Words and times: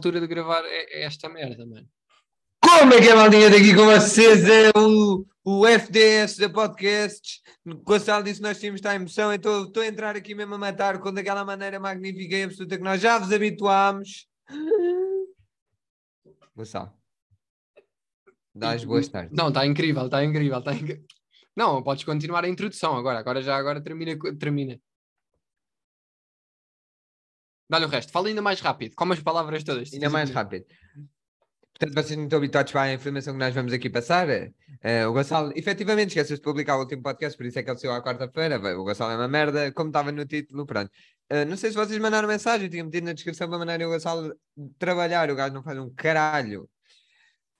altura 0.00 0.20
de 0.20 0.26
gravar 0.26 0.64
é, 0.64 1.00
é 1.00 1.04
esta 1.04 1.28
merda, 1.28 1.66
mano. 1.66 1.86
Como 2.62 2.94
é 2.94 3.00
que 3.00 3.08
é, 3.08 3.14
maldinha 3.14 3.50
daqui 3.50 3.74
com 3.74 3.84
vocês? 3.84 4.48
É 4.48 4.70
o, 4.74 5.26
o 5.44 5.66
FDS 5.66 6.38
da 6.38 6.48
Podcasts. 6.48 7.40
O 7.66 7.74
Gonçalo 7.76 8.24
disse 8.24 8.40
que 8.40 8.46
nós 8.46 8.58
tínhamos 8.58 8.78
estar 8.78 8.94
emoção, 8.94 9.32
então 9.32 9.64
estou 9.64 9.82
a 9.82 9.86
entrar 9.86 10.16
aqui 10.16 10.34
mesmo 10.34 10.54
a 10.54 10.58
matar 10.58 10.98
com 10.98 11.12
daquela 11.12 11.44
maneira 11.44 11.78
magnífica 11.78 12.36
e 12.36 12.42
absoluta 12.44 12.78
que 12.78 12.82
nós 12.82 13.00
já 13.00 13.18
vos 13.18 13.30
habituámos. 13.30 14.26
Gonçalo. 16.56 16.92
Dás 18.54 18.84
boas 18.84 19.08
tardes. 19.08 19.36
Não, 19.36 19.48
está 19.48 19.66
incrível, 19.66 20.06
está 20.06 20.24
incrível, 20.24 20.58
está 20.58 20.72
incrível. 20.72 21.04
Não, 21.54 21.82
podes 21.82 22.04
continuar 22.04 22.44
a 22.44 22.48
introdução 22.48 22.96
agora. 22.96 23.18
Agora 23.18 23.42
já 23.42 23.56
agora 23.56 23.82
termina. 23.82 24.18
termina. 24.38 24.80
Dá-lhe 27.70 27.84
o 27.84 27.88
resto. 27.88 28.10
Fala 28.10 28.26
ainda 28.26 28.42
mais 28.42 28.60
rápido. 28.60 28.96
Como 28.96 29.12
as 29.12 29.20
palavras 29.20 29.62
todas. 29.62 29.92
Ainda 29.94 30.10
mais 30.10 30.28
rápido. 30.30 30.64
Portanto, 31.78 31.94
vocês 31.94 32.16
não 32.16 32.24
estão 32.24 32.38
habituados 32.38 32.72
para 32.72 32.82
a 32.82 32.92
informação 32.92 33.32
que 33.32 33.38
nós 33.38 33.54
vamos 33.54 33.72
aqui 33.72 33.88
passar. 33.88 34.28
Uh, 34.28 35.08
o 35.08 35.12
Gonçalo, 35.12 35.52
efetivamente, 35.54 36.08
esqueceu 36.08 36.36
de 36.36 36.42
publicar 36.42 36.76
o 36.76 36.80
último 36.80 37.00
podcast, 37.00 37.38
por 37.38 37.46
isso 37.46 37.58
é 37.58 37.62
que 37.62 37.70
ele 37.70 37.78
saiu 37.78 37.92
à 37.92 38.02
quarta-feira. 38.02 38.58
O 38.76 38.84
Gonçalo 38.84 39.12
é 39.12 39.16
uma 39.16 39.28
merda, 39.28 39.70
como 39.72 39.88
estava 39.88 40.10
no 40.10 40.26
título, 40.26 40.66
pronto. 40.66 40.90
Uh, 41.32 41.46
não 41.48 41.56
sei 41.56 41.70
se 41.70 41.76
vocês 41.76 41.96
mandaram 41.98 42.26
mensagem, 42.26 42.68
tinha 42.68 42.84
metido 42.84 43.04
na 43.04 43.12
descrição 43.12 43.48
para 43.48 43.56
mandarem 43.56 43.86
o 43.86 43.90
Gonçalo 43.90 44.34
trabalhar. 44.76 45.30
O 45.30 45.36
gajo 45.36 45.54
não 45.54 45.62
faz 45.62 45.78
um 45.78 45.88
caralho. 45.94 46.64
O 46.64 46.68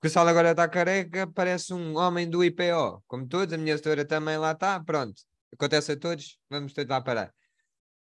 Gonçalo 0.03 0.29
agora 0.29 0.51
está 0.51 0.69
careca, 0.69 1.27
parece 1.29 1.73
um 1.73 1.97
homem 1.97 2.29
do 2.29 2.45
IPO. 2.45 3.03
Como 3.07 3.29
todos, 3.29 3.55
a 3.55 3.57
minha 3.57 3.77
setora 3.77 4.05
também 4.05 4.37
lá 4.37 4.53
está. 4.53 4.81
Pronto, 4.81 5.23
acontece 5.55 5.93
a 5.93 5.97
todos, 5.97 6.37
vamos 6.51 6.73
todos 6.73 6.91
lá 6.91 7.01
parar. 7.01 7.33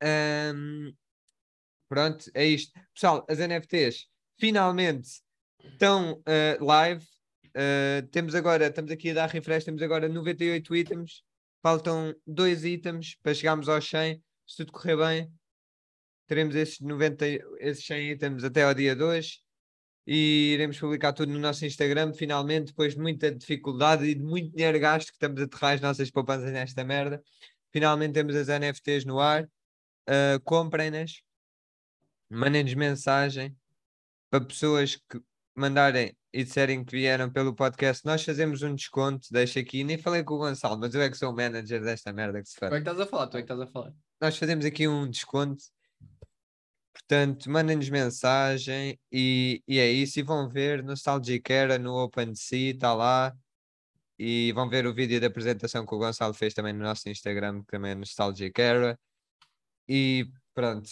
Um, 0.02 0.92
pronto, 1.90 2.30
é 2.32 2.46
isto. 2.46 2.72
Pessoal, 2.94 3.26
as 3.28 3.38
NFTs 3.38 4.06
finalmente 4.38 5.08
estão 5.72 6.12
uh, 6.20 6.64
live. 6.64 7.04
Uh, 7.48 8.06
temos 8.12 8.36
agora, 8.36 8.68
estamos 8.68 8.92
aqui 8.92 9.10
a 9.10 9.14
dar 9.14 9.28
refresh, 9.28 9.64
temos 9.64 9.82
agora 9.82 10.08
98 10.08 10.76
itens. 10.76 11.22
Faltam 11.60 12.14
dois 12.24 12.64
itens 12.64 13.16
para 13.20 13.34
chegarmos 13.34 13.68
aos 13.68 13.86
100. 13.88 14.22
Se 14.46 14.56
tudo 14.58 14.72
correr 14.72 14.96
bem, 14.96 15.32
teremos 16.28 16.54
esses, 16.54 16.78
90, 16.78 17.26
esses 17.58 17.84
100 17.84 18.12
itens 18.12 18.44
até 18.44 18.62
ao 18.62 18.72
dia 18.72 18.94
2 18.94 19.42
e 20.06 20.52
iremos 20.54 20.78
publicar 20.78 21.12
tudo 21.12 21.32
no 21.32 21.38
nosso 21.38 21.66
Instagram, 21.66 22.12
finalmente, 22.14 22.68
depois 22.68 22.94
de 22.94 23.00
muita 23.00 23.32
dificuldade 23.34 24.04
e 24.04 24.14
de 24.14 24.22
muito 24.22 24.54
dinheiro 24.54 24.78
gasto 24.78 25.08
que 25.08 25.14
estamos 25.14 25.40
a 25.40 25.44
aterrar 25.44 25.74
as 25.74 25.80
nossas 25.80 26.10
poupanças 26.10 26.52
nesta 26.52 26.84
merda. 26.84 27.22
Finalmente 27.72 28.14
temos 28.14 28.34
as 28.36 28.48
NFTs 28.48 29.04
no 29.04 29.20
ar. 29.20 29.44
Uh, 30.08 30.40
Comprem-nas, 30.44 31.22
mandem-nos 32.30 32.74
mensagem 32.74 33.56
para 34.30 34.44
pessoas 34.44 34.96
que 34.96 35.20
mandarem 35.54 36.16
e 36.32 36.44
disserem 36.44 36.84
que 36.84 36.92
vieram 36.92 37.30
pelo 37.30 37.54
podcast, 37.54 38.04
nós 38.06 38.24
fazemos 38.24 38.62
um 38.62 38.74
desconto, 38.74 39.26
deixa 39.32 39.58
aqui, 39.58 39.82
nem 39.82 39.98
falei 39.98 40.22
com 40.22 40.34
o 40.34 40.38
Gonçalo, 40.38 40.78
mas 40.78 40.94
eu 40.94 41.02
é 41.02 41.10
que 41.10 41.16
sou 41.16 41.32
o 41.32 41.36
manager 41.36 41.82
desta 41.82 42.12
merda 42.12 42.40
que 42.40 42.48
se 42.48 42.56
faz. 42.56 42.70
Tu 42.70 42.76
é 42.76 42.80
que 42.80 42.88
estás 42.88 43.00
a 43.00 43.06
falar, 43.10 43.26
tu 43.26 43.36
é 43.36 43.40
que 43.40 43.44
estás 43.44 43.60
a 43.60 43.66
falar. 43.66 43.92
Nós 44.20 44.38
fazemos 44.38 44.64
aqui 44.64 44.86
um 44.86 45.10
desconto, 45.10 45.64
portanto, 46.92 47.50
mandem-nos 47.50 47.90
mensagem 47.90 48.98
e, 49.10 49.60
e 49.66 49.78
é 49.78 49.90
isso, 49.90 50.20
e 50.20 50.22
vão 50.22 50.48
ver 50.48 50.84
Nostalgic 50.84 51.52
Era 51.52 51.78
no 51.78 51.96
OpenSea, 52.04 52.74
está 52.74 52.94
lá, 52.94 53.34
e 54.16 54.52
vão 54.52 54.68
ver 54.68 54.86
o 54.86 54.94
vídeo 54.94 55.20
da 55.20 55.26
apresentação 55.26 55.84
que 55.84 55.94
o 55.94 55.98
Gonçalo 55.98 56.34
fez 56.34 56.54
também 56.54 56.72
no 56.72 56.84
nosso 56.84 57.08
Instagram, 57.08 57.62
que 57.62 57.72
também 57.72 57.90
é 57.90 57.94
Nostalgic 57.96 58.60
Era, 58.60 58.98
e 59.88 60.30
pronto, 60.54 60.88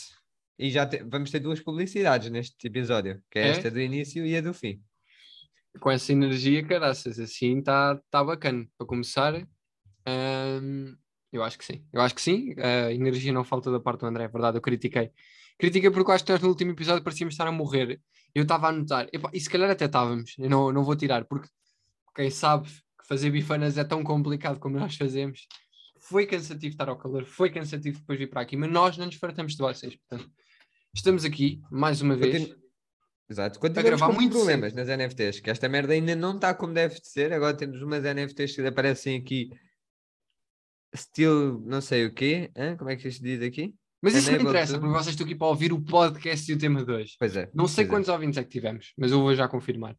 e 0.59 0.71
já 0.71 0.85
te... 0.87 1.03
vamos 1.05 1.31
ter 1.31 1.39
duas 1.39 1.61
publicidades 1.61 2.31
neste 2.31 2.67
episódio, 2.67 3.23
que 3.31 3.39
é, 3.39 3.43
é, 3.43 3.49
esta 3.51 3.71
do 3.71 3.81
início 3.81 4.27
e 4.27 4.37
a 4.37 4.41
do 4.41 4.53
fim. 4.53 4.83
Com 5.81 5.91
essa 5.91 6.13
energia, 6.13 6.65
caraças, 6.67 7.19
assim 7.21 7.59
está 7.59 8.01
tá 8.11 8.25
bacana. 8.25 8.67
Para 8.77 8.87
começar, 8.87 9.35
hum, 10.61 10.97
eu 11.33 11.45
acho 11.45 11.57
que 11.57 11.65
sim. 11.65 11.87
Eu 11.93 12.01
acho 12.01 12.15
que 12.15 12.21
sim. 12.21 12.55
A 12.59 12.93
energia 12.93 13.33
não 13.33 13.45
falta 13.45 13.71
da 13.71 13.79
parte 13.79 14.01
do 14.01 14.07
André, 14.07 14.25
é 14.25 14.29
verdade, 14.29 14.57
eu 14.57 14.61
critiquei. 14.61 15.13
Critiquei 15.57 15.91
porque 15.91 16.11
acho 16.11 16.25
que 16.25 16.33
nós 16.33 16.41
no 16.41 16.49
último 16.49 16.73
episódio 16.73 17.05
parecíamos 17.05 17.35
estar 17.35 17.47
a 17.47 17.53
morrer. 17.53 18.01
Eu 18.35 18.43
estava 18.43 18.69
a 18.69 18.73
notar, 18.73 19.09
e 19.33 19.41
se 19.41 19.49
calhar 19.49 19.71
até 19.71 19.85
estávamos, 19.85 20.35
eu 20.39 20.51
não, 20.51 20.73
não 20.73 20.85
vou 20.85 20.95
tirar, 20.95 21.25
porque 21.25 21.49
quem 22.15 22.31
sabe 22.31 22.69
que 22.69 23.07
fazer 23.07 23.31
bifanas 23.31 23.79
é 23.79 23.85
tão 23.85 24.03
complicado 24.03 24.59
como 24.59 24.79
nós 24.79 24.97
fazemos. 24.97 25.47
Foi 26.01 26.27
cansativo 26.27 26.73
estar 26.73 26.89
ao 26.89 26.97
calor, 26.97 27.25
foi 27.25 27.51
cansativo 27.51 27.99
depois 27.99 28.19
vir 28.19 28.29
para 28.29 28.41
aqui, 28.41 28.57
mas 28.57 28.71
nós 28.71 28.97
não 28.97 29.07
nos 29.07 29.17
fartamos 29.17 29.53
de 29.53 29.59
vocês, 29.59 29.97
portanto 29.97 30.31
Estamos 30.95 31.25
aqui, 31.25 31.61
mais 31.71 32.01
uma 32.01 32.17
vez. 32.17 32.39
Continu... 32.39 32.59
Exato. 33.31 33.61
Continuamos 33.61 34.01
com 34.01 34.13
muitos 34.13 34.37
problemas 34.39 34.73
nas 34.73 34.89
NFTs, 34.89 35.41
que 35.41 35.51
esta 35.51 35.69
merda 35.69 35.93
ainda 35.93 36.17
não 36.17 36.35
está 36.35 36.55
como 36.55 36.73
deve 36.73 37.01
de 37.01 37.09
ser. 37.09 37.33
Agora 37.33 37.57
temos 37.57 37.83
umas 37.83 38.03
NFTs 38.03 38.55
que 38.55 38.67
aparecem 38.67 39.17
aqui, 39.17 39.51
estilo 40.95 41.63
não 41.67 41.81
sei 41.81 42.07
o 42.07 42.15
quê. 42.15 42.51
Como 42.79 42.91
é 42.91 42.97
que 42.97 43.07
isto 43.07 43.23
diz 43.23 43.43
aqui? 43.43 43.75
Mas 44.01 44.15
isso 44.15 44.31
não 44.31 44.41
interessa, 44.41 44.75
to... 44.75 44.81
porque 44.81 44.95
vocês 44.95 45.09
estão 45.09 45.27
aqui 45.27 45.35
para 45.35 45.49
ouvir 45.49 45.73
o 45.73 45.83
podcast 45.83 46.51
e 46.51 46.55
o 46.55 46.59
tema 46.59 46.85
2. 46.85 47.17
Pois 47.19 47.37
é. 47.37 47.51
Não 47.53 47.67
sei 47.67 47.85
é. 47.85 47.89
quantos 47.89 48.09
é. 48.09 48.13
ouvintes 48.13 48.39
é 48.39 48.45
que 48.45 48.51
tivemos, 48.51 48.93
mas 48.97 49.11
eu 49.11 49.21
vou 49.21 49.35
já 49.35 49.49
confirmar. 49.49 49.97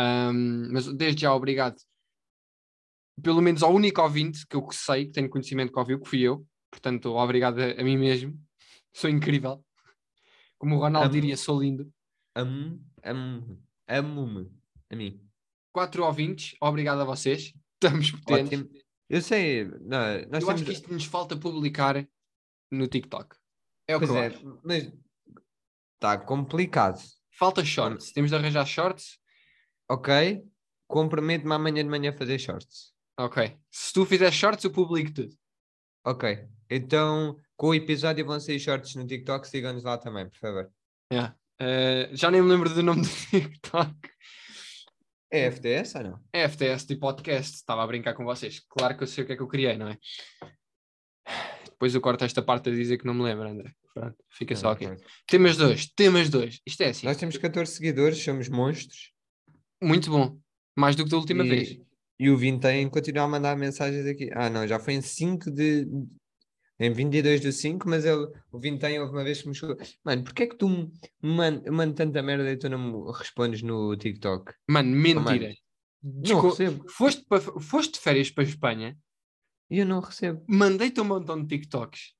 Um, 0.00 0.68
mas 0.72 0.86
desde 0.94 1.22
já, 1.22 1.34
obrigado. 1.34 1.76
Pelo 3.22 3.42
menos 3.42 3.62
ao 3.62 3.74
único 3.74 4.00
ouvinte 4.00 4.46
que 4.46 4.56
eu 4.56 4.66
sei, 4.72 5.06
que 5.06 5.12
tenho 5.12 5.28
conhecimento 5.28 5.72
que 5.72 5.78
ouviu, 5.78 6.00
que 6.00 6.08
fui 6.08 6.20
eu. 6.20 6.46
Portanto, 6.70 7.14
obrigado 7.14 7.60
a, 7.60 7.72
a 7.72 7.84
mim 7.84 7.98
mesmo. 7.98 8.38
Sou 8.92 9.10
incrível. 9.10 9.64
Como 10.64 10.76
o 10.76 10.78
Ronaldo 10.78 11.08
amo, 11.08 11.12
diria, 11.12 11.36
sou 11.36 11.60
lindo. 11.60 11.92
Amo, 12.34 12.82
amo, 13.02 13.62
amo-me 13.86 14.50
a 14.90 14.96
mim. 14.96 15.22
Quatro 15.70 16.02
ouvintes, 16.02 16.56
obrigado 16.58 17.02
a 17.02 17.04
vocês. 17.04 17.52
Estamos 17.76 18.12
potentes. 18.12 18.60
Ótimo. 18.60 18.80
Eu 19.10 19.20
sei, 19.20 19.66
não, 19.66 19.98
nós 20.00 20.22
Eu 20.22 20.30
temos... 20.30 20.48
acho 20.48 20.64
que 20.64 20.72
isto 20.72 20.90
nos 20.90 21.04
falta 21.04 21.36
publicar 21.36 22.08
no 22.70 22.88
TikTok. 22.88 23.36
É 23.86 23.94
o 23.94 23.98
pois 23.98 24.10
que 24.10 24.16
é, 24.16 24.26
acho. 24.28 24.60
mas 24.64 24.90
está 25.96 26.16
complicado. 26.16 26.98
Falta 27.30 27.62
shorts, 27.62 28.10
temos 28.10 28.30
de 28.30 28.36
arranjar 28.38 28.64
shorts. 28.64 29.18
Ok, 29.90 30.42
comprometo-me 30.88 31.52
amanhã 31.52 31.84
de 31.84 31.90
manhã 31.90 32.08
a 32.08 32.16
fazer 32.16 32.38
shorts. 32.38 32.94
Ok, 33.20 33.54
se 33.70 33.92
tu 33.92 34.06
fizer 34.06 34.32
shorts 34.32 34.64
eu 34.64 34.70
publico 34.70 35.12
tudo. 35.12 35.36
Ok, 36.06 36.48
então 36.70 37.38
com 37.56 37.68
o 37.68 37.74
episódio 37.74 38.24
vão 38.24 38.40
sair 38.40 38.58
shorts 38.58 38.94
no 38.94 39.06
TikTok, 39.06 39.46
sigam-nos 39.46 39.84
lá 39.84 39.98
também, 39.98 40.28
por 40.28 40.38
favor. 40.38 40.70
Yeah. 41.12 41.36
Uh, 41.60 42.14
já 42.16 42.30
nem 42.30 42.42
me 42.42 42.48
lembro 42.48 42.68
do 42.68 42.82
nome 42.82 43.02
do 43.02 43.08
TikTok. 43.08 43.94
É 45.30 45.50
FTS 45.50 45.98
ou 45.98 46.04
não? 46.04 46.20
É 46.32 46.48
FTS 46.48 46.86
de 46.86 46.96
podcast, 46.96 47.56
estava 47.56 47.82
a 47.82 47.86
brincar 47.86 48.14
com 48.14 48.24
vocês. 48.24 48.60
Claro 48.68 48.96
que 48.96 49.02
eu 49.02 49.06
sei 49.06 49.24
o 49.24 49.26
que 49.26 49.32
é 49.32 49.36
que 49.36 49.42
eu 49.42 49.48
criei, 49.48 49.76
não 49.76 49.88
é? 49.88 49.98
Depois 51.64 51.94
eu 51.94 52.00
corto 52.00 52.24
esta 52.24 52.40
parte 52.40 52.68
a 52.68 52.72
dizer 52.72 52.98
que 52.98 53.06
não 53.06 53.14
me 53.14 53.22
lembro, 53.22 53.48
André. 53.48 53.72
Pronto, 53.92 54.16
fica 54.30 54.54
só 54.56 54.70
aqui. 54.70 54.86
Temas 55.26 55.56
dois, 55.56 55.86
temas 55.86 56.28
dois. 56.28 56.60
Isto 56.66 56.82
é 56.82 56.88
assim. 56.88 57.06
Nós 57.06 57.16
temos 57.16 57.36
14 57.36 57.70
seguidores, 57.70 58.22
somos 58.22 58.48
monstros. 58.48 59.12
Muito 59.82 60.10
bom. 60.10 60.38
Mais 60.76 60.96
do 60.96 61.04
que 61.04 61.10
da 61.10 61.16
última 61.16 61.44
e, 61.44 61.48
vez. 61.48 61.80
E 62.18 62.30
o 62.30 62.36
Vim 62.36 62.58
tem 62.58 62.88
continua 62.88 63.24
a 63.24 63.28
mandar 63.28 63.56
mensagens 63.56 64.06
aqui. 64.06 64.30
Ah, 64.32 64.50
não, 64.50 64.66
já 64.66 64.78
foi 64.78 64.94
em 64.94 65.00
5 65.00 65.50
de, 65.50 65.86
em 66.78 66.92
22 66.92 67.40
do 67.40 67.52
5, 67.52 67.88
mas 67.88 68.04
ele, 68.04 68.26
o 68.50 68.58
Vintém 68.58 68.98
houve 68.98 69.12
uma 69.12 69.24
vez 69.24 69.42
que 69.42 69.48
me 69.48 69.54
chegou. 69.54 69.76
Mano, 70.04 70.24
porquê 70.24 70.42
é 70.44 70.46
que 70.46 70.56
tu 70.56 70.68
me 70.68 70.90
mando 71.22 71.94
tanta 71.94 72.22
merda 72.22 72.50
e 72.50 72.56
tu 72.56 72.68
não 72.68 72.78
me 72.78 73.12
respondes 73.12 73.62
no 73.62 73.96
TikTok? 73.96 74.52
Mano, 74.68 74.90
mentira. 74.90 75.20
Oh, 75.22 75.22
mano. 75.22 75.54
Não 76.04 76.40
recebo. 76.40 76.88
Foste, 76.90 77.24
para, 77.26 77.40
foste 77.40 77.94
de 77.94 78.00
férias 78.00 78.30
para 78.30 78.44
a 78.44 78.46
Espanha 78.46 78.98
e 79.70 79.78
eu 79.78 79.86
não 79.86 80.00
recebo. 80.00 80.44
Mandei-te 80.48 81.00
um 81.00 81.04
montão 81.04 81.40
de 81.40 81.48
TikToks. 81.48 82.12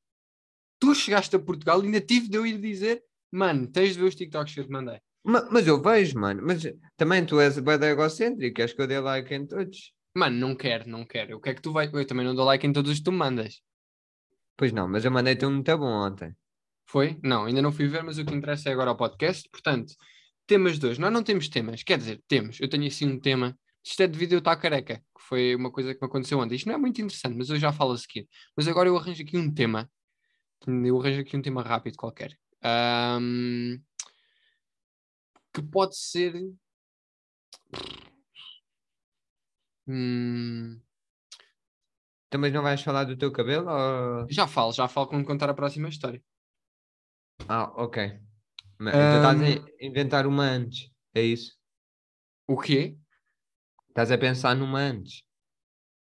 Tu 0.79 0.95
chegaste 0.95 1.35
a 1.37 1.39
Portugal 1.39 1.83
e 1.83 1.87
ainda 1.87 2.01
tive 2.01 2.29
de 2.29 2.37
eu 2.37 2.47
ir 2.47 2.59
dizer, 2.61 3.03
mano, 3.31 3.67
tens 3.67 3.95
de 3.95 4.01
ver 4.01 4.07
os 4.07 4.15
TikToks 4.15 4.55
que 4.55 4.61
eu 4.61 4.65
te 4.65 4.71
mandei. 4.71 4.99
Mas, 5.25 5.49
mas 5.51 5.67
eu 5.67 5.81
vejo, 5.83 6.19
mano. 6.19 6.43
Mas 6.45 6.63
também 6.97 7.25
tu 7.25 7.41
és 7.41 7.59
bem 7.59 7.75
egocêntrico, 7.75 8.55
queres 8.55 8.73
que 8.73 8.81
eu 8.81 8.87
dê 8.87 8.99
like 9.01 9.35
em 9.35 9.47
todos? 9.47 9.93
Mano, 10.17 10.37
não 10.37 10.55
quero, 10.55 10.89
não 10.89 11.05
quero. 11.05 11.37
O 11.37 11.41
que 11.41 11.51
é 11.51 11.55
que 11.55 11.63
tu 11.63 11.73
vais. 11.73 11.93
Eu 11.93 12.07
também 12.07 12.25
não 12.25 12.35
dou 12.35 12.45
like 12.45 12.67
em 12.67 12.73
todos 12.73 12.93
os 12.93 12.99
que 12.99 13.05
tu 13.05 13.13
mandas. 13.13 13.61
Pois 14.57 14.73
não, 14.73 14.89
mas 14.89 15.05
eu 15.05 15.11
mandei-te 15.11 15.45
um 15.45 15.53
muito 15.53 15.79
bom 15.79 16.07
ontem. 16.07 16.35
Foi? 16.87 17.19
Não, 17.23 17.45
ainda 17.45 17.63
não 17.63 17.73
fui 17.73 17.89
ver, 17.89 18.03
mas 18.03 18.19
o 18.19 18.25
que 18.25 18.35
interessa 18.35 18.69
é 18.69 18.73
agora 18.73 18.93
o 18.93 18.97
podcast. 18.97 19.49
Portanto, 19.51 19.95
temas 20.47 20.79
dois. 20.79 20.99
Nós 20.99 21.13
não 21.13 21.23
temos 21.23 21.49
temas, 21.49 21.83
quer 21.83 21.99
dizer, 21.99 22.23
temos. 22.29 22.61
Eu 22.61 22.69
tenho 22.69 22.87
assim 22.87 23.07
um 23.07 23.19
tema. 23.19 23.59
Isto 23.85 24.03
é 24.03 24.07
devido 24.07 24.33
eu 24.33 24.39
estar 24.39 24.57
careca, 24.57 24.97
que 24.99 25.23
foi 25.29 25.55
uma 25.55 25.71
coisa 25.71 25.95
que 25.95 26.01
me 26.01 26.07
aconteceu 26.07 26.39
ontem. 26.39 26.55
Isto 26.55 26.69
não 26.69 26.75
é 26.77 26.79
muito 26.79 27.01
interessante, 27.01 27.37
mas 27.37 27.51
eu 27.51 27.57
já 27.59 27.73
falo 27.73 27.93
a 27.93 27.99
seguir. 27.99 28.29
Mas 28.57 28.69
agora 28.69 28.89
eu 28.89 28.97
arranjo 28.97 29.23
aqui 29.23 29.37
um 29.37 29.53
tema. 29.53 29.91
Eu 30.67 31.01
arranjo 31.01 31.21
aqui 31.21 31.37
um 31.37 31.43
tema 31.43 31.63
rápido 31.63 31.97
qualquer. 31.97 32.39
Um, 32.65 33.79
que 35.53 35.63
pode 35.63 35.97
ser. 35.97 36.35
Hum, 39.87 40.81
também 42.35 42.51
não 42.51 42.63
vais 42.63 42.83
falar 42.83 43.05
do 43.05 43.17
teu 43.17 43.31
cabelo? 43.31 43.69
Ou... 43.71 44.27
Já 44.29 44.49
falo, 44.49 44.73
já 44.73 44.89
falo 44.89 45.07
quando 45.07 45.25
contar 45.25 45.49
a 45.49 45.55
próxima 45.55 45.89
história. 45.89 46.21
Ah, 47.49 47.71
ok. 47.77 48.19
Mas 48.77 48.93
tu 48.93 49.17
estás 49.17 49.41
Ahm. 49.41 49.65
a 49.65 49.85
inventar 49.85 50.27
uma 50.27 50.43
antes. 50.43 50.91
É 51.15 51.23
isso? 51.23 51.57
O 52.49 52.59
quê? 52.59 52.99
Estás 53.89 54.11
a 54.11 54.19
pensar 54.19 54.57
numa 54.57 54.81
antes. 54.81 55.23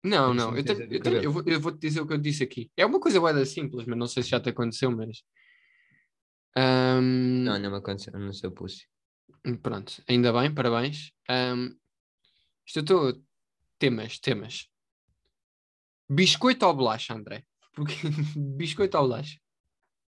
Não, 0.02 0.32
não. 0.32 0.56
Eu, 0.56 0.64
do 0.64 0.72
eu, 0.72 1.22
eu 1.22 1.32
vou, 1.32 1.42
eu 1.44 1.60
vou-te 1.60 1.78
dizer 1.78 2.00
o 2.00 2.06
que 2.06 2.14
eu 2.14 2.18
disse 2.18 2.42
aqui. 2.42 2.70
É 2.78 2.86
uma 2.86 2.98
coisa 2.98 3.20
da 3.20 3.44
simples, 3.44 3.84
mas 3.84 3.98
não 3.98 4.06
sei 4.06 4.22
se 4.22 4.30
já 4.30 4.40
te 4.40 4.48
aconteceu, 4.48 4.90
mas. 4.90 5.22
Ahm, 6.56 7.44
Não, 7.44 7.58
não 7.58 7.70
me 7.72 7.76
aconteceu 7.76 8.18
no 8.18 8.32
seu 8.32 8.50
pussy. 8.50 8.86
Pronto, 9.62 10.02
ainda 10.08 10.32
bem, 10.32 10.52
parabéns. 10.54 11.12
Ahm, 11.28 11.76
isto 12.66 12.78
eu 12.78 12.82
estou. 12.82 13.22
Temas, 13.78 14.18
temas. 14.18 14.71
Biscoito 16.08 16.66
ou 16.66 16.74
bolacha, 16.74 17.14
André? 17.14 17.44
Porque... 17.74 17.94
biscoito 18.56 18.96
ou 18.98 19.04
bolacha? 19.04 19.38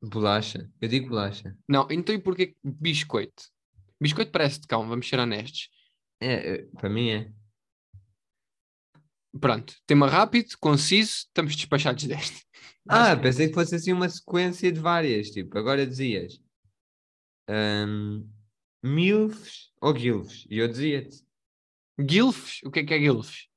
Bolacha. 0.02 0.70
Eu 0.80 0.88
digo 0.88 1.10
bolacha. 1.10 1.58
Não, 1.68 1.88
então 1.90 2.14
e 2.14 2.20
porquê 2.20 2.56
biscoito? 2.64 3.44
Biscoito 4.00 4.32
parece 4.32 4.60
de 4.60 4.68
cão, 4.68 4.88
vamos 4.88 5.08
ser 5.10 5.20
honestos. 5.20 5.70
É, 6.22 6.34
é, 6.34 6.58
para 6.78 6.90
mim 6.90 7.10
é. 7.10 7.32
Pronto, 9.40 9.76
tema 9.86 10.08
rápido, 10.08 10.56
conciso, 10.60 11.12
estamos 11.12 11.56
despachados 11.56 12.04
deste. 12.04 12.46
Ah, 12.90 13.18
pensei 13.18 13.50
que 13.50 13.54
fosse 13.54 13.76
assim 13.76 13.92
uma 13.92 14.08
sequência 14.08 14.72
de 14.72 14.80
várias. 14.80 15.30
Tipo, 15.30 15.58
agora 15.58 15.86
dizias 15.86 16.40
ahm, 17.50 18.24
milfs 18.82 19.74
ou 19.82 19.94
gilfs. 19.94 20.46
E 20.50 20.58
eu 20.58 20.70
dizia-te 20.70 21.28
Guilfs? 22.00 22.62
O 22.64 22.72
que 22.72 22.80
é 22.80 22.86
que 22.86 22.94
é 22.94 23.00
Guilfs? 23.00 23.48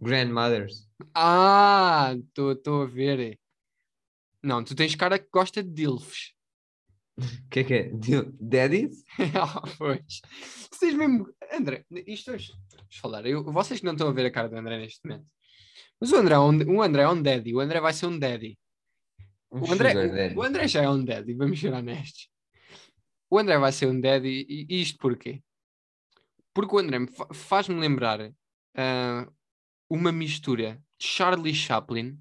Grandmothers. 0.00 0.88
Ah, 1.14 2.14
estou 2.16 2.82
a 2.82 2.86
ver. 2.86 3.38
Não, 4.42 4.64
tu 4.64 4.74
tens 4.74 4.94
cara 4.94 5.18
que 5.18 5.28
gosta 5.32 5.62
de 5.62 5.70
Dilfs. 5.70 6.32
O 7.18 7.22
que 7.50 7.60
é 7.60 7.64
que 7.64 7.74
é? 7.74 7.90
Daddies? 8.40 9.04
Ah, 9.38 9.62
pois. 9.78 10.20
Vocês 10.72 10.94
mesmo. 10.94 11.26
André, 11.52 11.84
isto 12.06 12.32
hoje. 12.32 12.52
Vamos 12.76 12.96
falar. 12.96 13.26
Eu, 13.26 13.44
vocês 13.44 13.80
que 13.80 13.86
não 13.86 13.92
estão 13.92 14.08
a 14.08 14.12
ver 14.12 14.26
a 14.26 14.30
cara 14.30 14.48
do 14.48 14.56
André 14.56 14.78
neste 14.78 15.00
momento. 15.06 15.26
Mas 16.00 16.12
o 16.12 16.16
André, 16.16 16.34
é 16.34 16.38
um, 16.38 16.76
o 16.76 16.82
André 16.82 17.02
é 17.02 17.08
um 17.08 17.20
daddy. 17.22 17.54
O 17.54 17.60
André 17.60 17.80
vai 17.80 17.92
ser 17.92 18.06
um 18.06 18.18
daddy. 18.18 18.58
Um 19.52 19.60
O 19.60 19.72
André, 19.72 19.90
sugar 19.90 20.06
o- 20.06 20.12
daddy. 20.14 20.34
o 20.36 20.42
André 20.42 20.68
já 20.68 20.82
é 20.82 20.88
um 20.88 21.04
daddy, 21.04 21.34
vamos 21.34 21.60
ser 21.60 21.72
honestos. 21.74 22.28
O 23.28 23.38
André 23.38 23.58
vai 23.58 23.72
ser 23.72 23.86
um 23.86 24.00
daddy. 24.00 24.46
E 24.48 24.66
e 24.70 24.80
isto 24.80 24.96
porquê? 24.98 25.42
Porque 26.54 26.74
o 26.74 26.78
André 26.78 26.98
me 27.00 27.08
fa- 27.08 27.28
faz-me 27.34 27.78
lembrar 27.78 28.32
ah, 28.76 29.28
uma 29.90 30.12
mistura 30.12 30.80
de 30.98 31.06
Charlie 31.06 31.54
Chaplin, 31.54 32.16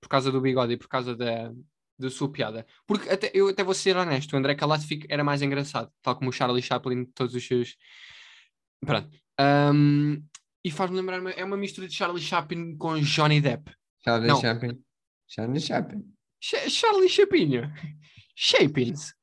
por 0.00 0.08
causa 0.08 0.32
do 0.32 0.40
bigode 0.40 0.72
e 0.72 0.76
por 0.76 0.88
causa 0.88 1.14
da, 1.14 1.52
da 1.98 2.10
sua 2.10 2.30
piada. 2.30 2.66
Porque 2.86 3.08
até, 3.08 3.30
eu 3.34 3.48
até 3.48 3.62
vou 3.62 3.74
ser 3.74 3.96
honesto, 3.96 4.32
o 4.32 4.36
André 4.36 4.56
fica- 4.86 5.06
era 5.10 5.22
mais 5.22 5.42
engraçado, 5.42 5.92
tal 6.02 6.16
como 6.16 6.30
o 6.30 6.32
Charlie 6.32 6.62
Chaplin, 6.62 7.04
todos 7.14 7.34
os 7.34 7.46
seus. 7.46 7.76
Pronto. 8.84 9.08
Ahm, 9.38 10.22
e 10.64 10.70
faz-me 10.70 10.96
lembrar, 10.96 11.20
uma- 11.20 11.30
é 11.30 11.44
uma 11.44 11.56
mistura 11.56 11.86
de 11.86 11.94
Charlie 11.94 12.22
Chaplin 12.22 12.76
com 12.76 12.98
Johnny 13.00 13.40
Depp. 13.40 13.70
Charlie 14.04 14.28
Não. 14.28 14.40
Chaplin. 14.40 14.82
Charlie 15.28 15.60
Chaplin. 15.60 16.04
Ch- 16.40 16.70
Charlie 16.70 17.08
Chapinho. 17.08 17.72
Chapins. 18.36 19.14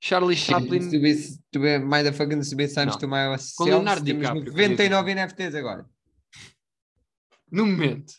Charlie 0.00 0.36
Chaplin. 0.36 0.90
To 0.90 1.00
be, 1.00 1.14
to 1.52 1.58
be 1.60 1.78
motherfucking 1.78 2.48
to 2.48 2.56
be 2.56 2.68
times 2.68 2.92
Não. 2.92 2.98
to 2.98 3.08
my 3.08 3.36
Com 3.56 3.64
Leonardo 3.64 4.04
DiCaprio, 4.04 4.52
99 4.52 5.10
NFTs 5.14 5.54
agora. 5.54 5.88
No 7.50 7.66
momento. 7.66 8.14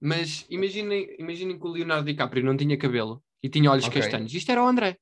Mas 0.00 0.46
imaginem, 0.50 1.16
imaginem 1.18 1.58
que 1.58 1.66
o 1.66 1.70
Leonardo 1.70 2.06
DiCaprio 2.06 2.44
não 2.44 2.56
tinha 2.56 2.78
cabelo 2.78 3.22
e 3.42 3.48
tinha 3.48 3.70
olhos 3.70 3.86
Ok. 3.86 4.00
castanhos. 4.00 4.34
Isto 4.34 4.52
era 4.52 4.62
o 4.62 4.66
André. 4.68 4.98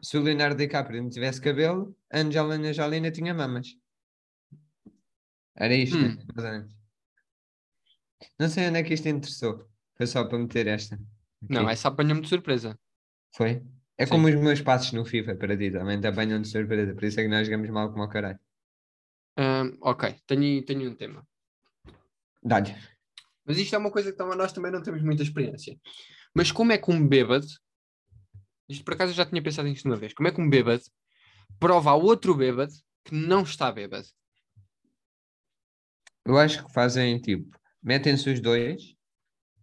Se 0.00 0.16
o 0.16 0.22
Leonardo 0.22 0.56
DiCaprio 0.56 1.02
não 1.02 1.10
tivesse 1.10 1.40
cabelo, 1.40 1.94
a 2.10 2.20
Angelina 2.20 2.72
Jolie 2.72 2.96
ainda 2.96 3.10
tinha 3.10 3.34
mamas. 3.34 3.68
Era 5.54 5.74
isto, 5.74 5.96
Hum. 5.96 6.16
menos. 6.36 6.76
Não 8.38 8.48
sei 8.48 8.68
onde 8.68 8.78
é 8.78 8.82
que 8.82 8.94
isto 8.94 9.08
interessou. 9.08 9.68
Foi 9.96 10.06
só 10.06 10.24
para 10.24 10.38
meter 10.38 10.66
esta. 10.66 10.98
Não, 11.48 11.62
Aqui. 11.62 11.72
essa 11.72 11.88
apanhou-me 11.88 12.22
de 12.22 12.28
surpresa. 12.28 12.78
Foi? 13.36 13.52
É 13.96 14.04
Sim. 14.04 14.10
como 14.12 14.26
os 14.28 14.34
meus 14.46 14.60
passos 14.68 14.92
no 14.92 15.04
FIFA 15.12 15.36
para 15.36 15.56
ti, 15.56 15.70
também 15.70 16.00
te 16.00 16.08
apanham 16.08 16.40
de 16.42 16.48
surpresa. 16.48 16.92
Por 16.94 17.04
isso 17.04 17.20
é 17.20 17.22
que 17.22 17.28
nós 17.28 17.46
jogamos 17.46 17.70
mal 17.70 17.90
como 17.92 18.02
o 18.04 18.08
caralho. 18.08 18.40
Ahm, 19.36 19.78
ok, 19.80 20.02
tenho, 20.26 20.64
tenho 20.64 20.90
um 20.90 20.94
tema. 20.94 21.26
Dá-lhe. 22.46 22.72
Mas 23.44 23.58
isto 23.58 23.74
é 23.74 23.78
uma 23.78 23.90
coisa 23.90 24.12
que 24.12 24.22
nós 24.22 24.52
também 24.52 24.70
não 24.70 24.80
temos 24.80 25.02
muita 25.02 25.22
experiência. 25.24 25.76
Mas 26.32 26.52
como 26.52 26.70
é 26.70 26.78
que 26.78 26.90
um 26.90 27.06
bêbado, 27.06 27.46
isto 28.68 28.84
por 28.84 28.94
acaso 28.94 29.10
eu 29.10 29.16
já 29.16 29.26
tinha 29.26 29.42
pensado 29.42 29.68
nisto 29.68 29.84
uma 29.86 29.96
vez, 29.96 30.14
como 30.14 30.28
é 30.28 30.32
que 30.32 30.40
um 30.40 30.48
bêbado 30.48 30.84
prova 31.58 31.90
ao 31.90 32.02
outro 32.02 32.36
bêbado 32.36 32.72
que 33.04 33.14
não 33.14 33.42
está 33.42 33.72
bêbado? 33.72 34.06
Eu 36.24 36.38
acho 36.38 36.64
que 36.64 36.72
fazem 36.72 37.20
tipo, 37.20 37.50
metem-se 37.82 38.30
os 38.30 38.40
dois 38.40 38.94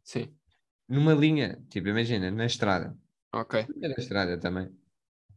Sim, 0.03 0.33
numa 0.87 1.13
linha. 1.13 1.61
Tipo, 1.69 1.87
imagina, 1.87 2.29
na 2.31 2.45
estrada. 2.45 2.97
ok. 3.33 3.65
É 3.81 3.87
na 3.87 3.95
estrada 3.97 4.37
também. 4.37 4.69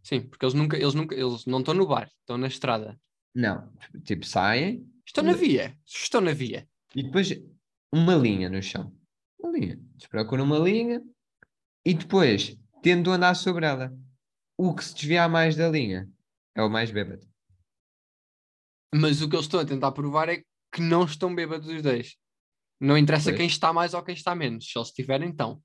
Sim, 0.02 0.22
porque 0.22 0.44
eles 0.44 0.54
nunca, 0.54 0.76
eles 0.76 0.94
nunca, 0.94 1.14
eles 1.14 1.46
não 1.46 1.60
estão 1.60 1.75
no 1.75 1.87
bar, 1.87 2.10
estão 2.20 2.38
na 2.38 2.49
estrada. 2.49 3.00
Não, 3.34 3.72
tipo, 4.04 4.25
saem 4.26 4.88
Estão 5.04 5.22
na 5.22 5.32
via, 5.34 5.78
estão 5.87 6.20
na 6.20 6.32
via. 6.32 6.69
E 6.96 7.02
depois 7.02 7.28
uma 7.93 8.14
linha 8.14 8.48
no 8.48 8.62
chão. 8.62 8.96
Uma 9.38 9.52
linha. 9.52 9.75
Eles 9.75 10.06
procuram 10.08 10.44
uma 10.44 10.58
linha 10.58 11.02
e 11.84 11.93
depois 11.93 12.56
tentam 12.82 13.12
andar 13.12 13.34
sobre 13.34 13.66
ela. 13.66 13.94
O 14.56 14.75
que 14.75 14.82
se 14.82 14.94
desviar 14.94 15.28
mais 15.28 15.54
da 15.54 15.69
linha 15.69 16.08
é 16.54 16.62
o 16.62 16.70
mais 16.70 16.90
bêbado. 16.90 17.28
Mas 18.94 19.20
o 19.20 19.28
que 19.28 19.37
eles 19.37 19.44
estão 19.44 19.60
a 19.60 19.66
tentar 19.66 19.93
provar 19.93 20.31
é 20.31 20.43
que 20.72 20.81
não 20.81 21.04
estão 21.04 21.34
bêbados 21.34 21.69
os 21.69 21.82
dois. 21.82 22.16
Não 22.81 22.96
interessa 22.96 23.31
Pois. 23.31 23.37
quem 23.37 23.46
está 23.46 23.72
mais 23.72 23.92
ou 23.92 24.02
quem 24.02 24.14
está 24.14 24.34
menos. 24.34 24.70
Se 24.70 24.78
eles 24.78 24.88
estiverem, 24.88 25.28
então. 25.28 25.62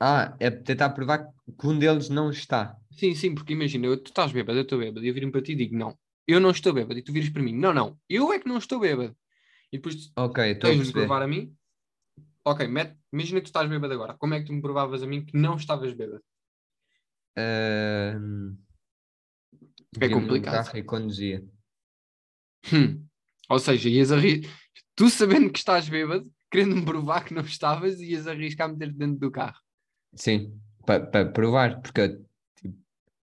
Ah, 0.00 0.36
é 0.40 0.50
tentar 0.50 0.90
provar 0.90 1.28
que 1.28 1.66
um 1.66 1.78
deles 1.78 2.08
não 2.08 2.30
está. 2.30 2.76
Sim, 2.92 3.14
sim, 3.14 3.32
porque 3.32 3.52
imagina, 3.52 3.86
eu- 3.86 4.02
tu 4.02 4.08
estás 4.08 4.32
bêbado, 4.32 4.58
eu 4.58 4.62
estou 4.64 4.78
bêbado, 4.78 5.04
e 5.04 5.08
eu 5.08 5.14
viro 5.14 5.30
para 5.30 5.42
ti 5.42 5.52
e 5.52 5.56
digo, 5.56 5.76
não, 5.76 5.96
eu 6.26 6.40
não 6.40 6.50
estou 6.50 6.72
bêbado, 6.72 6.98
e 6.98 7.02
tu 7.02 7.12
viras 7.12 7.30
para 7.30 7.42
mim, 7.42 7.54
não, 7.54 7.72
não, 7.72 7.98
eu 8.08 8.32
é 8.32 8.38
que 8.38 8.48
não 8.48 8.58
estou 8.58 8.80
bêbado. 8.80 9.16
E 9.72 9.78
depois 9.78 10.12
tens 10.60 10.86
de 10.86 10.92
provar 10.92 11.22
a 11.22 11.26
mim, 11.26 11.56
ok, 12.44 12.66
mete, 12.68 12.96
imagina 13.12 13.40
que 13.40 13.44
tu 13.44 13.48
estás 13.48 13.68
bêbado 13.68 13.92
agora, 13.92 14.14
como 14.14 14.34
é 14.34 14.40
que 14.40 14.46
tu 14.46 14.52
me 14.52 14.60
provavas 14.60 15.02
a 15.02 15.06
mim 15.06 15.24
que 15.24 15.36
não 15.36 15.56
estavas 15.56 15.92
bêbado? 15.92 16.22
Ahm, 17.36 18.56
É 20.00 20.08
complicado. 20.08 20.64
carro 20.64 20.78
e 20.78 20.82
conduzia. 20.82 21.44
Hum. 22.72 23.06
Ou 23.48 23.58
seja, 23.58 23.88
ias 23.88 24.10
tu 24.94 25.08
sabendo 25.10 25.50
que 25.50 25.58
estás 25.58 25.88
bêbado, 25.88 26.30
querendo-me 26.50 26.84
provar 26.84 27.24
que 27.24 27.34
não 27.34 27.42
estavas, 27.42 28.00
ias 28.00 28.26
arriscar 28.26 28.68
meter-te 28.68 28.96
dentro 28.96 29.18
do 29.18 29.30
carro. 29.30 29.58
Sim, 30.14 30.60
para 30.84 31.30
provar, 31.30 31.80
porque 31.80 32.20
tipo, 32.56 32.78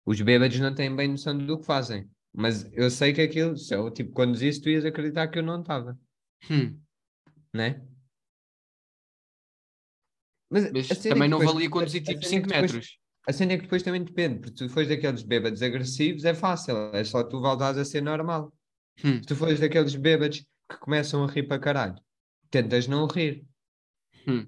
os 0.07 0.21
bêbados 0.21 0.59
não 0.61 0.75
têm 0.75 0.95
bem 0.95 1.09
noção 1.09 1.37
do 1.37 1.59
que 1.59 1.67
fazem. 1.67 2.09
Mas 2.41 2.71
eu 2.73 2.89
sei 2.89 3.13
que 3.13 3.21
aquilo, 3.21 3.57
se 3.57 3.75
eu 3.75 3.91
tipo 3.91 4.13
conduzisse, 4.13 4.63
tu 4.63 4.69
ias 4.71 4.85
acreditar 4.85 5.27
que 5.27 5.39
eu 5.41 5.43
não 5.43 5.61
estava, 5.61 5.99
Hum. 6.49 6.81
né? 7.53 7.85
Mas, 10.51 10.71
Mas 10.73 10.91
é 10.91 10.95
também 11.11 11.23
que 11.25 11.29
não 11.29 11.39
depois- 11.41 11.55
valia 11.55 11.71
conduzir 11.71 12.03
tipo 12.03 12.23
cena 12.23 12.27
é 12.27 12.29
5 12.31 12.43
que 12.49 12.53
depois- 12.55 12.73
metros. 12.73 12.99
A 13.27 13.33
cena 13.33 13.53
é 13.53 13.57
que 13.57 13.63
depois 13.65 13.83
também 13.83 14.03
depende, 14.03 14.39
porque 14.39 14.57
se 14.57 14.67
tu 14.67 14.73
fores 14.73 14.89
daqueles 14.89 15.23
bêbados 15.23 15.61
agressivos, 15.61 16.25
é 16.25 16.33
fácil, 16.33 16.77
é 16.95 17.05
só 17.05 17.23
tu 17.23 17.41
voltares 17.41 17.77
a 17.79 17.85
ser 17.85 18.01
normal. 18.01 18.51
Hum. 19.05 19.17
Se 19.21 19.23
tu 19.27 19.37
fores 19.37 19.61
daqueles 19.61 19.95
bêbados 19.95 20.39
que 20.71 20.77
começam 20.79 21.23
a 21.25 21.27
rir 21.27 21.43
para 21.43 21.59
caralho, 21.59 21.97
tentas 22.51 22.87
não 22.87 23.07
rir. 23.07 23.45
Hum. 24.27 24.47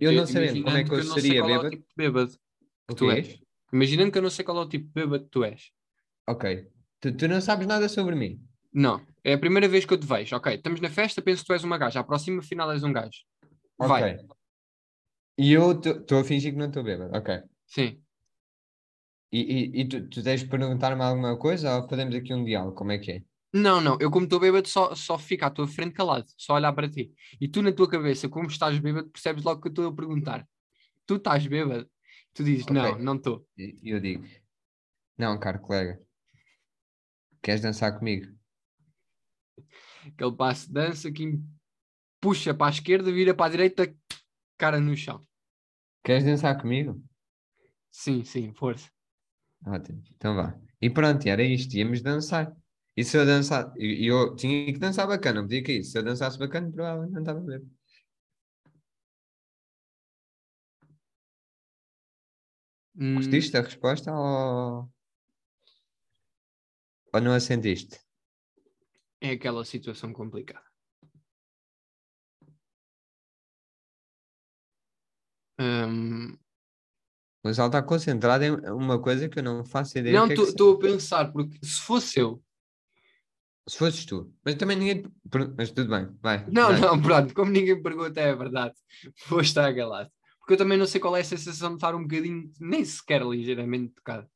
Eu 0.00 0.12
não 0.12 0.26
sabendo 0.26 0.62
como 0.64 0.76
é 0.76 0.84
que 0.84 0.90
eu 0.92 1.04
não 1.04 1.12
sei 1.14 1.22
seria 1.22 1.40
é 1.40 1.42
o 1.42 1.46
bêbado. 1.46 1.70
tipo 1.70 1.82
de 1.88 1.94
bêbado 1.96 2.32
que 2.88 2.94
tu 2.96 3.10
és. 3.10 3.38
Imaginando 3.72 4.10
que 4.12 4.18
eu 4.18 4.22
não 4.22 4.30
sei 4.30 4.44
qual 4.44 4.56
é 4.58 4.60
o 4.62 4.68
tipo 4.68 4.86
de 4.86 4.92
bêbado 4.92 5.24
que 5.24 5.30
tu 5.30 5.44
és. 5.44 5.70
Ok. 6.28 6.66
Tu, 7.00 7.16
tu 7.16 7.28
não 7.28 7.40
sabes 7.40 7.66
nada 7.66 7.88
sobre 7.88 8.14
mim. 8.14 8.40
Não, 8.72 9.04
é 9.24 9.34
a 9.34 9.38
primeira 9.38 9.68
vez 9.68 9.84
que 9.84 9.92
eu 9.92 9.98
te 9.98 10.06
vejo. 10.06 10.34
Ok, 10.36 10.54
estamos 10.54 10.80
na 10.80 10.88
festa, 10.88 11.20
penso 11.20 11.42
que 11.42 11.48
tu 11.48 11.52
és 11.52 11.64
uma 11.64 11.76
gaja. 11.78 12.00
Aproxima, 12.00 12.40
afinal 12.40 12.70
és 12.72 12.82
um 12.82 12.92
gajo. 12.92 13.22
Vai. 13.78 14.14
Ok. 14.14 14.26
E 15.38 15.52
eu 15.52 15.72
estou 15.72 16.20
a 16.20 16.24
fingir 16.24 16.52
que 16.52 16.58
não 16.58 16.66
estou 16.66 16.82
bêbado. 16.82 17.16
Ok. 17.16 17.42
Sim. 17.66 18.00
E, 19.32 19.40
e, 19.40 19.80
e 19.80 19.88
tu, 19.88 20.08
tu 20.08 20.22
tens 20.22 20.40
de 20.40 20.46
perguntar-me 20.48 21.02
alguma 21.02 21.36
coisa 21.38 21.76
ou 21.76 21.88
fazemos 21.88 22.14
aqui 22.14 22.32
um 22.34 22.44
diálogo? 22.44 22.74
Como 22.76 22.92
é 22.92 22.98
que 22.98 23.12
é? 23.12 23.22
Não, 23.54 23.80
não, 23.82 23.98
eu 24.00 24.10
como 24.10 24.24
estou 24.24 24.40
bêbado 24.40 24.66
só, 24.66 24.94
só 24.94 25.18
fico 25.18 25.44
à 25.44 25.50
tua 25.50 25.66
frente 25.68 25.92
calado, 25.92 26.26
só 26.38 26.54
olhar 26.54 26.72
para 26.72 26.88
ti. 26.88 27.12
E 27.38 27.46
tu 27.48 27.60
na 27.60 27.72
tua 27.72 27.88
cabeça, 27.88 28.28
como 28.28 28.46
estás 28.46 28.78
bêbado, 28.78 29.10
percebes 29.10 29.44
logo 29.44 29.60
que 29.60 29.68
eu 29.68 29.70
estou 29.70 29.88
a 29.88 29.94
perguntar. 29.94 30.48
Tu 31.06 31.16
estás 31.16 31.46
bêbado? 31.46 31.86
Tu 32.32 32.44
dizes, 32.44 32.62
Ok. 32.64 32.74
não, 32.74 32.98
não 32.98 33.14
estou. 33.16 33.46
E 33.58 33.78
eu 33.84 34.00
digo: 34.00 34.24
Não, 35.18 35.38
caro 35.38 35.60
colega. 35.60 36.00
Queres 37.42 37.60
dançar 37.60 37.98
comigo? 37.98 38.32
Aquele 40.06 40.32
passo 40.36 40.66
de 40.68 40.72
dança 40.72 41.12
que 41.12 41.38
puxa 42.20 42.54
para 42.54 42.68
a 42.68 42.70
esquerda, 42.70 43.12
vira 43.12 43.34
para 43.34 43.46
a 43.46 43.50
direita, 43.50 43.94
cara 44.58 44.80
no 44.80 44.96
chão. 44.96 45.20
Queres 46.04 46.24
dançar 46.24 46.60
comigo? 46.60 47.02
Sim, 47.90 48.24
sim, 48.24 48.52
força. 48.54 48.90
Ótimo. 49.66 50.02
Então 50.16 50.34
vá. 50.34 50.58
E 50.80 50.90
pronto, 50.90 51.26
era 51.26 51.42
isto. 51.42 51.74
Íamos 51.76 52.02
dançar. 52.02 52.54
E 52.96 53.04
se 53.04 53.16
eu 53.16 53.24
dançar, 53.24 53.72
e 53.76 54.04
e 54.04 54.06
eu 54.06 54.34
tinha 54.36 54.66
que 54.72 54.78
dançar 54.78 55.06
bacana, 55.06 55.40
não 55.40 55.48
podia 55.48 55.62
que 55.62 55.72
isso. 55.78 55.92
Se 55.92 55.98
eu 55.98 56.02
dançasse 56.02 56.38
bacana, 56.38 56.70
provavelmente 56.70 57.12
não 57.12 57.20
estava 57.20 57.40
a 57.40 57.44
ver. 57.44 57.62
Hum, 62.96 63.14
Curtiste 63.14 63.56
a 63.56 63.62
resposta 63.62 64.12
ou... 64.12 64.90
ou 67.12 67.20
não 67.20 67.32
a 67.32 67.40
sentiste? 67.40 67.98
é 69.20 69.30
aquela 69.30 69.64
situação 69.64 70.12
complicada. 70.12 70.64
Hum, 75.58 76.32
O 77.44 77.48
Gonçalo 77.48 77.68
está 77.68 77.82
concentrado 77.82 78.44
em 78.44 78.50
uma 78.70 79.00
coisa 79.00 79.28
que 79.28 79.38
eu 79.38 79.42
não 79.42 79.64
faço 79.64 79.98
ideia. 79.98 80.18
não, 80.18 80.26
que 80.26 80.32
é 80.34 80.44
estou 80.44 80.74
a 80.74 80.78
pensar, 80.78 81.32
porque 81.32 81.58
se 81.64 81.80
fosse 81.80 82.18
eu. 82.18 82.42
Se 83.68 83.78
fosses 83.78 84.04
tu. 84.04 84.32
Mas 84.44 84.56
também 84.56 84.76
ninguém. 84.76 85.04
Mas 85.56 85.70
tudo 85.70 85.88
bem, 85.88 86.08
vai. 86.20 86.44
Não, 86.50 86.70
vai. 86.70 86.80
não, 86.80 87.00
pronto, 87.00 87.32
como 87.32 87.52
ninguém 87.52 87.80
pergunta, 87.80 88.20
é 88.20 88.34
verdade. 88.34 88.74
Vou 89.28 89.40
estar 89.40 89.70
galado. 89.70 90.10
Porque 90.40 90.54
eu 90.54 90.58
também 90.58 90.76
não 90.76 90.86
sei 90.86 91.00
qual 91.00 91.16
é 91.16 91.20
a 91.20 91.24
sensação 91.24 91.68
de 91.70 91.74
estar 91.76 91.94
um 91.94 92.02
bocadinho, 92.02 92.50
nem 92.58 92.84
sequer 92.84 93.22
ligeiramente 93.22 93.94
tocado. 93.94 94.28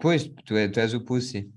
Pois, 0.00 0.28
tu, 0.44 0.56
é- 0.56 0.68
tu 0.68 0.80
és 0.80 0.94
o 0.94 1.04
pussy. 1.04 1.52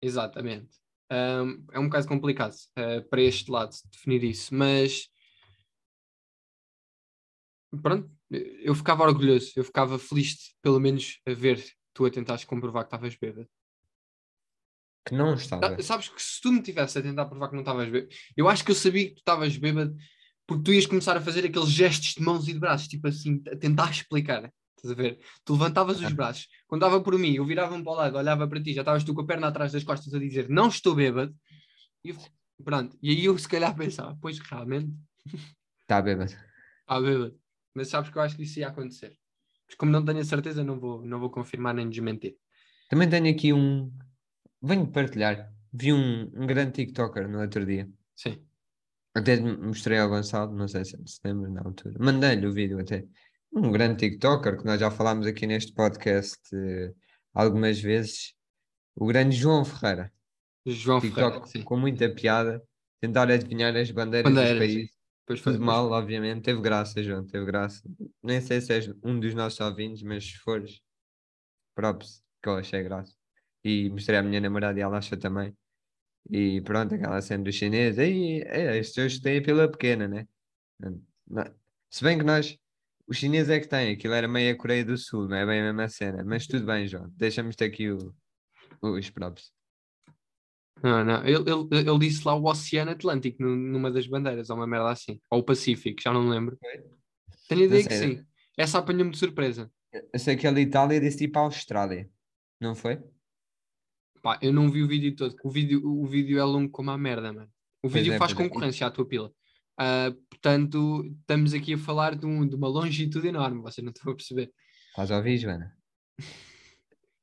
Exatamente. 0.00 0.76
Hum, 1.10 1.64
é 1.72 1.78
um 1.78 1.84
bocado 1.84 2.08
complicado 2.08 2.54
eh, 2.76 3.00
para 3.02 3.20
este 3.20 3.50
lado 3.50 3.74
definir 3.90 4.24
isso, 4.24 4.54
mas 4.54 5.08
pronto, 7.82 8.10
eu 8.30 8.74
ficava 8.74 9.04
orgulhoso, 9.04 9.52
eu 9.56 9.64
ficava 9.64 9.98
feliz 9.98 10.28
de, 10.28 10.54
pelo 10.62 10.80
menos 10.80 11.20
a 11.26 11.32
ver 11.34 11.62
tu 11.92 12.04
a 12.06 12.10
tentares 12.10 12.44
comprovar 12.44 12.84
que 12.84 12.88
estavas 12.88 13.14
bêbado. 13.16 13.48
Que 15.04 15.14
não 15.14 15.34
estava. 15.34 15.76
Sa- 15.76 15.82
Sabes 15.82 16.08
que 16.08 16.22
se 16.22 16.40
tu 16.40 16.52
me 16.52 16.62
tivesse 16.62 16.98
a 16.98 17.02
tentar 17.02 17.26
provar 17.26 17.48
que 17.48 17.54
não 17.54 17.62
estavas 17.62 17.88
bêbado, 17.90 18.12
eu 18.36 18.48
acho 18.48 18.64
que 18.64 18.70
eu 18.70 18.74
sabia 18.74 19.08
que 19.08 19.14
tu 19.14 19.18
estavas 19.18 19.56
bêbado 19.56 19.94
porque 20.46 20.64
tu 20.64 20.72
ias 20.72 20.86
começar 20.86 21.16
a 21.16 21.20
fazer 21.20 21.44
aqueles 21.46 21.68
gestos 21.70 22.14
de 22.14 22.22
mãos 22.22 22.48
e 22.48 22.52
de 22.52 22.58
braços, 22.58 22.88
tipo 22.88 23.06
assim, 23.06 23.42
a 23.50 23.56
tentar 23.56 23.90
explicar. 23.90 24.52
Estás 24.82 24.98
a 24.98 25.00
ver? 25.00 25.20
Tu 25.44 25.52
levantavas 25.52 25.98
os 26.00 26.04
Ah. 26.06 26.10
braços, 26.10 26.48
quando 26.66 26.80
dava 26.80 27.00
por 27.00 27.16
mim, 27.16 27.34
eu 27.34 27.44
virava-me 27.46 27.84
para 27.84 27.92
o 27.92 27.94
lado, 27.94 28.18
olhava 28.18 28.48
para 28.48 28.60
ti, 28.60 28.74
já 28.74 28.82
estavas 28.82 29.04
tu 29.04 29.14
com 29.14 29.20
a 29.20 29.26
perna 29.26 29.46
atrás 29.46 29.70
das 29.72 29.84
costas 29.84 30.12
a 30.12 30.18
dizer 30.18 30.48
não 30.48 30.68
estou 30.68 30.94
bêbado. 30.94 31.32
E 32.04 32.08
eu, 32.10 32.16
pronto, 32.64 32.98
e 33.00 33.10
aí 33.10 33.24
eu 33.24 33.38
se 33.38 33.48
calhar 33.48 33.74
pensava, 33.76 34.18
pois 34.20 34.38
realmente 34.40 34.92
Está 35.82 36.02
bêbado. 36.02 36.32
está 36.32 37.00
bêbado. 37.00 37.38
Mas 37.74 37.88
sabes 37.88 38.10
que 38.10 38.18
eu 38.18 38.22
acho 38.22 38.36
que 38.36 38.42
isso 38.42 38.58
ia 38.58 38.68
acontecer. 38.68 39.16
Mas 39.68 39.76
como 39.76 39.92
não 39.92 40.04
tenho 40.04 40.18
a 40.18 40.24
certeza, 40.24 40.64
não 40.64 40.78
vou, 40.80 41.04
não 41.06 41.20
vou 41.20 41.30
confirmar 41.30 41.72
nem 41.74 41.88
desmentir. 41.88 42.36
Também 42.90 43.08
tenho 43.08 43.30
aqui 43.30 43.52
um. 43.52 43.90
Venho 44.60 44.86
partilhar. 44.90 45.50
Vi 45.72 45.92
um, 45.92 46.22
um 46.34 46.46
grande 46.46 46.72
TikToker 46.72 47.26
no 47.28 47.40
outro 47.40 47.64
dia. 47.64 47.88
Sim. 48.14 48.44
Até 49.14 49.40
mostrei 49.40 49.98
ao 49.98 50.08
Gonçalo, 50.10 50.52
não 50.54 50.68
sei 50.68 50.84
se 50.84 50.96
se 51.06 51.20
lembra 51.24 51.48
na 51.48 51.62
altura. 51.62 51.96
Mandei-lhe 51.98 52.46
o 52.46 52.52
vídeo 52.52 52.78
até. 52.80 53.06
Um 53.52 53.70
grande 53.70 53.98
TikToker 53.98 54.58
que 54.58 54.64
nós 54.64 54.80
já 54.80 54.90
falámos 54.90 55.26
aqui 55.26 55.46
neste 55.46 55.72
podcast 55.74 56.40
eh, 56.54 56.92
algumas 57.34 57.78
vezes. 57.80 58.34
O 58.96 59.06
grande 59.06 59.36
João 59.36 59.64
Ferreira. 59.64 60.12
João 60.66 61.00
Ferreira, 61.00 61.30
TikTok 61.30 61.50
sim. 61.50 61.62
com 61.62 61.76
muita 61.76 62.08
piada. 62.14 62.62
Tentar 63.00 63.30
adivinhar 63.30 63.74
as 63.76 63.90
bandeiras, 63.90 64.32
Bandeiras, 64.32 64.58
dos 64.58 64.68
sim. 64.70 64.74
países. 64.74 64.96
Depois 65.22 65.40
foi- 65.40 65.52
Tudo 65.54 65.64
mal, 65.64 65.90
obviamente. 65.90 66.42
Teve 66.42 66.60
graça, 66.60 67.02
João, 67.02 67.26
teve 67.26 67.44
graça. 67.44 67.82
Nem 68.22 68.40
sei 68.40 68.60
se 68.60 68.72
és 68.72 68.88
um 69.02 69.18
dos 69.18 69.34
nossos 69.34 69.60
ouvintes, 69.60 70.02
mas 70.02 70.24
se 70.24 70.38
fores, 70.38 70.80
props, 71.74 72.22
que 72.42 72.48
eu 72.48 72.56
achei 72.56 72.82
graça. 72.82 73.14
E 73.64 73.90
mostrei 73.90 74.18
à 74.18 74.22
minha 74.22 74.40
namorada 74.40 74.78
e 74.78 74.82
ela 74.82 74.98
acha 74.98 75.16
também. 75.16 75.56
E 76.30 76.60
pronto, 76.62 76.94
aquela 76.94 77.20
cena 77.20 77.44
dos 77.44 77.54
chineses. 77.54 77.98
Aí, 77.98 78.42
é, 78.46 78.78
estes 78.78 78.96
hoje 79.04 79.20
têm 79.20 79.38
a 79.38 79.42
pila 79.42 79.70
pequena, 79.70 80.06
né? 80.08 80.26
Não- 80.78 81.02
Se 81.90 82.02
bem 82.04 82.16
que 82.18 82.24
nós, 82.24 82.56
os 83.06 83.16
chineses 83.16 83.50
é 83.50 83.60
que 83.60 83.68
têm, 83.68 83.92
aquilo 83.92 84.14
era 84.14 84.28
meio 84.28 84.54
a 84.54 84.56
Coreia 84.56 84.84
do 84.84 84.96
Sul, 84.96 85.28
não 85.28 85.36
é 85.36 85.44
bem 85.44 85.60
a 85.60 85.64
mesma 85.64 85.88
cena. 85.88 86.24
Mas 86.24 86.46
tudo 86.46 86.64
bem, 86.64 86.86
João, 86.86 87.10
deixamos-te 87.16 87.64
aqui 87.64 87.90
o, 87.90 88.14
os 88.80 89.10
props. 89.10 89.52
Não, 90.82 91.04
não. 91.04 91.24
Ele, 91.24 91.36
ele, 91.38 91.88
ele 91.88 91.98
disse 91.98 92.26
lá 92.26 92.34
o 92.34 92.44
Oceano 92.44 92.90
Atlântico 92.90 93.42
nu- 93.42 93.56
numa 93.56 93.90
das 93.90 94.06
bandeiras, 94.06 94.50
ou 94.50 94.56
uma 94.56 94.66
merda 94.66 94.90
assim. 94.90 95.20
Ou 95.30 95.40
o 95.40 95.44
Pacífico, 95.44 96.02
já 96.02 96.12
não 96.12 96.24
me 96.24 96.30
lembro. 96.30 96.58
Tenho 97.48 97.62
a 97.62 97.64
ideia 97.64 97.86
que 97.86 97.94
sim. 97.94 98.24
Essa 98.56 98.78
apanhou-me 98.78 99.12
de 99.12 99.18
surpresa. 99.18 99.70
Eu 99.92 100.18
sei 100.18 100.36
que 100.36 100.46
a 100.46 100.52
Itália 100.52 101.00
disse 101.00 101.18
tipo 101.18 101.38
a 101.38 101.42
Austrália, 101.42 102.08
não 102.60 102.74
foi? 102.74 102.98
Pá, 104.22 104.38
eu 104.40 104.52
não 104.52 104.70
vi 104.70 104.82
o 104.82 104.88
vídeo 104.88 105.14
todo, 105.14 105.36
o 105.42 105.50
vídeo, 105.50 105.82
o 105.84 106.06
vídeo 106.06 106.38
é 106.38 106.44
longo 106.44 106.70
como 106.70 106.90
a 106.90 106.96
merda, 106.96 107.32
mano. 107.32 107.50
O 107.82 107.88
vídeo 107.88 108.12
é, 108.12 108.18
faz 108.18 108.32
é. 108.32 108.34
concorrência 108.34 108.86
à 108.86 108.90
tua 108.90 109.06
pila. 109.06 109.32
Ah, 109.78 110.12
portanto, 110.30 111.04
estamos 111.20 111.54
aqui 111.54 111.74
a 111.74 111.78
falar 111.78 112.14
de, 112.14 112.26
um- 112.26 112.46
de 112.46 112.54
uma 112.54 112.68
longitude 112.68 113.28
enorme, 113.28 113.62
vocês 113.62 113.84
não 113.84 113.92
estão 113.92 114.12
a 114.12 114.16
perceber. 114.16 114.52
Estás 114.90 115.10
a 115.10 115.16
ouvir, 115.16 115.38
Joana? 115.38 115.76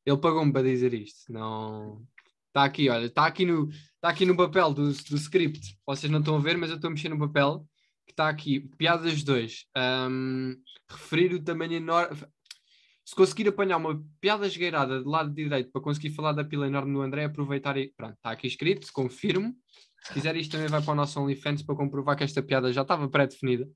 Ele 0.05 0.17
pagou-me 0.17 0.51
para 0.51 0.63
dizer 0.63 0.93
isto. 0.93 1.31
Não. 1.31 2.01
Está 2.47 2.63
aqui, 2.63 2.89
olha, 2.89 3.05
está 3.05 3.27
aqui 3.27 3.45
no, 3.45 3.69
está 3.69 4.09
aqui 4.09 4.25
no 4.25 4.35
papel 4.35 4.73
do, 4.73 4.91
do 4.91 5.15
script. 5.17 5.77
Vocês 5.85 6.11
não 6.11 6.19
estão 6.19 6.35
a 6.35 6.39
ver, 6.39 6.57
mas 6.57 6.69
eu 6.69 6.77
estou 6.77 6.87
a 6.87 6.91
mexer 6.91 7.09
no 7.09 7.19
papel. 7.19 7.65
Que 8.07 8.13
está 8.13 8.27
aqui, 8.27 8.59
piadas 8.75 9.21
2. 9.23 9.65
referir 10.89 11.33
o 11.35 11.43
tamanho 11.43 11.73
enorme. 11.73 12.17
Se 13.05 13.15
conseguir 13.15 13.47
apanhar 13.47 13.77
uma 13.77 14.03
piada 14.19 14.47
esgueirada 14.47 15.01
do 15.03 15.09
lado 15.09 15.31
direito 15.33 15.71
para 15.71 15.81
conseguir 15.81 16.11
falar 16.11 16.31
da 16.31 16.43
pila 16.43 16.67
enorme 16.67 16.93
do 16.93 17.01
André, 17.01 17.25
aproveitar 17.25 17.77
e. 17.77 17.93
Pronto, 17.95 18.15
está 18.15 18.31
aqui 18.31 18.47
escrito, 18.47 18.91
confirmo. 18.91 19.55
Se 20.03 20.13
quiser, 20.13 20.35
isto 20.37 20.51
também 20.53 20.67
vai 20.67 20.81
para 20.81 20.91
o 20.91 20.95
nosso 20.95 21.19
OnlyFans 21.19 21.61
para 21.63 21.75
comprovar 21.75 22.15
que 22.17 22.23
esta 22.23 22.41
piada 22.41 22.71
já 22.73 22.81
estava 22.81 23.07
pré-definida. 23.09 23.69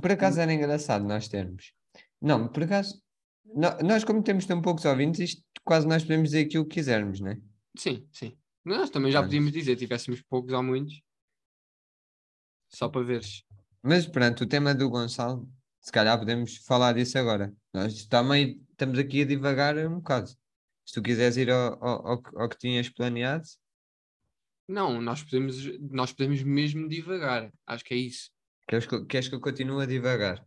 Por 0.00 0.10
acaso 0.10 0.40
era 0.40 0.52
engraçado 0.52 1.04
nós 1.04 1.28
termos. 1.28 1.72
Não, 2.20 2.48
por 2.48 2.62
acaso, 2.62 3.00
no- 3.44 3.78
nós 3.86 4.02
como 4.04 4.22
temos 4.22 4.46
tão 4.46 4.60
poucos 4.60 4.84
ouvintes, 4.84 5.20
isto 5.20 5.42
quase 5.64 5.86
nós 5.86 6.02
podemos 6.02 6.30
dizer 6.30 6.46
aquilo 6.46 6.64
que 6.66 6.74
quisermos, 6.74 7.20
né? 7.20 7.40
Sim, 7.76 8.08
sim. 8.12 8.36
Nós 8.64 8.88
também 8.90 9.12
já 9.12 9.22
podíamos 9.22 9.52
dizer, 9.52 9.76
tivéssemos 9.76 10.22
poucos 10.22 10.52
ou 10.52 10.62
muitos. 10.62 11.00
Só 12.70 12.88
para 12.88 13.02
veres. 13.04 13.44
Mas 13.82 14.06
pronto, 14.06 14.44
o 14.44 14.46
tema 14.48 14.74
do 14.74 14.88
Gonçalo, 14.88 15.48
se 15.80 15.92
calhar 15.92 16.18
podemos 16.18 16.56
falar 16.58 16.94
disso 16.94 17.18
agora. 17.18 17.54
Nós 17.72 18.06
também 18.06 18.60
estamos 18.70 18.98
aqui 18.98 19.22
a 19.22 19.26
divagar 19.26 19.76
um 19.78 19.96
bocado. 19.96 20.28
Se 20.86 20.94
tu 20.94 21.02
quiseres 21.02 21.36
ir 21.36 21.50
ao, 21.50 21.82
ao, 21.84 22.22
ao 22.36 22.48
que 22.48 22.56
tinhas 22.58 22.88
planeado, 22.88 23.44
Não, 24.68 25.00
nós 25.00 25.22
podemos, 25.22 25.56
nós 25.90 26.12
podemos 26.12 26.42
mesmo 26.42 26.88
divagar. 26.88 27.52
Acho 27.66 27.84
que 27.84 27.94
é 27.94 27.96
isso. 27.98 28.30
queres 28.68 28.86
que, 28.86 28.94
eu- 28.94 29.06
queres 29.06 29.28
que 29.28 29.34
eu 29.34 29.40
continue 29.40 29.82
a 29.82 29.86
divagar? 29.86 30.44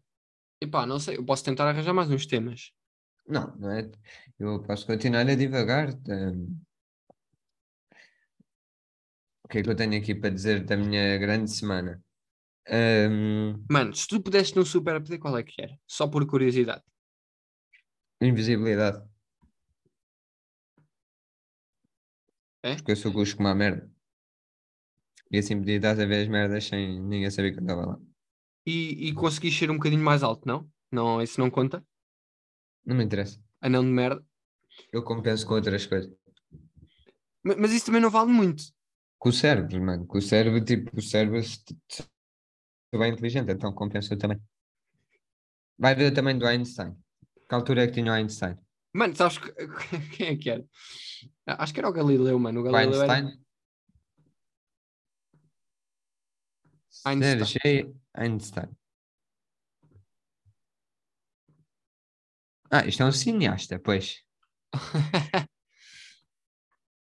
Epá, 0.60 0.86
não 0.88 1.00
sei, 1.00 1.18
eu 1.18 1.26
posso 1.26 1.44
tentar 1.46 1.68
arranjar 1.70 1.94
mais 1.94 2.10
uns 2.10 2.26
temas. 2.26 2.72
Não, 3.28 3.56
não 3.58 3.72
é? 3.72 3.92
Eu 4.40 4.64
posso 4.64 4.88
continuar 4.88 5.28
a 5.28 5.36
divagar. 5.36 5.90
hum. 6.08 6.60
O 9.44 9.48
que 9.50 9.60
é 9.60 9.64
que 9.64 9.70
eu 9.70 9.76
tenho 9.76 9.98
aqui 9.98 10.14
para 10.16 10.30
dizer 10.34 10.66
da 10.66 10.76
minha 10.76 11.18
grande 11.18 11.52
semana? 11.52 12.04
Hum, 12.70 13.64
Mano, 13.70 13.96
se 13.96 14.08
tu 14.08 14.22
pudesses 14.22 14.54
num 14.54 14.66
super 14.66 15.00
poder, 15.02 15.20
qual 15.20 15.38
é 15.38 15.44
que 15.44 15.62
era? 15.62 15.80
Só 15.88 16.08
por 16.08 16.26
curiosidade. 16.28 16.84
invisibilidade. 18.20 19.08
É? 22.64 22.76
Porque 22.76 22.92
eu 22.92 22.96
sou 22.96 23.14
custo 23.14 23.38
como 23.38 23.48
a 23.50 23.56
merda. 23.56 23.90
E 25.32 25.38
assim 25.40 25.58
podia 25.58 25.76
estar 25.78 25.92
a 25.92 26.06
ver 26.06 26.24
as 26.24 26.28
merdas 26.28 26.66
sem 26.66 27.02
ninguém 27.02 27.30
saber 27.30 27.52
que 27.52 27.58
eu 27.60 27.62
estava 27.64 27.86
lá. 27.86 28.00
E, 28.66 29.08
e 29.10 29.14
conseguis 29.14 29.58
ser 29.58 29.70
um 29.72 29.76
bocadinho 29.76 30.04
mais 30.04 30.24
alto, 30.24 30.48
não? 30.48 30.70
Não, 30.92 31.22
isso 31.22 31.40
não 31.40 31.50
conta? 31.50 31.86
Não 32.86 32.96
me 32.96 33.04
interessa. 33.04 33.40
Anão 33.62 33.84
de 33.84 33.90
merda. 33.90 34.26
Eu 34.92 35.04
compenso 35.04 35.46
com 35.46 35.56
outras 35.56 35.86
coisas. 35.86 36.12
Ma- 37.44 37.56
Mas, 37.58 37.72
isso 37.72 37.86
também 37.88 38.02
não 38.02 38.10
vale 38.10 38.32
muito. 38.32 38.64
Com 39.20 39.30
o 39.30 39.34
cérebro, 39.34 39.82
mano. 39.82 40.06
Com 40.06 40.18
o 40.18 40.22
cérebro, 40.22 40.64
tipo, 40.64 40.98
o 40.98 41.02
cérebro 41.02 41.42
se- 41.44 41.64
se- 41.90 42.04
é 42.94 42.98
bem 42.98 43.12
inteligente, 43.12 43.52
então 43.52 43.74
compensa 43.74 44.16
também. 44.18 44.40
Vai 45.78 45.96
ver 45.96 46.12
também 46.14 46.38
do 46.38 46.46
Einstein. 46.46 46.96
Que 47.50 47.56
altura 47.56 47.84
é 47.84 47.88
que 47.88 47.94
tinha 47.94 48.12
o 48.12 48.16
Einstein? 48.16 48.58
Mano, 48.94 49.16
sabes 49.16 49.38
que- 49.38 49.54
quem 50.18 50.28
é 50.30 50.36
que 50.38 50.50
era? 50.50 50.66
Acho 51.46 51.74
que 51.74 51.80
era 51.80 51.90
o 51.90 51.94
Galileu, 51.94 52.38
mano. 52.40 52.60
O 52.62 52.64
O 52.68 52.72
Galileu 52.72 53.02
era... 53.02 53.32
Einstein? 57.06 57.40
Einstein. 57.40 57.46
Sergei 57.46 57.94
Einstein. 58.14 58.78
Ah, 62.70 62.86
isto 62.86 63.02
é 63.02 63.06
um 63.06 63.12
cineasta, 63.12 63.80
pois. 63.80 64.22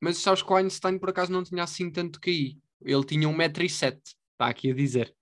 Mas 0.00 0.16
sabes 0.18 0.42
que 0.42 0.50
o 0.50 0.56
Einstein 0.56 0.98
por 0.98 1.10
acaso 1.10 1.30
não 1.30 1.44
tinha 1.44 1.62
assim 1.62 1.90
tanto 1.90 2.18
QI. 2.20 2.58
Ele 2.80 3.04
tinha 3.04 3.28
1,07m. 3.28 4.00
Está 4.02 4.48
aqui 4.48 4.70
a 4.70 4.74
dizer. 4.74 5.14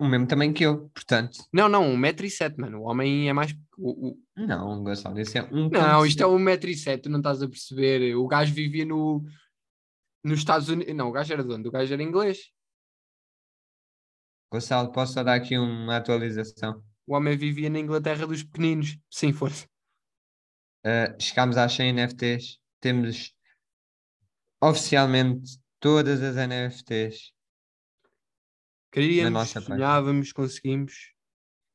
O 0.00 0.06
mesmo 0.06 0.26
também 0.26 0.52
que 0.52 0.64
eu, 0.64 0.88
portanto. 0.90 1.44
Não, 1.52 1.68
não, 1.68 1.94
1,7m, 1.94 2.58
mano. 2.58 2.80
O 2.80 2.84
homem 2.84 3.28
é 3.28 3.32
mais. 3.32 3.54
O, 3.76 4.08
o... 4.08 4.18
Não, 4.36 4.82
Gonçalo, 4.82 5.20
isso 5.20 5.38
é 5.38 5.42
um. 5.44 5.68
Não, 5.68 6.04
isto 6.04 6.22
é 6.22 6.26
1,7m, 6.26 7.02
tu 7.02 7.10
não 7.10 7.18
estás 7.18 7.42
a 7.42 7.48
perceber. 7.48 8.16
O 8.16 8.26
gajo 8.26 8.52
vivia 8.52 8.84
no. 8.84 9.22
Nos 10.24 10.38
Estados 10.38 10.68
Unidos. 10.68 10.94
Não, 10.94 11.08
o 11.08 11.12
gajo 11.12 11.32
era 11.32 11.44
de 11.44 11.52
onde? 11.52 11.68
O 11.68 11.70
gajo 11.70 11.92
era 11.92 12.02
inglês. 12.02 12.50
Gonçalo, 14.50 14.90
posso 14.90 15.14
só 15.14 15.22
dar 15.22 15.34
aqui 15.34 15.56
uma 15.56 15.96
atualização? 15.96 16.82
O 17.06 17.14
homem 17.14 17.36
vivia 17.36 17.70
na 17.70 17.78
Inglaterra 17.78 18.26
dos 18.26 18.42
pequeninos. 18.42 18.98
Sim, 19.10 19.32
força. 19.32 19.66
Uh, 20.84 21.20
chegámos 21.20 21.56
às 21.56 21.72
100 21.72 21.90
NFTs. 21.90 22.58
Temos 22.80 23.34
oficialmente 24.60 25.58
todas 25.78 26.22
as 26.22 26.36
NFTs. 26.36 27.32
Queríamos, 28.90 29.32
nossa 29.32 29.60
sonhávamos, 29.60 30.32
conseguimos. 30.32 31.12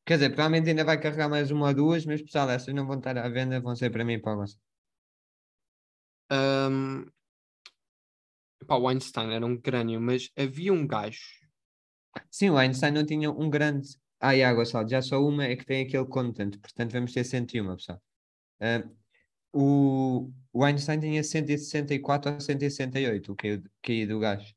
Quer 0.05 0.15
dizer, 0.15 0.29
provavelmente 0.29 0.69
ainda 0.69 0.83
vai 0.83 0.99
carregar 0.99 1.29
mais 1.29 1.49
uma 1.51 1.67
ou 1.67 1.73
duas, 1.73 2.05
mas 2.05 2.21
pessoal, 2.21 2.49
essas 2.49 2.73
não 2.73 2.85
vão 2.85 2.97
estar 2.97 3.17
à 3.17 3.29
venda, 3.29 3.59
vão 3.59 3.75
ser 3.75 3.89
para 3.89 4.03
mim 4.03 4.13
e 4.13 4.21
para 4.21 4.35
você. 4.35 4.57
Ahm, 6.29 7.05
Pá, 8.67 8.77
o 8.77 8.87
Einstein 8.87 9.33
era 9.33 9.45
um 9.45 9.59
crânio, 9.59 10.01
mas 10.01 10.29
havia 10.35 10.73
um 10.73 10.87
gajo. 10.87 11.44
Sim, 12.31 12.49
o 12.51 12.57
Einstein 12.57 12.91
não 12.91 13.05
tinha 13.05 13.31
um 13.31 13.49
grande. 13.49 13.89
Ah, 14.19 14.35
e 14.35 14.43
a 14.43 14.53
Gonçalo, 14.53 14.87
já 14.87 15.01
só 15.01 15.21
uma 15.23 15.43
é 15.45 15.55
que 15.55 15.65
tem 15.65 15.85
aquele 15.85 16.05
content, 16.05 16.57
portanto 16.59 16.91
vamos 16.91 17.13
ter 17.13 17.23
101, 17.23 17.75
pessoal. 17.75 18.01
Ah, 18.59 18.83
o, 19.53 20.31
o 20.51 20.63
Einstein 20.63 20.99
tinha 20.99 21.23
164 21.23 22.33
ou 22.33 22.39
168, 22.39 23.31
o 23.31 23.35
que 23.35 23.61
caí 23.81 24.05
do 24.05 24.19
gajo. 24.19 24.53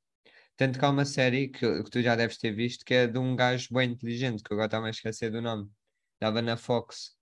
Tanto 0.56 0.78
que 0.78 0.84
há 0.84 0.90
uma 0.90 1.04
série 1.04 1.48
que, 1.48 1.82
que 1.84 1.90
tu 1.90 2.02
já 2.02 2.16
deves 2.16 2.36
ter 2.36 2.50
visto 2.52 2.84
que 2.84 2.92
é 2.94 3.06
de 3.06 3.16
um 3.18 3.36
gajo 3.36 3.68
bem 3.72 3.92
inteligente, 3.92 4.42
que 4.42 4.52
eu 4.52 4.56
agora 4.56 4.66
estava 4.66 4.86
a 4.86 4.90
esquecer 4.90 5.30
do 5.30 5.40
nome. 5.40 5.70
Estava 6.14 6.42
na 6.42 6.56
Fox. 6.56 7.16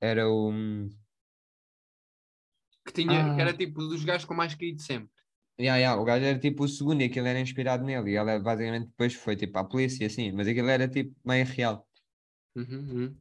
Era 0.00 0.28
o. 0.30 0.50
Que, 2.86 2.92
tinha, 2.92 3.34
que 3.34 3.40
era 3.40 3.50
Ah. 3.50 3.56
tipo 3.56 3.80
dos 3.86 4.02
gajos 4.04 4.24
com 4.24 4.34
mais 4.34 4.54
caído 4.54 4.80
sempre. 4.80 5.10
Yeah, 5.58 5.78
yeah, 5.78 6.00
o 6.00 6.04
gajo 6.04 6.24
era 6.24 6.38
tipo 6.38 6.64
o 6.64 6.68
segundo 6.68 7.00
e 7.02 7.04
aquilo 7.04 7.28
era 7.28 7.38
inspirado 7.38 7.84
nele. 7.84 8.10
E 8.10 8.16
ele 8.16 8.40
basicamente 8.40 8.88
depois 8.88 9.14
foi 9.14 9.36
tipo 9.36 9.56
à 9.56 9.64
polícia, 9.64 10.06
assim. 10.06 10.32
Mas 10.32 10.48
aquilo 10.48 10.68
era 10.68 10.88
tipo 10.88 11.14
meio 11.24 11.46
real. 11.46 11.86
Uhum, 12.56 12.64
uhum. 12.66 13.16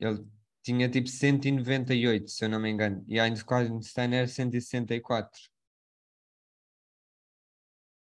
Ele 0.00 0.24
tinha 0.62 0.88
tipo 0.88 1.08
198, 1.08 2.30
se 2.30 2.44
eu 2.44 2.48
não 2.48 2.58
me 2.58 2.70
engano. 2.70 3.04
E 3.06 3.20
Einstein 3.20 4.14
era 4.14 4.26
164. 4.26 5.30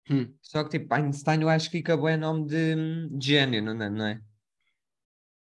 Hum. 0.10 0.34
Só 0.42 0.63
que 0.63 0.80
tipo, 0.80 0.94
Einstein 0.94 1.42
eu 1.42 1.50
acho 1.50 1.70
que 1.70 1.77
fica 1.77 1.98
bem 1.98 2.15
nome 2.15 2.48
de, 2.48 3.10
de 3.10 3.27
gênio, 3.27 3.62
não 3.62 3.72
é? 3.84 3.89
Não 3.89 4.06
é? 4.06 4.22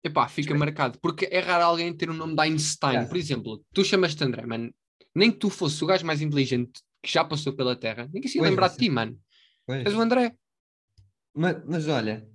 Epá, 0.05 0.29
fica 0.29 0.55
marcado. 0.55 1.01
Porque 1.01 1.29
é 1.31 1.41
raro 1.41 1.65
alguém 1.65 1.97
ter 1.97 2.11
o 2.11 2.15
nome 2.15 2.37
de 2.37 2.43
Einstein. 2.43 3.09
Por 3.09 3.17
exemplo, 3.17 3.65
tu 3.73 3.85
chamas-te 3.85 4.23
André, 4.23 4.47
mano. 4.47 4.73
Nem 5.15 5.33
que 5.33 5.39
tu 5.39 5.51
fosse 5.51 5.83
o 5.83 5.87
gajo 5.87 6.07
mais 6.07 6.21
inteligente 6.21 6.81
que 7.03 7.11
já 7.11 7.25
passou 7.25 7.53
pela 7.55 7.75
Terra, 7.75 8.09
ninguém 8.13 8.29
se 8.29 8.39
ia 8.39 8.43
Pois, 8.43 8.51
lembrar 8.51 8.69
de 8.69 8.77
ti, 8.77 8.89
mano. 8.89 9.21
Pois. 9.67 9.85
És 9.85 9.95
o 9.95 10.01
André. 10.01 10.37
Mas, 11.35 11.65
mas 11.65 11.89
olha, 11.89 12.29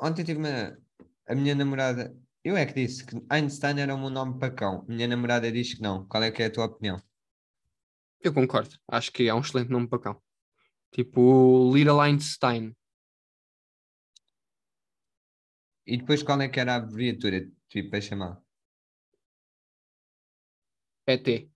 ontem 0.00 0.24
tive 0.24 0.38
uma. 0.38 0.78
A 1.26 1.34
minha 1.34 1.54
namorada. 1.54 2.16
Eu 2.42 2.56
é 2.56 2.64
que 2.64 2.72
disse 2.72 3.04
que 3.04 3.20
Einstein 3.28 3.80
era 3.80 3.94
o 3.94 3.98
meu 3.98 4.08
nome 4.08 4.38
para 4.38 4.54
cão. 4.54 4.84
Minha 4.88 5.06
namorada 5.06 5.52
diz 5.52 5.74
que 5.74 5.82
não. 5.82 6.06
Qual 6.06 6.22
é 6.22 6.30
que 6.30 6.42
é 6.42 6.46
a 6.46 6.50
tua 6.50 6.64
opinião? 6.64 7.02
Eu 8.20 8.32
concordo. 8.32 8.74
Acho 8.88 9.12
que 9.12 9.28
é 9.28 9.34
um 9.34 9.40
excelente 9.40 9.70
nome 9.70 9.86
para 9.86 9.98
cão. 9.98 10.22
Tipo 10.90 11.70
Little 11.74 12.00
Einstein. 12.00 12.74
E 15.86 15.96
depois 15.98 16.22
qual 16.22 16.40
é 16.40 16.48
que 16.48 16.60
era 16.60 16.74
a 16.74 16.76
abreviatura 16.76 17.50
tipo, 17.68 17.90
para 17.90 18.00
chamar? 18.00 18.42
ET. 21.06 21.50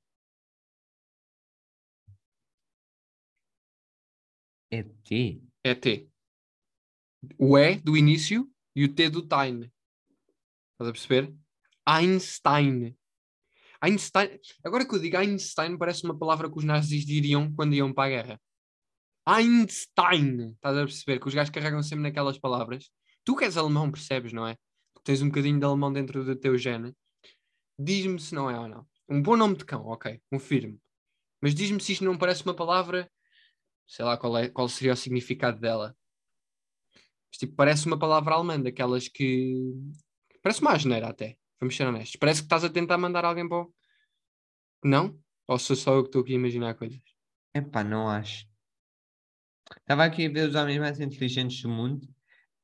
É 4.73 4.83
T? 4.83 5.39
ET. 5.63 6.09
O 7.39 7.59
E 7.59 7.77
do 7.77 7.95
início 7.95 8.51
e 8.75 8.85
o 8.87 8.95
T 8.95 9.11
do 9.11 9.21
Time. 9.21 9.71
Estás 10.73 10.89
a 10.89 10.93
perceber? 10.93 11.35
Einstein. 11.87 12.97
Einstein. 13.83 14.41
Agora 14.65 14.89
que 14.89 14.95
eu 14.95 14.99
digo 14.99 15.19
Einstein, 15.19 15.77
parece 15.77 16.05
uma 16.05 16.19
palavra 16.19 16.51
que 16.51 16.57
os 16.57 16.65
nazis 16.65 17.05
diriam 17.05 17.55
quando 17.55 17.75
iam 17.75 17.93
para 17.93 18.07
a 18.07 18.09
guerra. 18.09 18.41
Einstein. 19.27 20.53
Estás 20.55 20.79
a 20.79 20.85
perceber? 20.87 21.21
Que 21.21 21.29
os 21.29 21.35
gajos 21.35 21.53
carregam 21.53 21.83
sempre 21.83 22.05
naquelas 22.05 22.39
palavras. 22.39 22.91
Tu 23.25 23.37
que 23.37 23.45
és 23.45 23.59
alemão, 23.59 23.93
percebes, 23.93 24.33
não 24.33 24.47
é? 24.47 24.57
Tu 24.95 25.03
tens 25.05 25.21
um 25.21 25.27
bocadinho 25.27 25.59
de 25.59 25.67
alemão 25.67 25.93
dentro 25.93 26.25
do 26.25 26.35
teu 26.35 26.57
gene. 26.57 26.95
Diz-me 27.79 28.19
se 28.19 28.35
não 28.35 28.51
é 28.51 28.59
ou 28.59 28.69
não. 28.69 28.89
Um 29.07 29.21
bom 29.21 29.37
nome 29.37 29.55
de 29.55 29.67
cão, 29.67 29.85
ok, 29.85 30.19
confirmo. 30.31 30.81
Mas 31.43 31.55
diz-me 31.55 31.79
se 31.79 31.93
isto 31.93 32.07
não 32.07 32.17
parece 32.17 32.43
uma 32.43 32.55
palavra, 32.55 33.07
sei 33.87 34.05
lá 34.05 34.17
qual, 34.17 34.37
é, 34.39 34.49
qual 34.49 34.69
seria 34.69 34.93
o 34.93 34.97
significado 34.97 35.61
dela. 35.61 35.97
Mas, 37.31 37.39
tipo, 37.39 37.55
parece 37.55 37.87
uma 37.87 37.99
palavra 37.99 38.35
alemã, 38.35 38.61
daquelas 38.61 39.09
que. 39.09 39.73
Parece 40.43 40.61
uma 40.61 40.73
asneira 40.73 41.09
até, 41.09 41.37
vamos 41.61 41.77
ser 41.77 41.87
honestos. 41.87 42.17
Parece 42.17 42.41
que 42.41 42.47
estás 42.47 42.65
a 42.65 42.71
tentar 42.71 42.99
mandar 42.99 43.25
alguém 43.25 43.49
para 43.49 43.63
o. 43.63 43.75
Não? 44.85 45.19
Ou 45.47 45.59
sou 45.59 45.77
só 45.77 45.95
eu 45.95 46.03
que 46.03 46.09
estou 46.09 46.23
aqui 46.23 46.33
a 46.33 46.37
imaginar 46.37 46.75
coisas? 46.75 47.01
Epá, 47.55 47.85
não 47.85 48.09
acho. 48.09 48.47
Estava 49.79 50.05
aqui 50.05 50.27
a 50.27 50.31
ver 50.31 50.49
os 50.49 50.55
homens 50.55 50.79
mais 50.79 51.01
inteligentes 51.01 51.63
do 51.63 51.69
mundo. 51.69 52.07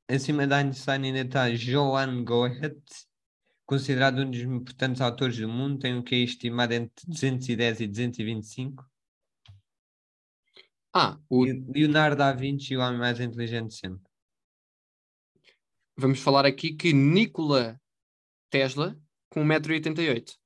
Acima 0.07 0.47
da 0.47 0.57
Einstein 0.57 1.05
ainda 1.05 1.21
está 1.21 1.49
Johann 1.49 2.23
Goethe, 2.23 2.81
considerado 3.65 4.21
um 4.21 4.31
dos 4.31 4.39
importantes 4.41 5.01
autores 5.01 5.37
do 5.37 5.47
mundo. 5.47 5.79
Tem 5.79 5.95
um 5.95 6.03
QI 6.03 6.23
estimado 6.23 6.73
entre 6.73 7.05
210 7.07 7.81
e 7.81 7.87
225. 7.87 8.88
Ah, 10.93 11.19
o- 11.29 11.45
Leonardo 11.45 12.17
da 12.17 12.33
Vinci, 12.33 12.75
o 12.75 12.79
homem 12.81 12.97
mais 12.99 13.19
inteligente 13.19 13.73
sempre. 13.73 14.09
vamos 15.95 16.19
falar 16.19 16.45
aqui 16.45 16.73
que 16.73 16.93
Nikola 16.93 17.77
Tesla, 18.49 18.97
com 19.29 19.43
1,88m. 19.43 20.37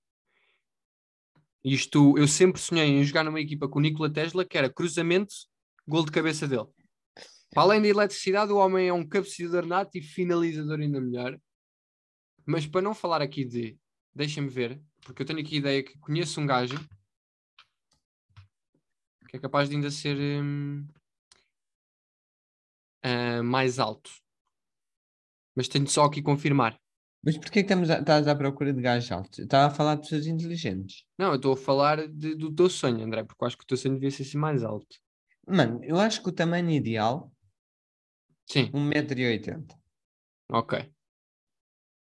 Isto, 1.63 2.17
eu 2.17 2.27
sempre 2.27 2.60
sonhei 2.60 2.88
em 2.88 3.03
jogar 3.03 3.23
numa 3.23 3.39
equipa 3.39 3.69
com 3.69 3.77
o 3.77 3.82
Nikola 3.82 4.12
Tesla, 4.12 4.43
que 4.43 4.58
era 4.58 4.67
cruzamento, 4.73 5.34
gol 5.88 6.03
de 6.03 6.12
cabeça 6.12 6.47
dele. 6.47 6.65
Para 7.51 7.63
além 7.63 7.82
da 7.84 7.88
eletricidade, 7.88 8.51
o 8.51 8.58
homem 8.58 8.88
é 8.88 8.93
um 8.93 9.08
cabeceador 9.08 9.63
nato 9.65 9.95
e 9.95 10.01
finalizador 10.01 10.79
ainda 10.79 10.99
melhor. 10.99 11.39
Mas 12.45 12.65
para 12.65 12.82
não 12.82 12.95
falar 12.95 13.21
aqui 13.21 13.45
de. 13.45 13.77
Deixa-me 14.13 14.49
ver, 14.49 14.82
porque 15.01 15.21
eu 15.21 15.25
tenho 15.25 15.39
aqui 15.39 15.56
a 15.56 15.60
ideia 15.60 15.84
que 15.84 15.97
conheço 15.99 16.41
um 16.41 16.45
gajo 16.47 16.75
que 19.33 19.37
é 19.37 19.39
capaz 19.39 19.67
de 19.67 19.75
ainda 19.75 19.89
ser 19.89 20.15
hum, 20.15 20.85
ah, 23.01 23.41
mais 23.41 23.79
alto. 23.79 24.11
Mas 25.55 25.67
tenho 25.67 25.87
só 25.87 26.03
aqui 26.05 26.21
confirmar. 26.21 26.77
Mas 27.25 27.35
porquê 27.37 27.53
que 27.53 27.59
estamos 27.61 27.89
a, 27.89 27.99
estás 27.99 28.27
à 28.27 28.35
procura 28.35 28.71
de 28.71 28.79
gajos 28.81 29.11
altos? 29.11 29.39
Estava 29.39 29.65
a 29.73 29.75
falar 29.75 29.95
de 29.95 30.01
pessoas 30.01 30.27
inteligentes. 30.27 31.03
Não, 31.17 31.29
eu 31.29 31.37
estou 31.37 31.53
a 31.53 31.57
falar 31.57 32.07
de- 32.07 32.35
do 32.35 32.53
teu 32.53 32.69
sonho, 32.69 33.03
André, 33.03 33.23
porque 33.23 33.43
eu 33.43 33.47
acho 33.47 33.57
que 33.57 33.63
o 33.63 33.67
teu 33.67 33.77
sonho 33.77 33.95
devia 33.95 34.11
ser 34.11 34.21
assim 34.21 34.37
mais 34.37 34.63
alto. 34.63 34.97
Mano, 35.47 35.83
eu 35.83 35.99
acho 35.99 36.21
que 36.21 36.29
o 36.29 36.33
tamanho 36.33 36.69
ideal, 36.69 37.31
Sim, 38.45 38.69
1,80m. 38.71 39.65
ok. 40.49 40.93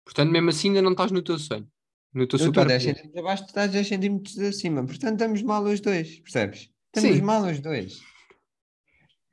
Portanto, 0.04 0.30
mesmo 0.30 0.50
assim 0.50 0.68
ainda 0.68 0.82
não 0.82 0.92
estás 0.92 1.10
no 1.12 1.22
teu 1.22 1.38
sonho. 1.38 1.66
No 2.12 2.26
teu 2.26 2.38
Eu 2.38 2.48
estou 2.48 2.48
super 2.48 2.66
10 2.66 2.82
poder. 2.82 2.94
centímetros 2.94 3.16
abaixo, 3.16 3.44
tu 3.44 3.48
estás 3.48 3.70
10 3.72 3.86
centímetros 3.88 4.38
acima. 4.38 4.84
Portanto, 4.84 5.12
estamos 5.14 5.42
mal 5.42 5.62
os 5.64 5.80
dois, 5.80 6.20
percebes? 6.20 6.70
Estamos 6.96 7.16
Sim. 7.18 7.22
mal 7.22 7.42
os 7.44 7.60
dois. 7.60 8.00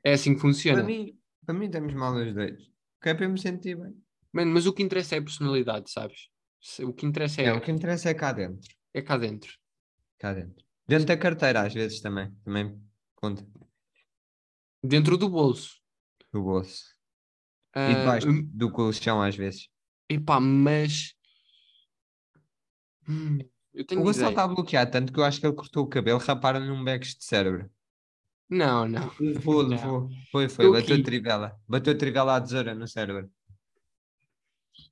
É 0.04 0.12
assim 0.12 0.34
que 0.34 0.40
funciona. 0.40 0.78
Para 0.78 0.86
mim, 0.86 1.18
para 1.46 1.54
mim 1.54 1.66
estamos 1.66 1.94
mal 1.94 2.14
os 2.14 2.32
dois. 2.34 2.70
Que 3.00 3.08
é 3.10 3.14
para 3.14 3.24
eu 3.24 3.30
me 3.30 3.40
sentir 3.40 3.76
bem. 3.76 3.94
Mano, 4.32 4.52
mas 4.52 4.66
o 4.66 4.72
que 4.72 4.82
interessa 4.82 5.14
é 5.16 5.18
a 5.18 5.22
personalidade, 5.22 5.90
sabes? 5.90 6.28
O 6.82 6.92
que 6.92 7.06
interessa 7.06 7.42
é, 7.42 7.46
É, 7.46 7.52
o 7.52 7.60
que 7.60 7.70
interessa 7.70 8.10
é 8.10 8.14
cá 8.14 8.32
dentro. 8.32 8.68
é 8.92 9.02
cá 9.02 9.16
dentro. 9.16 9.52
Cá 10.18 10.32
dentro. 10.32 10.64
Dentro 10.86 11.06
da 11.06 11.16
carteira, 11.16 11.62
às 11.62 11.72
vezes 11.72 12.00
também. 12.00 12.30
Também 12.44 12.78
conta. 13.14 13.46
Dentro 14.82 15.16
do 15.16 15.28
bolso. 15.28 15.80
Do 16.32 16.42
bolso. 16.42 16.84
E 17.76 17.80
Ah, 17.80 17.88
debaixo 17.98 18.28
hum, 18.28 18.48
do 18.52 18.70
colchão, 18.70 19.22
às 19.22 19.36
vezes. 19.36 19.68
epá, 20.08 20.38
mas. 20.40 21.14
Hum, 23.06 23.38
eu 23.74 23.84
tenho 23.86 24.00
O 24.00 24.04
Gonçalo 24.04 24.30
ideia. 24.30 24.42
está 24.42 24.48
bloqueado, 24.48 24.90
tanto 24.90 25.12
que 25.12 25.18
eu 25.18 25.24
acho 25.24 25.40
que 25.40 25.46
ele 25.46 25.54
cortou 25.54 25.84
o 25.84 25.88
cabelo, 25.88 26.18
raparam-lhe 26.18 26.70
um 26.70 26.82
bex 26.84 27.14
de 27.16 27.24
cérebro. 27.24 27.70
Não, 28.48 28.86
não. 28.86 29.10
Levou, 29.20 29.62
Não. 29.62 29.68
levou. 29.70 30.08
Foi, 30.30 30.48
foi. 30.48 30.66
Estou 30.66 30.72
Bateu 30.80 30.96
a 30.96 31.02
trivela. 31.02 31.60
Bateu 31.68 31.92
a 31.94 31.96
trivela 31.96 32.36
à 32.36 32.40
tesoura 32.40 32.74
no 32.74 32.86
cérebro. 32.86 33.30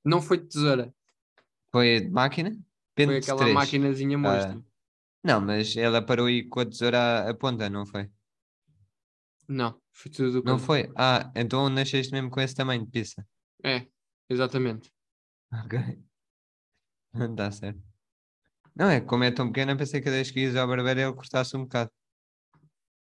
Não 0.05 0.21
foi 0.21 0.39
de 0.39 0.47
tesoura. 0.49 0.95
Foi 1.71 2.01
de 2.01 2.11
máquina? 2.11 2.51
Foi 2.51 2.61
Pente 2.95 3.11
de 3.13 3.17
aquela 3.19 3.39
três. 3.39 3.55
maquinazinha 3.55 4.19
monstra. 4.19 4.63
Não, 5.25 5.41
mas 5.41 5.77
ela 5.77 6.03
parou 6.05 6.27
aí 6.27 6.49
com 6.49 6.61
a 6.61 6.67
tesoura 6.67 7.29
à- 7.31 7.35
ponta, 7.35 7.71
não 7.71 7.87
foi? 7.87 8.11
Não, 9.49 9.81
foi 9.93 10.11
tudo 10.11 10.41
do 10.41 10.45
Não 10.45 10.59
foi? 10.59 10.91
Ah, 10.97 11.31
então 11.37 11.69
nasceste 11.69 12.13
mesmo 12.13 12.31
com 12.31 12.41
esse 12.41 12.55
tamanho 12.55 12.85
de 12.85 12.91
pizza. 12.91 13.27
É, 13.63 13.87
exatamente. 14.29 14.91
Ok. 15.53 15.79
Não 17.15 17.31
está 17.31 17.51
certo. 17.51 17.81
Não 18.75 18.89
é, 18.89 19.01
como 19.01 19.25
é 19.25 19.31
tão 19.31 19.49
pequena, 19.49 19.77
pensei 19.77 20.01
que 20.01 20.05
cada 20.05 20.17
vez 20.17 20.31
que 20.31 20.41
ias 20.41 20.57
ao 20.57 20.67
barbeiro 20.67 21.01
ele 21.01 21.13
cortasse 21.13 21.57
um 21.57 21.63
bocado. 21.65 21.91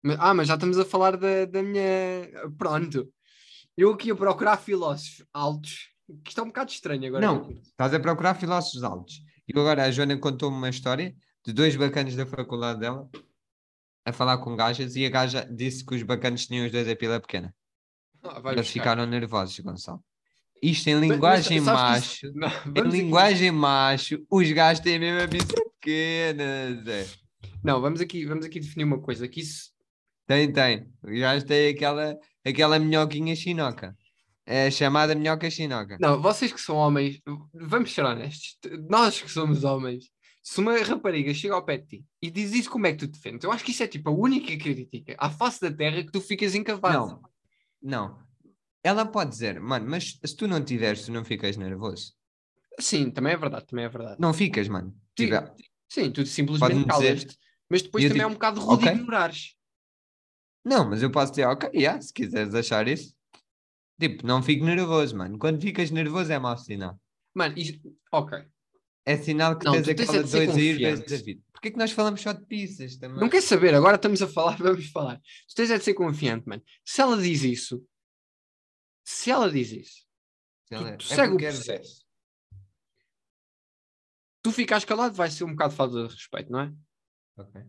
Mas- 0.02 0.16
ah, 0.18 0.34
mas 0.34 0.48
já 0.48 0.54
estamos 0.54 0.78
a 0.78 0.84
falar 0.84 1.16
da, 1.16 1.44
da 1.44 1.62
minha. 1.62 1.84
Pronto. 2.58 3.12
Eu 3.76 3.92
aqui 3.92 4.10
a 4.10 4.16
procurar 4.16 4.56
filósofos 4.58 5.24
altos, 5.32 5.90
que 6.24 6.30
isto 6.30 6.40
é 6.40 6.44
um 6.44 6.48
bocado 6.48 6.70
estranho 6.70 7.06
agora. 7.06 7.24
Não, 7.26 7.50
estás 7.50 7.94
a 7.94 8.00
procurar 8.00 8.34
filósofos 8.34 8.82
altos. 8.82 9.22
E 9.48 9.58
agora 9.58 9.84
a 9.84 9.90
Joana 9.90 10.18
contou-me 10.18 10.56
uma 10.56 10.68
história 10.68 11.14
de 11.44 11.52
dois 11.52 11.74
bacanos 11.76 12.14
da 12.16 12.26
faculdade 12.26 12.80
dela 12.80 13.08
a 14.04 14.12
falar 14.12 14.38
com 14.38 14.56
gajas 14.56 14.96
e 14.96 15.06
a 15.06 15.10
gaja 15.10 15.44
disse 15.44 15.84
que 15.86 15.94
os 15.94 16.02
bacanos 16.02 16.46
tinham 16.46 16.66
os 16.66 16.72
dois 16.72 16.88
a 16.88 16.96
pila 16.96 17.20
pequena. 17.20 17.54
Ah, 18.22 18.38
Eles 18.38 18.42
buscar. 18.44 18.64
ficaram 18.64 19.06
nervosos, 19.06 19.58
Gonçalo. 19.60 20.02
Isto 20.62 20.88
em 20.88 20.94
Mas- 20.94 21.02
mas 21.02 21.10
linguagem 21.12 21.60
sabes 21.60 21.80
que 21.80 22.26
macho. 22.26 22.26
isso- 22.26 22.32
Não, 22.38 22.48
Em 22.48 22.80
aqui- 22.80 22.90
linguagem 22.96 23.50
macho, 23.50 24.24
os 24.30 24.52
gajos 24.52 24.82
têm 24.82 24.98
mesmo 24.98 25.20
a 25.22 25.28
pizza 25.28 25.54
pequena, 25.80 26.82
Zé. 26.84 27.06
Não, 27.64 27.80
vamos 27.80 28.00
aqui, 28.00 28.24
vamos 28.24 28.44
aqui 28.46 28.60
definir 28.60 28.84
uma 28.84 29.00
coisa: 29.00 29.26
que 29.26 29.40
isso. 29.40 29.70
Tem, 30.26 30.52
tem. 30.52 30.86
Os 31.02 31.18
gajos 31.18 31.44
têm 31.44 31.70
aquela, 31.74 32.16
aquela 32.46 32.78
minhoquinha 32.78 33.34
chinoca. 33.34 33.96
É 34.46 34.70
chamada 34.70 35.14
minhoca 35.14 35.48
chinoca. 35.50 35.96
Não, 36.00 36.20
vocês 36.20 36.52
que 36.52 36.60
são 36.60 36.76
homens, 36.76 37.20
vamos 37.54 37.92
ser 37.92 38.04
honestos. 38.04 38.56
Nós 38.88 39.20
que 39.22 39.30
somos 39.30 39.62
homens, 39.62 40.04
se 40.42 40.60
uma 40.60 40.76
rapariga 40.78 41.32
chega 41.32 41.54
ao 41.54 41.64
pé 41.64 41.78
de 41.78 41.86
ti 41.86 42.04
e 42.20 42.28
diz 42.30 42.52
isso, 42.52 42.68
como 42.70 42.86
é 42.86 42.92
que 42.92 42.98
tu 42.98 43.06
defendes? 43.06 43.44
Eu 43.44 43.52
acho 43.52 43.64
que 43.64 43.70
isso 43.70 43.82
é 43.84 43.86
tipo 43.86 44.10
a 44.10 44.12
única 44.12 44.56
crítica 44.56 45.14
à 45.18 45.30
face 45.30 45.60
da 45.60 45.70
terra 45.70 46.02
que 46.02 46.10
tu 46.10 46.20
ficas 46.20 46.54
incapaz. 46.56 46.94
Não, 46.94 47.20
não. 47.80 48.18
Ela 48.84 49.04
pode 49.06 49.30
dizer, 49.30 49.60
mano, 49.60 49.88
mas 49.88 50.18
se 50.24 50.36
tu 50.36 50.48
não 50.48 50.62
tiveres, 50.64 51.06
tu 51.06 51.12
não 51.12 51.24
ficas 51.24 51.56
nervoso. 51.56 52.14
Sim, 52.78 53.10
também 53.10 53.32
é 53.32 53.36
verdade, 53.36 53.66
também 53.66 53.84
é 53.84 53.88
verdade. 53.88 54.16
Não 54.20 54.32
ficas, 54.32 54.66
mano. 54.68 54.90
Sim, 55.18 55.26
Tipo, 55.26 55.54
sim, 55.88 56.10
tu 56.10 56.26
simplesmente 56.26 56.86
calas-te. 56.86 57.36
Mas 57.70 57.82
depois 57.82 58.04
também 58.04 58.18
é 58.18 58.24
digo, 58.24 58.30
um 58.30 58.34
bocado 58.34 58.60
rude 58.60 58.84
ok. 58.84 58.92
ignorares. 58.98 59.54
Não, 60.64 60.88
mas 60.88 61.02
eu 61.02 61.10
posso 61.10 61.32
dizer, 61.32 61.46
ok, 61.46 61.70
yeah, 61.74 62.00
se 62.00 62.12
quiseres 62.12 62.54
achar 62.54 62.86
isso. 62.88 63.14
Tipo, 64.00 64.26
não 64.26 64.42
fico 64.42 64.64
nervoso, 64.64 65.16
mano. 65.16 65.38
Quando 65.38 65.60
ficas 65.60 65.90
nervoso 65.90 66.32
é 66.32 66.38
mau 66.38 66.56
sinal. 66.56 66.98
Mano, 67.34 67.54
isto... 67.56 67.80
ok. 68.10 68.44
É 69.04 69.16
sinal 69.16 69.58
que 69.58 69.64
Não, 69.64 69.72
tens 69.72 69.88
é 69.88 69.92
aquela 69.92 70.22
de 70.22 70.28
ser 70.28 70.46
dois 70.46 70.56
a 70.56 70.60
ir, 70.60 70.78
dois 70.78 71.00
confiante. 71.00 71.14
a 71.14 71.24
vir. 71.24 71.40
Porquê 71.52 71.70
que 71.70 71.78
nós 71.78 71.90
falamos 71.92 72.20
só 72.20 72.32
de 72.32 72.44
pizzas 72.44 72.96
também? 72.96 73.20
Não 73.20 73.28
quer 73.28 73.40
saber, 73.40 73.74
agora 73.74 73.96
estamos 73.96 74.20
a 74.22 74.28
falar, 74.28 74.56
vamos 74.58 74.86
falar. 74.90 75.20
Tu 75.48 75.54
tens 75.54 75.70
é 75.70 75.78
de 75.78 75.84
ser 75.84 75.94
confiante, 75.94 76.48
mano. 76.48 76.62
Se 76.84 77.00
ela 77.00 77.20
diz 77.20 77.42
isso, 77.42 77.84
se 79.04 79.30
ela 79.30 79.50
diz 79.50 79.70
isso, 79.72 80.06
Ela- 80.70 80.96
tu 80.96 81.04
é 81.12 81.14
segue 81.14 81.32
o 81.34 81.40
é- 81.40 81.50
processo. 81.52 82.04
tu 84.42 84.50
ficas 84.52 84.84
calado, 84.84 85.14
vai 85.14 85.30
ser 85.30 85.44
um 85.44 85.50
bocado 85.52 85.74
falta 85.74 86.02
de 86.08 86.14
respeito, 86.14 86.50
não 86.50 86.60
é? 86.60 86.72
Ok. 87.36 87.62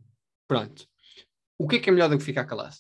Pronto. 0.48 0.88
O 1.58 1.68
que 1.68 1.76
é 1.78 1.80
que 1.80 1.90
é 1.90 1.94
melhor 1.94 2.10
do 2.10 2.18
que 2.18 2.24
ficar 2.24 2.46
calado? 2.46 2.76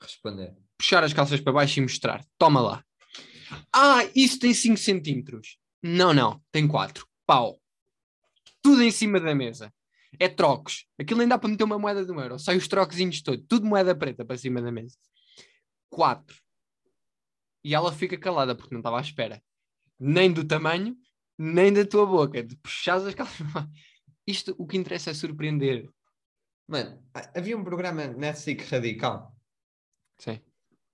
Responder. 0.00 0.56
Puxar 0.78 1.04
as 1.04 1.12
calças 1.12 1.40
para 1.40 1.52
baixo 1.52 1.78
e 1.78 1.82
mostrar. 1.82 2.24
Toma 2.38 2.60
lá. 2.60 2.84
Ah, 3.72 4.00
isso 4.16 4.38
tem 4.38 4.52
5 4.54 4.78
centímetros. 4.78 5.58
Não, 5.82 6.12
não, 6.12 6.42
tem 6.50 6.66
4. 6.66 7.06
Pau. 7.26 7.60
Tudo 8.62 8.82
em 8.82 8.90
cima 8.90 9.20
da 9.20 9.34
mesa. 9.34 9.72
É 10.18 10.28
trocos. 10.28 10.86
Aquilo 10.98 11.20
ainda 11.20 11.34
dá 11.36 11.38
para 11.38 11.48
meter 11.50 11.64
uma 11.64 11.78
moeda 11.78 12.04
de 12.04 12.10
um 12.12 12.20
euro. 12.20 12.38
Sai 12.38 12.56
os 12.56 12.66
trocozinhos 12.68 13.22
todos. 13.22 13.44
Tudo 13.48 13.66
moeda 13.66 13.94
preta 13.94 14.24
para 14.24 14.36
cima 14.36 14.60
da 14.60 14.72
mesa. 14.72 14.96
4. 15.90 16.36
E 17.64 17.74
ela 17.74 17.92
fica 17.92 18.18
calada 18.18 18.54
porque 18.54 18.74
não 18.74 18.80
estava 18.80 18.98
à 18.98 19.00
espera. 19.00 19.42
Nem 19.98 20.32
do 20.32 20.46
tamanho, 20.46 20.96
nem 21.38 21.72
da 21.72 21.86
tua 21.86 22.06
boca. 22.06 22.42
De 22.42 22.56
puxar 22.56 22.96
as 22.96 23.14
calças. 23.14 23.46
Isto, 24.26 24.54
o 24.58 24.66
que 24.66 24.76
interessa 24.76 25.10
é 25.10 25.14
surpreender. 25.14 25.88
Mano, 26.68 27.02
ha- 27.14 27.32
havia 27.36 27.56
um 27.56 27.64
programa 27.64 28.06
na 28.06 28.32
SIC 28.34 28.62
Radical 28.64 29.36
Sim. 30.18 30.40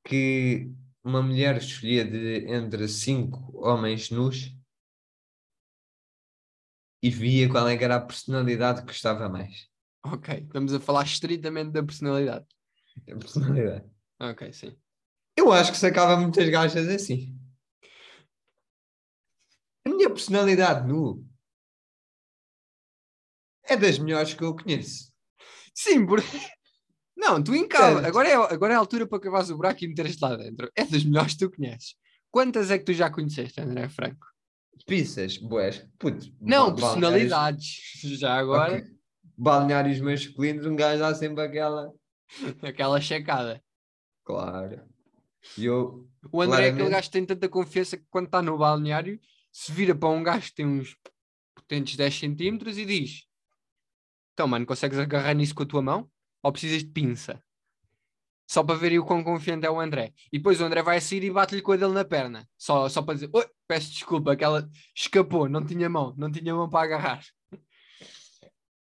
que 0.04 0.70
uma 1.04 1.22
mulher 1.22 1.57
escolhia 1.59 2.04
de 2.04 2.46
entre 2.50 2.88
cinco 2.88 3.52
homens 3.57 4.11
nus 4.11 4.54
e 7.02 7.11
via 7.11 7.48
qual 7.48 7.68
é 7.68 7.83
era 7.83 7.96
a 7.96 8.00
personalidade 8.00 8.81
que 8.81 8.88
gostava 8.88 9.28
mais. 9.28 9.68
Ok. 10.04 10.35
Estamos 10.35 10.72
a 10.74 10.81
falar 10.81 11.04
estritamente 11.04 11.70
da 11.70 11.83
personalidade. 11.83 12.46
A 13.09 13.16
personalidade. 13.16 13.85
Ok, 14.20 14.52
sim. 14.52 14.76
Eu 15.49 15.55
acho 15.55 15.73
que 15.73 15.79
sacava 15.79 16.17
muitas 16.21 16.49
gajas 16.49 16.87
assim. 16.89 17.35
A 19.87 19.89
minha 19.89 20.11
personalidade 20.11 20.87
nu 20.87 21.27
é 23.65 23.77
das 23.77 23.99
melhores 23.99 24.35
que 24.35 24.45
eu 24.45 24.55
conheço. 24.55 25.11
Sim, 25.75 26.07
porque. 26.07 26.27
Não, 27.17 27.43
tu 27.43 27.55
encava. 27.55 28.07
Agora 28.07 28.29
é, 28.29 28.35
agora 28.35 28.75
é 28.75 28.77
a 28.77 28.79
altura 28.79 29.07
para 29.07 29.19
cavares 29.19 29.51
o 29.51 29.57
buraco 29.57 29.83
e 29.83 29.89
meteres 29.89 30.21
lá 30.21 30.37
dentro. 30.37 30.71
É 30.77 30.85
das 30.85 31.03
melhores 31.03 31.33
que 31.33 31.39
tu 31.41 31.51
conheces. 31.51 31.97
Quantas 32.31 32.71
é 32.71 32.79
que 32.79 32.85
tu 32.85 32.93
já 32.93 33.11
conheceste, 33.11 33.61
André 33.61 33.89
Franco? 33.89 34.27
Pizzas, 34.87 35.39
boés, 35.39 35.85
puto. 35.99 36.33
Não, 36.41 36.75
personalidades. 36.75 37.81
Já 38.21 38.37
agora, 38.37 38.77
Ok. 38.77 38.85
Balneários 39.37 40.01
masculinos, 40.01 40.67
um 40.67 40.77
gajo 40.77 41.01
dá 41.01 41.15
sempre 41.15 41.43
aquela. 41.43 41.93
aquela 42.63 43.01
checada. 43.01 43.63
Claro. 44.25 44.87
E 45.57 45.64
eu. 45.64 46.09
O 46.33 46.42
André 46.42 46.66
é 46.66 46.68
aquele 46.70 46.88
Claramente. 46.88 46.90
gajo 46.90 47.09
que 47.09 47.12
tem 47.12 47.27
tanta 47.27 47.48
confiança 47.48 47.96
que 47.96 48.05
quando 48.11 48.27
está 48.27 48.42
no 48.42 48.59
balneário 48.59 49.20
se 49.53 49.72
vira 49.72 49.94
para 49.94 50.09
um 50.09 50.22
gajo 50.22 50.48
que 50.48 50.55
tem 50.57 50.66
uns 50.66 50.96
potentes 51.55 51.96
10 51.96 52.14
centímetros 52.14 52.79
e 52.79 52.85
diz: 52.87 53.27
Então, 54.33 54.46
mano, 54.48 54.66
consegues 54.66 54.98
agarrar 54.98 55.35
nisso 55.35 55.55
com 55.55 55.62
a 55.62 55.66
tua 55.66 55.83
mão? 55.83 56.11
Ou 56.42 56.53
precisas 56.53 56.83
de 56.83 56.90
pinça? 56.90 57.42
Só 58.51 58.64
para 58.64 58.77
verem 58.79 58.98
o 58.98 59.05
quão 59.05 59.22
confiante 59.22 59.66
é 59.66 59.70
o 59.70 59.79
André. 59.79 60.14
E 60.33 60.38
depois 60.38 60.61
o 60.61 60.64
André 60.64 60.83
vai 60.83 61.01
sair 61.01 61.22
e 61.24 61.31
bate-lhe 61.31 61.61
com 61.61 61.72
a 61.72 61.77
dele 61.77 61.92
na 61.92 62.05
perna. 62.05 62.48
Só, 62.57 62.88
só 62.88 63.03
para 63.03 63.14
dizer: 63.14 63.31
Oi, 63.33 63.46
peço 63.66 63.90
desculpa, 63.92 64.33
aquela 64.33 64.68
escapou, 64.96 65.48
não 65.48 65.64
tinha 65.64 65.88
mão, 65.88 66.14
não 66.16 66.31
tinha 66.31 66.55
mão 66.55 66.68
para 66.68 66.85
agarrar. 66.85 67.20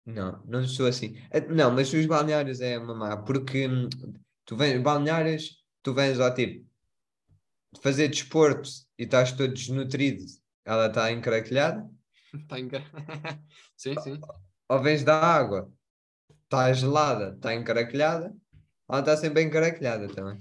Não, 0.04 0.42
não 0.46 0.66
sou 0.66 0.86
assim. 0.86 1.14
Eh, 1.30 1.40
Não, 1.48 1.70
mas 1.70 1.92
os 1.92 2.06
balneários 2.06 2.60
é 2.60 2.78
uma 2.78 2.94
má, 2.94 3.16
porque 3.18 3.68
hum, 3.68 3.88
tu 4.44 4.56
vens, 4.56 4.82
balneários, 4.82 5.59
tu 5.82 5.94
vens 5.94 6.18
ao 6.20 6.34
tipo 6.34 6.68
fazer 7.82 8.08
desporto 8.08 8.68
e 8.98 9.04
estás 9.04 9.32
todo 9.32 9.52
desnutrido, 9.54 10.24
ela 10.64 10.86
está 10.86 11.10
encaracolhada, 11.12 11.88
Está 12.34 12.58
engan... 12.60 12.82
sim, 13.76 13.94
sim. 14.00 14.20
ou 14.68 14.82
vens 14.82 15.02
da 15.04 15.18
água, 15.20 15.72
está 16.44 16.72
gelada, 16.72 17.34
está 17.34 17.54
encaracolhada, 17.54 18.34
ela 18.88 19.00
está 19.00 19.16
sempre 19.16 19.42
encaracolhada 19.42 20.08
também. 20.08 20.40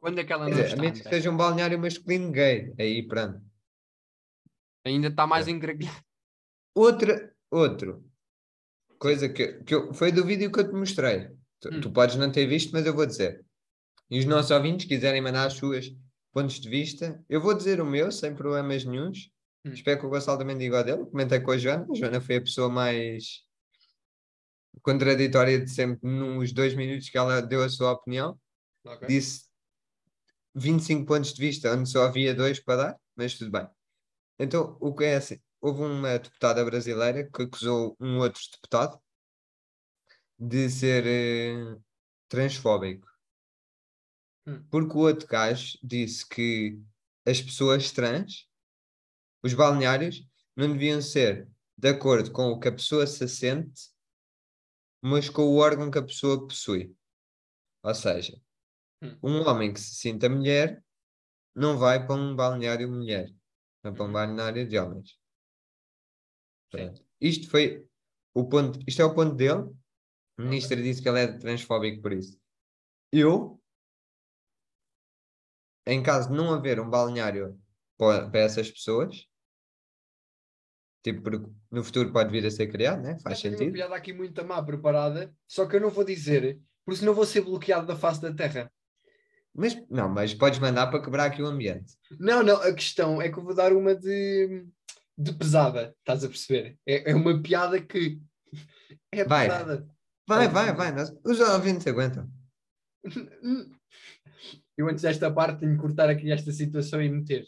Quando 0.00 0.18
é 0.20 0.24
que 0.24 0.32
ela 0.32 0.44
não 0.44 0.50
dizer, 0.50 0.64
a 0.64 0.68
está? 0.68 0.80
menos 0.82 1.00
que 1.00 1.08
seja 1.08 1.30
um 1.30 1.36
balneário 1.36 1.78
masculino 1.78 2.30
gay, 2.30 2.74
aí 2.78 3.06
pronto. 3.06 3.40
Ainda 4.86 5.08
está 5.08 5.26
mais 5.26 5.48
É. 5.48 5.50
engravilhado. 5.50 6.02
Outra, 6.74 7.34
outro, 7.50 8.04
coisa 8.98 9.28
que, 9.28 9.62
que 9.62 9.74
eu, 9.74 9.94
foi 9.94 10.12
do 10.12 10.24
vídeo 10.26 10.50
que 10.52 10.60
eu 10.60 10.68
te 10.68 10.74
mostrei. 10.74 11.30
Tu, 11.60 11.68
Hum. 11.72 11.80
tu 11.80 11.90
podes 11.90 12.16
não 12.16 12.30
ter 12.30 12.46
visto, 12.46 12.72
mas 12.72 12.84
eu 12.84 12.94
vou 12.94 13.06
dizer. 13.06 13.44
E 14.10 14.18
os 14.18 14.24
nossos 14.24 14.50
ouvintes 14.50 14.86
quiserem 14.86 15.20
mandar 15.20 15.46
as 15.46 15.54
suas 15.54 15.90
pontos 16.32 16.60
de 16.60 16.68
vista, 16.68 17.24
eu 17.28 17.40
vou 17.40 17.54
dizer 17.54 17.80
o 17.80 17.86
meu, 17.86 18.10
sem 18.10 18.34
problemas 18.34 18.84
nenhuns. 18.84 19.30
Hum. 19.64 19.72
Espero 19.72 20.00
que 20.00 20.06
o 20.06 20.10
Gonçalo 20.10 20.38
também 20.38 20.58
diga 20.58 20.80
o 20.80 20.82
dele. 20.82 21.06
Comentei 21.06 21.40
com 21.40 21.52
a 21.52 21.58
Joana. 21.58 21.86
A 21.90 21.94
Joana 21.94 22.20
foi 22.20 22.36
a 22.36 22.40
pessoa 22.40 22.68
mais 22.68 23.44
contraditória 24.82 25.58
de 25.58 25.70
sempre 25.70 26.08
nos 26.08 26.52
dois 26.52 26.74
minutos 26.74 27.08
que 27.08 27.16
ela 27.16 27.40
deu 27.40 27.62
a 27.62 27.68
sua 27.68 27.92
opinião. 27.92 28.38
Disse 29.06 29.44
25 30.54 31.06
pontos 31.06 31.32
de 31.32 31.40
vista, 31.40 31.72
onde 31.72 31.88
só 31.88 32.04
havia 32.04 32.34
dois 32.34 32.60
para 32.60 32.82
dar, 32.82 33.00
mas 33.16 33.36
tudo 33.36 33.50
bem. 33.50 33.66
Então, 34.38 34.76
o 34.80 34.94
que 34.94 35.04
é 35.04 35.16
assim? 35.16 35.40
Houve 35.60 35.82
uma 35.82 36.18
deputada 36.18 36.64
brasileira 36.64 37.28
que 37.30 37.42
acusou 37.42 37.96
um 37.98 38.18
outro 38.18 38.40
deputado 38.52 39.00
de 40.38 40.68
ser 40.68 41.06
eh, 41.06 41.76
transfóbico. 42.28 43.13
Hum. 44.46 44.66
Porque 44.70 44.94
o 44.96 45.00
outro 45.00 45.26
gajo 45.26 45.78
disse 45.82 46.28
que 46.28 46.78
as 47.26 47.40
pessoas 47.40 47.90
trans, 47.92 48.46
os 49.42 49.54
balneários, 49.54 50.26
não 50.56 50.72
deviam 50.72 51.00
ser 51.02 51.48
de 51.76 51.88
acordo 51.88 52.30
com 52.32 52.48
o 52.50 52.60
que 52.60 52.68
a 52.68 52.72
pessoa 52.72 53.06
se 53.06 53.28
sente, 53.28 53.90
mas 55.02 55.28
com 55.28 55.42
o 55.42 55.56
órgão 55.58 55.90
que 55.90 55.98
a 55.98 56.02
pessoa 56.02 56.46
possui. 56.46 56.94
Ou 57.82 57.94
seja, 57.94 58.40
Hum. 59.02 59.20
um 59.22 59.42
homem 59.48 59.72
que 59.72 59.80
se 59.80 59.94
sinta 59.96 60.28
mulher 60.28 60.84
não 61.54 61.78
vai 61.78 62.06
para 62.06 62.16
um 62.16 62.36
balneário 62.36 62.88
mulher, 62.90 63.30
vai 63.82 63.92
para 63.92 64.04
um 64.04 64.06
Uhum. 64.08 64.12
balneário 64.12 64.68
de 64.68 64.78
homens. 64.78 65.18
Pronto. 66.70 67.02
Isto 67.20 67.48
foi 67.50 67.86
o 68.34 68.48
ponto, 68.48 68.78
isto 68.86 69.00
é 69.02 69.04
o 69.04 69.14
ponto 69.14 69.34
dele. 69.34 69.70
O 70.38 70.42
ministro 70.42 70.82
disse 70.82 71.02
que 71.02 71.08
ele 71.08 71.20
é 71.20 71.28
transfóbico 71.38 72.02
por 72.02 72.12
isso. 72.12 72.38
Eu 73.12 73.62
em 75.86 76.02
caso 76.02 76.28
de 76.30 76.34
não 76.36 76.52
haver 76.52 76.80
um 76.80 76.88
balneário 76.88 77.58
para, 77.98 78.28
para 78.30 78.40
essas 78.40 78.70
pessoas, 78.70 79.26
tipo, 81.02 81.22
porque 81.22 81.46
no 81.70 81.84
futuro 81.84 82.12
pode 82.12 82.30
vir 82.30 82.46
a 82.46 82.50
ser 82.50 82.68
criado, 82.68 83.02
né? 83.02 83.18
Faz 83.22 83.38
Eu 83.38 83.42
tenho 83.42 83.52
uma 83.54 83.58
sentido. 83.58 83.74
piada 83.74 83.94
aqui 83.94 84.12
muito 84.12 84.44
má 84.44 84.62
preparada, 84.62 85.32
só 85.46 85.66
que 85.66 85.76
eu 85.76 85.80
não 85.80 85.90
vou 85.90 86.04
dizer, 86.04 86.60
porque 86.84 87.00
senão 87.00 87.14
vou 87.14 87.26
ser 87.26 87.42
bloqueado 87.42 87.86
da 87.86 87.96
face 87.96 88.20
da 88.20 88.32
terra. 88.32 88.72
Mas 89.54 89.76
não, 89.88 90.08
mas 90.08 90.34
podes 90.34 90.58
mandar 90.58 90.88
para 90.88 91.00
quebrar 91.02 91.26
aqui 91.26 91.40
o 91.40 91.46
ambiente. 91.46 91.92
Não, 92.18 92.42
não, 92.42 92.56
a 92.56 92.72
questão 92.74 93.22
é 93.22 93.30
que 93.30 93.38
eu 93.38 93.44
vou 93.44 93.54
dar 93.54 93.72
uma 93.72 93.94
de, 93.94 94.66
de 95.16 95.32
pesada, 95.34 95.94
estás 96.00 96.24
a 96.24 96.28
perceber? 96.28 96.76
É, 96.84 97.12
é 97.12 97.14
uma 97.14 97.40
piada 97.40 97.80
que 97.80 98.20
é 99.12 99.24
Vai. 99.24 99.48
pesada. 99.48 99.86
Vai, 100.26 100.48
vai, 100.48 100.72
vai. 100.74 100.90
Nós, 100.90 101.14
os 101.24 101.38
ouvintes 101.38 101.86
aguentam. 101.86 102.28
Eu 104.76 104.88
antes 104.88 105.02
desta 105.02 105.30
parte 105.32 105.60
tenho 105.60 105.74
que 105.76 105.80
cortar 105.80 106.08
aqui 106.10 106.30
esta 106.32 106.50
situação 106.52 107.00
e 107.02 107.08
meter 107.08 107.46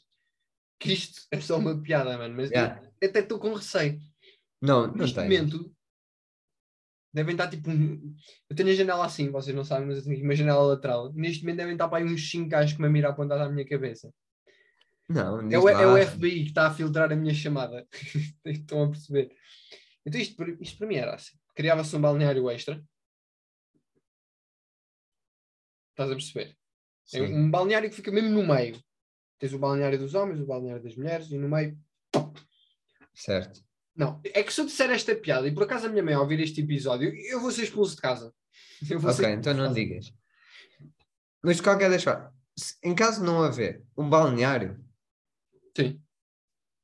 que 0.79 0.93
isto 0.93 1.23
é 1.31 1.41
só 1.41 1.59
uma 1.59 1.81
piada, 1.81 2.17
mano, 2.19 2.35
mas 2.37 2.51
Yeah. 2.51 2.83
eu 3.01 3.09
até 3.09 3.21
estou 3.21 3.39
com 3.39 3.53
receio. 3.55 3.99
Não, 4.61 4.87
não 4.87 4.95
Neste 4.95 5.15
tem. 5.15 5.25
momento 5.25 5.75
devem 7.13 7.33
estar 7.35 7.49
tipo. 7.49 7.71
um- 7.71 8.15
Eu 8.49 8.55
tenho 8.57 8.69
a 8.71 8.75
janela 8.75 9.05
assim, 9.07 9.31
vocês 9.31 9.55
não 9.57 9.65
sabem, 9.65 9.87
mas 9.87 9.99
eu 9.99 10.03
tenho 10.05 10.17
aqui 10.17 10.25
uma 10.25 10.35
janela 10.37 10.63
lateral. 10.63 11.13
Neste 11.15 11.43
momento 11.43 11.57
devem 11.59 11.73
estar 11.73 11.89
para 11.89 11.99
aí 11.99 12.05
uns 12.05 12.31
5 12.31 12.49
gajos 12.49 12.73
com 12.77 12.83
uma 12.83 12.91
mira 12.91 13.09
apontada 13.09 13.45
à 13.45 13.49
minha 13.49 13.67
cabeça. 13.67 14.13
Não, 15.09 15.41
É 15.51 15.59
o, 15.59 15.69
é 15.69 15.87
o. 15.87 16.07
FBI 16.07 16.43
que 16.45 16.49
está 16.51 16.67
a 16.67 16.75
filtrar 16.75 17.11
a 17.13 17.17
minha 17.17 17.33
chamada. 17.35 17.87
Estão 18.45 18.83
a 18.85 18.89
perceber? 18.91 19.31
Então 20.05 20.21
isto, 20.21 20.43
isto 20.61 20.79
para 20.79 20.87
mim 20.87 20.97
era 20.97 21.15
assim. 21.15 21.37
Criava-se 21.55 21.95
um 21.97 22.01
balneário 22.01 22.51
extra. 22.51 22.85
Estás 25.93 26.11
a 26.11 26.15
perceber? 26.15 26.57
É 27.15 27.19
Sim. 27.19 27.35
um 27.35 27.51
balneário 27.51 27.89
que 27.89 27.97
fica 27.97 28.11
mesmo 28.11 28.31
no 28.31 28.47
meio. 28.47 28.81
Tens 29.39 29.53
o 29.53 29.59
balneário 29.59 29.99
dos 29.99 30.15
homens, 30.15 30.41
o 30.41 30.47
balneário 30.47 30.83
das 30.83 30.97
mulheres 30.97 31.31
e 31.31 31.39
no 31.39 31.49
meio. 31.49 31.79
Certo. 33.15 33.65
Não, 33.95 34.21
é 34.25 34.43
que 34.43 34.53
se 34.53 34.61
eu 34.61 34.67
disser 34.67 34.91
esta 34.91 35.15
piada 35.15 35.47
e 35.49 35.55
por 35.55 35.63
acaso 35.63 35.87
a 35.87 35.89
minha 35.89 36.03
mãe 36.03 36.15
ao 36.15 36.23
ouvir 36.23 36.41
este 36.41 36.61
episódio, 36.61 37.15
eu 37.15 37.41
vou 37.41 37.51
ser 37.51 37.65
expulso 37.65 37.97
de 37.97 38.03
casa. 38.03 38.35
Ok, 39.05 39.25
então 39.31 39.55
não 39.55 39.73
digas. 39.73 40.13
Mas 41.43 41.57
de 41.57 41.63
qualquer 41.63 41.89
das 41.89 42.03
formas, 42.03 42.33
em 42.83 42.95
caso 42.95 43.21
de 43.21 43.27
não 43.27 43.43
haver 43.43 43.83
um 43.97 44.09
balneário. 44.09 44.85
Sim, 45.77 46.03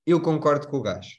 eu 0.07 0.21
concordo 0.21 0.69
com 0.69 0.79
o 0.79 0.83
gajo. 0.83 1.19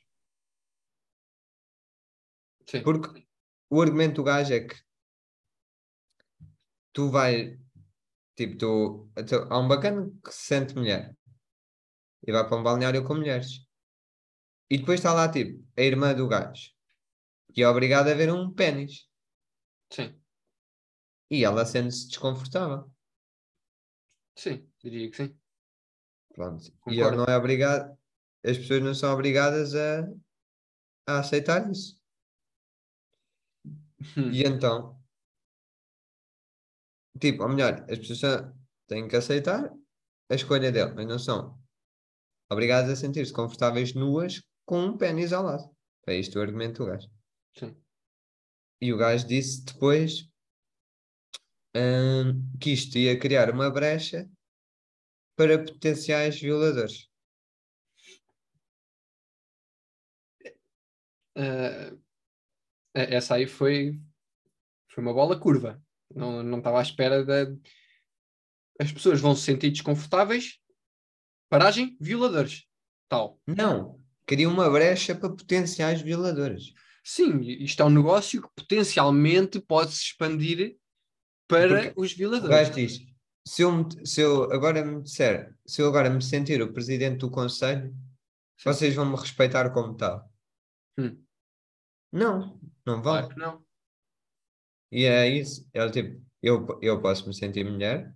sim. 2.68 2.82
Porque 2.82 3.26
o 3.70 3.82
argumento 3.82 4.16
do 4.16 4.24
gajo 4.24 4.54
é 4.54 4.62
que 4.62 4.76
tu 6.92 7.10
vai, 7.10 7.60
tipo, 8.36 8.58
tu, 8.58 9.12
então, 9.17 9.48
há 9.52 9.60
um 9.60 9.67
bacana 9.67 10.12
que 10.24 10.32
se 10.32 10.46
sente 10.48 10.76
mulher 10.76 11.15
e 12.28 12.32
vai 12.32 12.46
para 12.48 12.58
um 12.58 12.63
balneário 12.63 13.04
com 13.06 13.13
mulheres. 13.15 13.65
E 14.74 14.76
depois 14.80 15.00
está 15.00 15.13
lá, 15.13 15.26
tipo, 15.36 15.54
a 15.78 15.82
irmã 15.91 16.13
do 16.13 16.28
gajo, 16.34 16.63
que 17.54 17.62
é 17.63 17.67
obrigada 17.69 18.12
a 18.12 18.15
ver 18.22 18.32
um 18.34 18.54
pênis. 18.60 18.93
Sim, 19.89 20.22
E 21.30 21.43
ela 21.43 21.65
sente-se 21.65 22.08
desconfortável. 22.08 22.89
sim, 24.36 24.72
diria 24.84 25.10
que 25.10 25.17
sim. 25.17 25.39
Pronto. 26.34 26.65
E 26.88 27.00
Concordo. 27.00 27.02
ele 27.02 27.15
não 27.15 27.26
é 27.26 27.38
obrigado, 27.38 27.98
as 28.46 28.58
pessoas 28.58 28.82
não 28.84 28.93
são 28.96 29.13
obrigadas 29.13 29.76
a, 29.76 30.08
a 31.08 31.19
aceitar 31.19 31.69
isso. 31.72 31.98
Hum. 34.15 34.34
E 34.34 34.43
então, 34.43 35.02
tipo, 37.19 37.43
ou 37.43 37.49
melhor, 37.49 37.86
as 37.89 37.99
pessoas 37.99 38.52
têm 38.88 39.08
que 39.08 39.15
aceitar 39.15 39.71
a 40.30 40.36
escolha 40.36 40.71
dele, 40.71 40.93
mas 40.93 41.08
não 41.08 41.19
são 41.19 41.60
obrigadas 42.52 42.89
a 42.91 42.95
sentir-se 42.95 43.34
confortáveis 43.34 43.93
nuas 43.93 44.41
com 44.65 44.80
um 44.80 44.97
pênis 44.97 45.34
ao 45.34 45.43
lado. 45.43 45.69
É 46.08 46.15
isto 46.15 46.38
o 46.38 46.41
argumento 46.41 46.84
do 46.84 46.89
gajo. 46.89 47.10
Sim. 47.58 47.76
E 48.82 48.91
o 48.91 48.97
gajo 48.97 49.26
disse 49.28 49.63
depois 49.63 50.30
hum, 51.76 52.52
que 52.60 52.71
isto 52.71 52.97
ia 52.97 53.17
criar 53.19 53.49
uma 53.49 53.69
brecha 53.69 54.30
para 55.36 55.63
potenciais 55.63 56.39
violadores. 56.39 57.10
Ah, 61.36 61.91
essa 62.93 63.36
aí 63.36 63.47
foi, 63.47 63.99
foi 64.88 65.04
uma 65.04 65.13
bola 65.13 65.39
curva. 65.39 65.82
Não, 66.15 66.43
não 66.43 66.58
estava 66.60 66.80
à 66.80 66.82
espera 66.82 67.23
da. 67.26 67.45
As 68.80 68.91
pessoas 68.91 69.19
vão 69.19 69.36
se 69.36 69.43
sentir 69.43 69.69
desconfortáveis. 69.71 70.60
Paragem, 71.49 71.95
violadores. 71.99 72.65
Tal. 73.08 73.39
Não, 73.45 74.02
cria 74.26 74.49
uma 74.49 74.69
brecha 74.69 75.13
para 75.13 75.30
potenciais 75.30 76.02
violadores. 76.02 76.73
Sim, 77.04 77.41
isto 77.41 77.82
é 77.84 77.86
um 77.86 77.89
negócio 77.89 78.41
que 78.41 78.49
potencialmente 78.56 79.60
pode 79.60 79.91
se 79.91 80.04
expandir 80.06 80.78
para 81.47 81.67
Porque 81.67 81.93
os 81.95 82.13
violadores. 82.13 82.73
diz: 82.73 82.99
se 83.45 83.62
eu, 83.62 83.71
me- 83.71 84.08
se 84.08 84.21
eu 84.21 84.52
agora 84.52 84.84
me 84.84 85.02
disser, 85.04 85.54
se 85.67 85.82
eu 85.82 85.88
agora 85.88 86.10
me 86.10 86.21
sentir 86.21 86.62
o 86.62 86.71
presidente 86.73 87.17
do 87.19 87.30
conselho, 87.30 87.93
vocês 88.63 88.95
vão 88.95 89.06
me 89.06 89.15
respeitar 89.17 89.69
como 89.71 89.95
tal. 89.95 90.28
Hum. 90.97 91.21
Não, 92.12 92.60
não 92.86 93.02
vão. 93.02 93.02
Claro 93.02 93.30
que 93.30 93.39
não. 93.39 93.65
E 94.93 95.06
é 95.06 95.27
isso. 95.27 95.67
É 95.73 95.89
tipo, 95.89 96.23
eu, 96.41 96.79
eu 96.82 97.01
posso 97.01 97.27
me 97.27 97.34
sentir 97.34 97.63
mulher, 97.63 98.13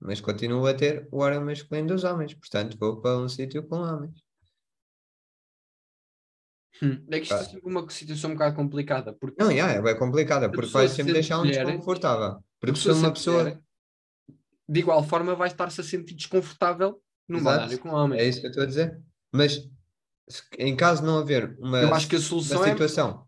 mas 0.00 0.22
continuo 0.22 0.66
a 0.66 0.72
ter 0.72 1.06
o 1.12 1.18
órgão 1.18 1.44
masculino 1.44 1.88
dos 1.88 2.02
homens. 2.02 2.32
Portanto, 2.32 2.78
vou 2.78 3.00
para 3.00 3.18
um 3.18 3.28
sítio 3.28 3.62
com 3.66 3.76
homens. 3.76 4.24
Hum. 6.82 7.04
É 7.10 7.18
que 7.18 7.24
isto 7.24 7.34
Ah. 7.34 7.40
é 7.40 7.44
sempre 7.44 7.70
uma 7.70 7.88
situação 7.90 8.30
um 8.30 8.32
bocado 8.34 8.56
complicada. 8.56 9.12
Porque 9.12 9.42
Não, 9.42 9.50
yeah, 9.50 9.74
é 9.74 9.82
bem 9.82 9.98
complicada, 9.98 10.50
porque 10.50 10.70
vai 10.70 10.88
se 10.88 10.96
sempre 10.96 11.12
deixar 11.12 11.38
um 11.38 11.44
mulher, 11.44 11.66
desconfortável. 11.66 12.42
Porque 12.58 12.78
se 12.78 12.90
uma 12.90 13.12
pessoa. 13.12 13.42
mulher, 13.42 13.60
de 14.68 14.80
igual 14.80 15.02
forma, 15.04 15.34
vai 15.34 15.48
estar-se 15.48 15.80
a 15.80 15.84
sentir 15.84 16.14
desconfortável 16.14 17.02
num 17.28 17.42
balneário 17.42 17.78
com 17.78 17.90
homens. 17.90 18.22
É 18.22 18.26
isso 18.26 18.40
que 18.40 18.46
eu 18.46 18.50
estou 18.50 18.64
a 18.64 18.66
dizer. 18.66 18.98
Mas 19.32 19.68
em 20.58 20.74
caso 20.74 21.02
de 21.02 21.06
não 21.06 21.18
haver 21.18 21.56
uma, 21.58 21.82
Eu 21.82 21.94
acho 21.94 22.08
que 22.08 22.16
a 22.16 22.18
uma 22.18 22.66
é. 22.66 22.70
situação 22.72 23.26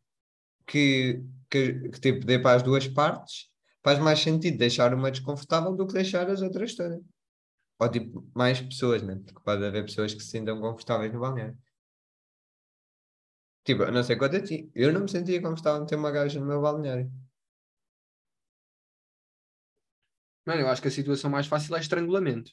que, 0.67 1.23
que, 1.51 1.89
que 1.91 2.01
tipo, 2.01 2.27
dê 2.27 2.39
para 2.39 2.57
as 2.57 2.63
duas 2.63 2.87
partes, 2.87 3.49
faz 3.83 3.99
mais 3.99 4.21
sentido 4.21 4.59
deixar 4.59 4.93
uma 4.95 5.11
desconfortável 5.11 5.75
do 5.75 5.87
que 5.87 5.95
deixar 5.95 6.29
as 6.29 6.43
outras 6.43 6.75
todas. 6.75 7.01
Ou 7.81 7.89
tipo, 7.91 8.29
mais 8.35 8.61
pessoas, 8.61 9.03
né? 9.03 9.17
Porque 9.25 9.41
pode 9.45 9.65
haver 9.65 9.85
pessoas 9.85 10.13
que 10.13 10.21
se 10.21 10.31
sintam 10.31 10.61
confortáveis 10.61 11.13
no 11.13 11.21
balneário. 11.21 11.57
Tipo, 13.65 13.83
eu 13.83 13.93
não 13.93 14.03
sei 14.03 14.17
quanto 14.17 14.37
a 14.37 14.43
ti, 14.43 14.71
eu 14.75 14.93
não 14.93 15.03
me 15.03 15.11
sentia 15.11 15.41
confortável 15.43 15.83
em 15.83 15.87
ter 15.87 15.97
uma 15.97 16.11
gaja 16.11 16.41
no 16.41 16.47
meu 16.47 16.61
balneário. 16.61 17.11
Mano, 20.47 20.63
eu 20.63 20.69
acho 20.69 20.81
que 20.81 20.89
a 20.89 20.91
situação 20.91 21.31
mais 21.31 21.47
fácil 21.47 21.77
é 21.77 21.81
estrangulamento. 21.81 22.51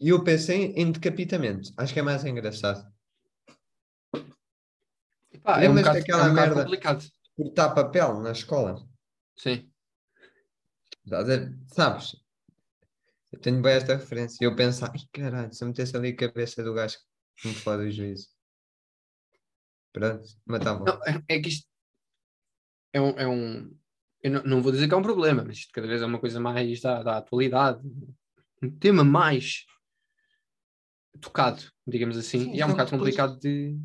E 0.00 0.10
eu 0.10 0.22
pensei 0.22 0.72
em 0.76 0.92
decapitamento. 0.92 1.72
Acho 1.76 1.92
que 1.92 1.98
é 1.98 2.02
mais 2.02 2.24
engraçado. 2.24 2.88
Pá, 5.42 5.60
é 5.62 5.68
um 5.68 5.74
bocado, 5.74 5.98
é 5.98 6.00
daquela 6.00 6.26
um 6.26 6.30
bocado 6.30 6.34
merda? 6.34 6.62
complicado. 6.62 7.04
Cortar 7.38 7.72
papel 7.72 8.18
na 8.20 8.32
escola. 8.32 8.84
Sim. 9.36 9.70
Sabes? 11.68 12.16
Eu 13.30 13.38
tenho 13.38 13.62
bem 13.62 13.74
esta 13.74 13.94
referência. 13.94 14.38
E 14.42 14.44
eu 14.44 14.56
penso, 14.56 14.84
ai 14.84 14.98
caralho, 15.12 15.54
se 15.54 15.62
eu 15.62 15.68
metesse 15.68 15.96
ali 15.96 16.08
a 16.08 16.16
cabeça 16.16 16.64
do 16.64 16.74
gajo 16.74 16.98
que 17.36 17.46
me 17.46 17.54
fode 17.54 17.84
o 17.84 17.90
juízo. 17.92 18.26
Pronto, 19.92 20.28
matava. 20.44 20.84
Não, 20.84 21.00
é, 21.04 21.36
é 21.36 21.40
que 21.40 21.48
isto 21.48 21.68
é 22.92 23.00
um. 23.00 23.10
É 23.10 23.28
um 23.28 23.78
eu 24.20 24.32
não, 24.32 24.42
não 24.42 24.62
vou 24.62 24.72
dizer 24.72 24.88
que 24.88 24.94
é 24.94 24.96
um 24.96 25.02
problema, 25.02 25.44
mas 25.44 25.58
isto 25.58 25.72
cada 25.72 25.86
vez 25.86 26.02
é 26.02 26.06
uma 26.06 26.18
coisa 26.18 26.40
mais 26.40 26.80
da, 26.80 27.04
da 27.04 27.18
atualidade. 27.18 27.80
Um 28.60 28.68
tema 28.68 29.04
mais 29.04 29.64
tocado, 31.20 31.62
digamos 31.86 32.18
assim. 32.18 32.46
Sim, 32.46 32.54
e 32.54 32.60
é 32.60 32.66
um 32.66 32.70
só 32.70 32.74
bocado 32.74 32.90
depois- 32.90 33.14
complicado 33.16 33.38
de. 33.38 33.78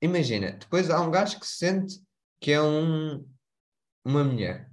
Imagina, 0.00 0.52
depois 0.52 0.88
há 0.88 1.00
um 1.00 1.10
gajo 1.10 1.40
que 1.40 1.46
se 1.46 1.56
sente 1.56 2.05
que 2.40 2.52
é 2.52 2.60
um, 2.62 3.24
uma 4.04 4.24
mulher. 4.24 4.70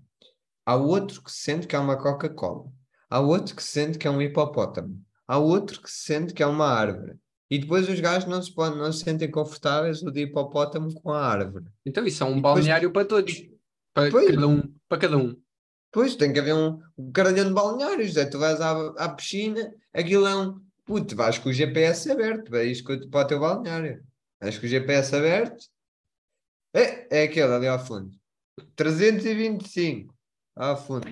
Há 0.65 0.75
outro 0.75 1.21
que 1.23 1.31
se 1.31 1.39
sente 1.39 1.67
que 1.67 1.75
é 1.75 1.79
uma 1.79 1.97
Coca-Cola. 1.97 2.65
Há 3.09 3.19
outro 3.19 3.55
que 3.55 3.63
se 3.63 3.69
sente 3.69 3.97
que 3.97 4.07
é 4.07 4.11
um 4.11 4.21
hipopótamo. 4.21 4.99
Há 5.27 5.37
outro 5.37 5.81
que 5.81 5.89
se 5.91 6.03
sente 6.03 6.33
que 6.33 6.41
é 6.43 6.47
uma 6.47 6.65
árvore. 6.67 7.15
E 7.49 7.59
depois 7.59 7.87
os 7.87 7.99
gajos 7.99 8.27
não 8.27 8.41
se, 8.41 8.53
podem, 8.53 8.79
não 8.79 8.91
se 8.91 9.03
sentem 9.03 9.29
confortáveis 9.29 10.01
o 10.01 10.09
de 10.11 10.21
hipopótamo 10.21 10.93
com 11.01 11.11
a 11.11 11.25
árvore. 11.25 11.65
Então 11.85 12.05
isso 12.05 12.23
é 12.23 12.25
um 12.25 12.35
depois- 12.35 12.55
balneário 12.55 12.91
para 12.91 13.05
todos. 13.05 13.33
Para 13.93 14.09
Pois. 14.09 14.31
cada 14.33 14.47
um. 14.47 14.73
Para 14.89 14.97
cada 14.97 15.17
um. 15.17 15.35
Pois, 15.91 16.15
tem 16.15 16.33
que 16.33 16.39
haver 16.39 16.55
um, 16.55 16.79
um 16.97 17.11
caralhão 17.11 17.47
de 17.47 17.53
balneários. 17.53 18.17
É, 18.17 18.25
tu 18.25 18.39
vais 18.39 18.59
à, 18.59 18.71
à 18.97 19.09
piscina, 19.09 19.71
aquilo 19.93 20.25
é 20.25 20.35
um. 20.35 20.59
Puto, 20.85 21.15
vais 21.15 21.37
com 21.37 21.49
o 21.49 21.53
GPS 21.53 22.11
aberto. 22.11 22.53
Eu- 22.55 23.09
para 23.11 23.21
o 23.25 23.27
teu 23.27 23.39
balneário. 23.39 24.03
Vais 24.41 24.57
com 24.57 24.65
o 24.65 24.69
GPS 24.69 25.15
aberto. 25.15 25.63
É, 26.73 27.19
é 27.21 27.23
aquele 27.23 27.53
ali 27.53 27.67
ao 27.67 27.83
fundo. 27.85 28.11
325 28.75 30.13
ao 30.55 30.77
fundo. 30.77 31.07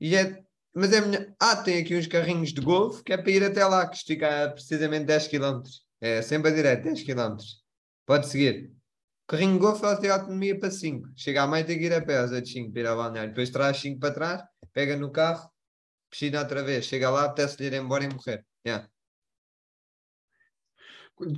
E 0.00 0.16
é, 0.16 0.42
Mas 0.74 0.92
é 0.92 1.00
minha... 1.00 1.34
Ah, 1.40 1.56
tem 1.56 1.78
aqui 1.78 1.96
uns 1.96 2.06
carrinhos 2.06 2.52
de 2.52 2.60
golfe 2.60 3.02
que 3.02 3.12
é 3.12 3.16
para 3.16 3.30
ir 3.30 3.44
até 3.44 3.64
lá, 3.64 3.88
que 3.88 3.98
fica 3.98 4.44
a 4.44 4.50
precisamente 4.50 5.06
10 5.06 5.28
km. 5.28 5.62
É 6.00 6.22
sempre 6.22 6.50
a 6.50 6.54
direto, 6.54 6.84
10 6.84 7.02
km. 7.04 7.36
Pode 8.06 8.28
seguir. 8.28 8.72
Carrinho 9.26 9.54
de 9.54 9.58
golfe 9.58 9.84
ela 9.84 9.98
tem 9.98 10.10
autonomia 10.10 10.58
para 10.58 10.70
5. 10.70 11.08
Chega 11.16 11.42
à 11.42 11.46
mãe 11.46 11.64
tem 11.64 11.78
que 11.78 11.84
ir 11.86 11.94
a 11.94 12.04
pé, 12.04 12.18
aos 12.18 12.30
outros 12.30 12.52
5 12.52 12.72
para 12.72 12.80
ir 12.80 12.86
ao 12.86 12.96
balneário. 12.96 13.30
Depois 13.30 13.50
traz 13.50 13.78
5 13.78 13.98
para 13.98 14.14
trás, 14.14 14.42
pega 14.72 14.96
no 14.96 15.10
carro, 15.10 15.50
piscina 16.10 16.40
outra 16.40 16.62
vez. 16.62 16.84
Chega 16.84 17.10
lá, 17.10 17.24
apetece-lhe 17.24 17.68
ir 17.68 17.74
embora 17.74 18.04
e 18.04 18.08
morrer. 18.08 18.44
Yeah. 18.66 18.88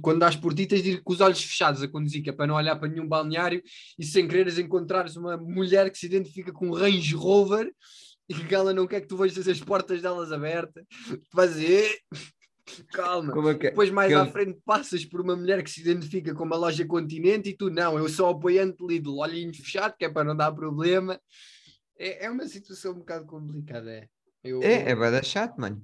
Quando 0.01 0.21
dás 0.21 0.35
por 0.35 0.55
ti, 0.55 0.67
tens 0.67 0.83
de 0.83 0.91
ir 0.93 1.03
com 1.03 1.13
os 1.13 1.21
olhos 1.21 1.43
fechados 1.43 1.83
a 1.83 1.89
conduzir, 1.89 2.23
que 2.23 2.31
é 2.31 2.33
para 2.33 2.47
não 2.47 2.55
olhar 2.55 2.77
para 2.77 2.89
nenhum 2.89 3.07
balneário 3.07 3.63
e 3.99 4.05
sem 4.05 4.27
quereres 4.27 4.59
encontrares 4.59 5.17
uma 5.17 5.37
mulher 5.37 5.91
que 5.91 5.99
se 5.99 6.07
identifica 6.07 6.53
com 6.53 6.69
um 6.69 6.73
Range 6.75 7.15
Rover 7.15 7.71
e 8.29 8.35
que 8.35 8.55
ela 8.55 8.73
não 8.73 8.87
quer 8.87 9.01
que 9.03 9.07
tu 9.07 9.17
vejas 9.17 9.47
as 9.47 9.61
portas 9.61 10.01
delas 10.01 10.33
abertas. 10.33 10.85
Tu 11.09 11.21
vais 11.35 11.53
dizer, 11.55 11.99
calma. 12.93 13.33
Como 13.33 13.51
é 13.51 13.55
que... 13.55 13.69
Depois 13.69 13.91
mais 13.91 14.13
Aquele- 14.13 14.29
à 14.29 14.33
frente 14.33 14.59
passas 14.65 15.05
por 15.05 15.21
uma 15.21 15.37
mulher 15.37 15.63
que 15.63 15.71
se 15.71 15.81
identifica 15.83 16.35
com 16.35 16.45
uma 16.45 16.57
loja 16.57 16.85
Continente 16.87 17.51
e 17.51 17.57
tu 17.57 17.71
não, 17.71 17.99
eu 17.99 18.09
sou 18.09 18.31
apoiante 18.31 18.85
Lidl, 18.85 19.19
olhinhos 19.19 19.59
fechados, 19.59 19.97
que 19.99 20.05
é 20.05 20.09
para 20.09 20.25
não 20.25 20.35
dar 20.37 20.53
problema. 20.53 21.21
É, 21.99 22.25
é 22.27 22.31
uma 22.31 22.47
situação 22.49 22.93
um 22.93 22.99
bocado 22.99 23.27
complicada, 23.27 23.91
é. 23.93 24.09
Eu, 24.43 24.63
É, 24.63 24.91
é 24.91 24.95
bada 24.97 25.23
chato, 25.23 25.57
mano. 25.61 25.83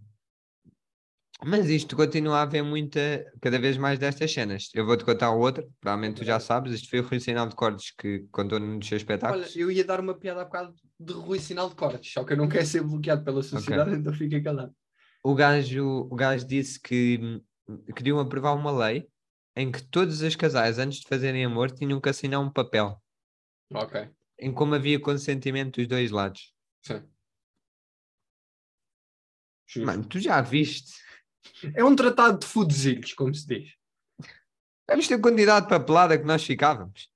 Mas 1.44 1.68
isto 1.68 1.96
continua 1.96 2.38
a 2.38 2.42
haver 2.42 2.62
muita, 2.62 3.24
cada 3.40 3.59
vez 3.59 3.76
mais 3.76 3.98
destas 3.98 4.33
cenas. 4.33 4.68
Eu 4.74 4.87
vou-te 4.87 5.05
contar 5.05 5.31
outra, 5.33 5.66
provavelmente 5.81 6.18
tu 6.18 6.24
já 6.24 6.38
sabes. 6.38 6.72
Isto 6.72 6.88
foi 6.88 7.00
o 7.00 7.02
Rui 7.02 7.18
Sinal 7.18 7.48
de 7.48 7.57
Cordes 7.57 7.90
que 7.96 8.20
contou 8.31 8.61
nos 8.61 8.87
seus 8.87 9.02
Olha, 9.02 9.02
espetáculos. 9.02 9.57
eu 9.57 9.70
ia 9.70 9.85
dar 9.85 9.98
uma 10.00 10.14
piada 10.18 10.42
há 10.42 10.44
bocado 10.44 10.74
de 11.00 11.12
Rui 11.12 11.38
Sinal 11.40 11.68
de 11.68 11.74
Cortes, 11.74 12.12
só 12.12 12.24
que 12.24 12.33
eu 12.33 12.37
não 12.37 12.48
quero 12.48 12.66
ser 12.66 12.83
bloqueado 12.83 13.24
pela 13.24 13.42
sociedade, 13.42 13.96
então 13.96 14.12
fica 14.12 14.40
calado. 14.42 14.74
O 15.24 15.35
gajo, 15.35 16.09
o 16.11 16.14
gajo 16.14 16.46
disse 16.46 16.81
que 16.81 17.40
queriam 17.94 18.18
aprovar 18.20 18.55
uma 18.55 18.70
lei 18.70 19.09
em 19.57 19.70
que 19.70 19.83
todos 19.83 20.20
os 20.22 20.37
casais, 20.37 20.78
antes 20.78 21.00
de 21.00 21.09
fazerem 21.09 21.44
amor, 21.44 21.70
tinham 21.70 22.00
que 22.00 22.09
assinar 22.09 22.40
um 22.40 22.50
papel 22.50 23.00
Ok, 23.74 23.94
em 24.38 24.52
como 24.52 24.74
havia 24.74 25.00
consentimento 25.00 25.76
dos 25.76 25.87
dois 25.88 26.11
lados. 26.11 26.52
sim. 26.83 27.12
Justo. 29.66 29.87
Mano, 29.87 30.05
tu 30.09 30.18
já 30.20 30.40
viste? 30.40 30.92
É 31.74 31.85
um 31.85 31.94
tratado 31.96 32.38
de 32.38 32.46
fudezilhos, 32.46 33.12
como 33.14 33.35
se 33.35 33.46
diz. 33.46 33.74
Vamos 34.88 35.09
ter 35.09 35.20
quantidade 35.20 35.66
de 35.66 35.70
papelada 35.70 36.18
que 36.18 36.24
nós 36.24 36.44
ficávamos. 36.44 37.11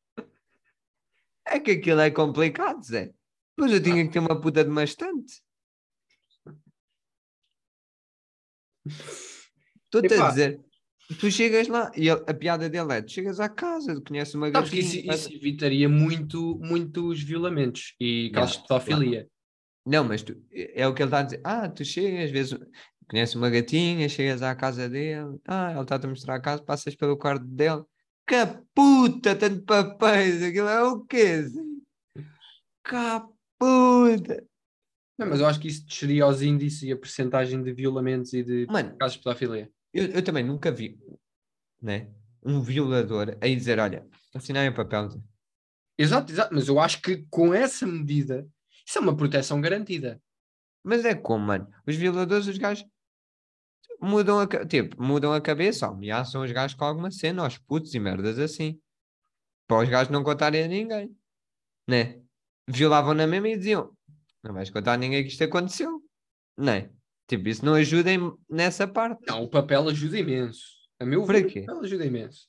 É 1.44 1.60
que 1.60 1.72
aquilo 1.72 2.00
é 2.00 2.10
complicado, 2.10 2.82
Zé. 2.84 3.12
Pois 3.56 3.72
eu 3.72 3.82
tinha 3.82 4.04
que 4.06 4.12
ter 4.12 4.18
uma 4.18 4.40
puta 4.40 4.62
de 4.64 4.70
uma 4.70 4.84
estante. 4.84 5.40
Estou-te 9.84 10.14
a 10.14 10.28
dizer, 10.28 10.60
tu 11.18 11.30
chegas 11.30 11.68
lá 11.68 11.90
e 11.96 12.10
a 12.10 12.34
piada 12.34 12.68
dele 12.68 12.92
é: 12.92 13.02
tu 13.02 13.10
chegas 13.12 13.40
à 13.40 13.48
casa, 13.48 14.00
conheces 14.00 14.34
uma 14.34 14.50
Sabes 14.50 14.70
que 14.70 14.78
isso, 14.80 14.96
gatinha, 14.96 15.14
isso 15.14 15.32
evitaria 15.32 15.88
muito, 15.88 16.58
muitos 16.60 17.22
violamentos 17.22 17.94
e 18.00 18.30
casos 18.34 18.58
de 18.62 18.66
claro. 18.66 18.84
pedofilia. 18.84 19.28
Não, 19.86 20.02
mas 20.04 20.22
tu- 20.22 20.36
é 20.52 20.86
o 20.86 20.92
que 20.94 21.02
ele 21.02 21.08
está 21.08 21.20
a 21.20 21.22
dizer. 21.22 21.40
Ah, 21.44 21.68
tu 21.68 21.84
chegas, 21.84 22.24
às 22.24 22.30
vezes 22.30 22.58
conheces 23.08 23.34
uma 23.34 23.50
gatinha, 23.50 24.08
chegas 24.08 24.42
à 24.42 24.54
casa 24.54 24.88
dele, 24.88 25.40
ah, 25.46 25.70
ele 25.72 25.80
está-te 25.82 26.06
a 26.06 26.08
mostrar 26.08 26.34
a 26.36 26.40
casa, 26.40 26.62
passas 26.62 26.94
pelo 26.94 27.16
quarto 27.16 27.44
dele. 27.44 27.84
Que 28.26 28.44
puta, 28.74 29.36
tanto 29.36 29.62
papéis, 29.64 30.42
aquilo 30.42 30.68
é 30.68 30.82
o 30.82 31.04
quê? 31.04 31.42
Zé? 31.42 31.60
Que 32.84 33.26
puta. 33.58 34.44
Não, 35.18 35.26
mas 35.28 35.40
eu 35.40 35.46
acho 35.46 35.60
que 35.60 35.68
isso 35.68 35.86
desceria 35.86 36.24
aos 36.24 36.42
índices 36.42 36.82
e 36.82 36.92
a 36.92 36.96
percentagem 36.96 37.62
de 37.62 37.72
violamentos 37.72 38.32
e 38.32 38.42
de 38.42 38.66
Mano, 38.68 38.96
casos 38.98 39.16
de 39.16 39.22
pedofilia. 39.24 39.70
eu, 39.92 40.06
eu 40.06 40.22
também 40.22 40.44
nunca 40.44 40.70
vi, 40.70 40.98
né? 41.80 42.10
Um 42.44 42.60
violador 42.60 43.36
aí 43.40 43.56
dizer: 43.56 43.78
olha, 43.78 44.06
assinai 44.34 44.68
o 44.68 44.74
papel. 44.74 45.08
Zé." 45.08 45.20
Exato, 45.98 46.30
exato, 46.30 46.54
mas 46.54 46.68
eu 46.68 46.78
acho 46.78 47.00
que 47.00 47.24
com 47.30 47.54
essa 47.54 47.86
medida, 47.86 48.46
isso 48.86 48.98
é 48.98 49.00
uma 49.00 49.16
proteção 49.16 49.60
garantida. 49.60 50.20
Mas 50.84 51.04
é 51.04 51.14
como, 51.14 51.46
mano? 51.46 51.68
Os 51.86 51.96
violadores, 51.96 52.46
os 52.46 52.58
gajos 52.58 52.86
mudam 54.00 54.38
a, 54.40 54.66
tipo, 54.66 55.00
mudam 55.02 55.32
a 55.32 55.40
cabeça, 55.40 55.86
ameaçam 55.86 56.42
os 56.42 56.52
gajos 56.52 56.76
com 56.76 56.84
alguma 56.84 57.10
cena, 57.10 57.42
aos 57.42 57.58
putos 57.58 57.94
e 57.94 58.00
merdas 58.00 58.38
assim. 58.38 58.80
Para 59.66 59.82
os 59.82 59.88
gajos 59.88 60.12
não 60.12 60.22
contarem 60.22 60.64
a 60.64 60.68
ninguém. 60.68 61.16
Né? 61.88 62.22
Violavam 62.68 63.14
na 63.14 63.26
mesma 63.26 63.48
e 63.48 63.56
diziam: 63.56 63.96
Não 64.42 64.54
vais 64.54 64.70
contar 64.70 64.94
a 64.94 64.96
ninguém 64.96 65.22
que 65.22 65.30
isto 65.30 65.44
aconteceu. 65.44 66.02
Né? 66.56 66.90
Tipo, 67.26 67.48
isso 67.48 67.64
não 67.64 67.74
ajuda 67.74 68.10
nessa 68.48 68.86
parte. 68.86 69.24
Não, 69.26 69.42
o 69.42 69.50
papel 69.50 69.88
ajuda 69.88 70.18
imenso. 70.18 70.64
A 70.98 71.04
meu 71.04 71.24
Para 71.24 71.38
ver, 71.38 71.52
quê? 71.52 71.60
o 71.60 71.66
papel 71.66 71.82
ajuda 71.82 72.06
imenso. 72.06 72.48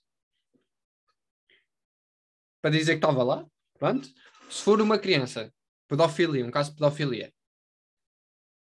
Para 2.61 2.71
dizer 2.71 2.93
que 2.93 2.97
estava 3.05 3.23
lá, 3.23 3.45
pronto. 3.77 4.07
Se 4.49 4.63
for 4.63 4.79
uma 4.81 4.97
criança, 4.97 5.53
pedofilia, 5.87 6.45
um 6.45 6.51
caso 6.51 6.69
de 6.71 6.77
pedofilia, 6.77 7.33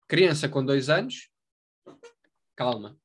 criança 0.08 0.48
com 0.48 0.64
dois 0.64 0.88
anos, 0.88 1.30
calma. 2.58 2.98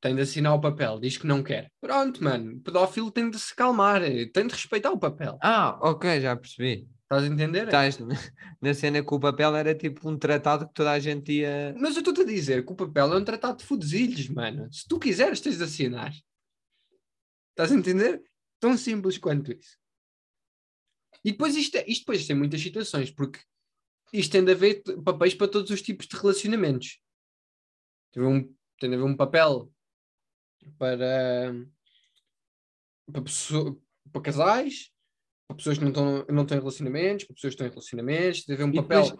Tem 0.00 0.14
de 0.14 0.22
assinar 0.22 0.54
o 0.54 0.60
papel, 0.60 1.00
diz 1.00 1.16
que 1.16 1.26
não 1.26 1.42
quer. 1.42 1.72
Pronto, 1.80 2.22
mano, 2.22 2.60
pedófilo 2.60 3.10
tem 3.10 3.28
de 3.28 3.38
se 3.40 3.52
calmar, 3.54 4.00
tem 4.32 4.46
de 4.46 4.54
respeitar 4.54 4.92
o 4.92 4.98
papel. 4.98 5.36
Ah, 5.42 5.76
ok, 5.82 6.20
já 6.20 6.36
percebi. 6.36 6.88
Estás 7.02 7.24
a 7.24 7.26
entender? 7.26 7.64
Estás 7.64 7.98
na- 7.98 8.14
na 8.62 8.74
cena 8.74 9.02
que 9.02 9.12
o 9.14 9.18
papel 9.18 9.56
era 9.56 9.74
tipo 9.74 10.08
um 10.08 10.16
tratado 10.16 10.68
que 10.68 10.74
toda 10.74 10.92
a 10.92 11.00
gente 11.00 11.32
ia. 11.32 11.74
Mas 11.76 11.94
eu 11.96 12.00
estou-te 12.00 12.20
a 12.20 12.24
dizer 12.24 12.64
que 12.64 12.72
o 12.72 12.76
papel 12.76 13.12
é 13.12 13.16
um 13.16 13.24
tratado 13.24 13.58
de 13.58 13.64
fudesilhos, 13.64 14.28
mano. 14.28 14.72
Se 14.72 14.86
tu 14.86 15.00
quiseres, 15.00 15.40
tens 15.40 15.56
de 15.58 15.64
assinar. 15.64 16.12
Estás 17.50 17.72
a 17.72 17.74
entender? 17.74 18.22
Tão 18.60 18.76
simples 18.76 19.18
quanto 19.18 19.50
isso. 19.50 19.76
E 21.24 21.32
depois 21.32 21.56
isto, 21.56 21.76
é- 21.76 21.84
isto 21.88 22.02
depois 22.02 22.24
tem 22.24 22.36
muitas 22.36 22.60
situações, 22.60 23.10
porque 23.10 23.40
isto 24.12 24.30
tem 24.30 24.44
de 24.44 24.52
haver 24.52 24.84
papéis 25.04 25.34
para 25.34 25.48
todos 25.48 25.70
os 25.72 25.82
tipos 25.82 26.06
de 26.06 26.16
relacionamentos. 26.16 27.00
Haver 28.16 28.26
um, 28.26 28.54
haver 28.82 29.02
um 29.02 29.16
papel 29.16 29.72
para, 30.78 31.54
para, 33.12 33.22
pessoa- 33.22 33.80
para 34.12 34.22
casais, 34.22 34.90
para 35.46 35.56
pessoas 35.56 35.78
que 35.78 35.84
não 35.84 35.90
estão, 35.90 36.26
não 36.28 36.44
em 36.44 36.60
relacionamentos, 36.60 37.24
para 37.26 37.34
pessoas 37.34 37.52
que 37.54 37.54
estão 37.54 37.66
em 37.66 37.70
relacionamentos, 37.70 38.48
haver 38.48 38.64
um 38.64 38.70
E 38.72 38.76
papel. 38.76 39.18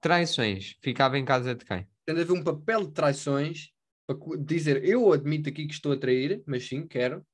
traições. 0.00 0.76
Ficava 0.82 1.18
em 1.18 1.24
casa 1.24 1.54
de 1.54 1.64
quem? 1.64 1.88
tem 2.06 2.14
de 2.14 2.22
haver 2.22 2.32
um 2.32 2.42
papel 2.42 2.86
de 2.86 2.92
traições 2.94 3.70
para 4.06 4.16
dizer 4.38 4.82
eu 4.82 5.12
admito 5.12 5.50
aqui 5.50 5.66
que 5.66 5.74
estou 5.74 5.92
a 5.92 5.98
trair, 5.98 6.42
mas 6.46 6.66
sim, 6.66 6.86
quero. 6.86 7.26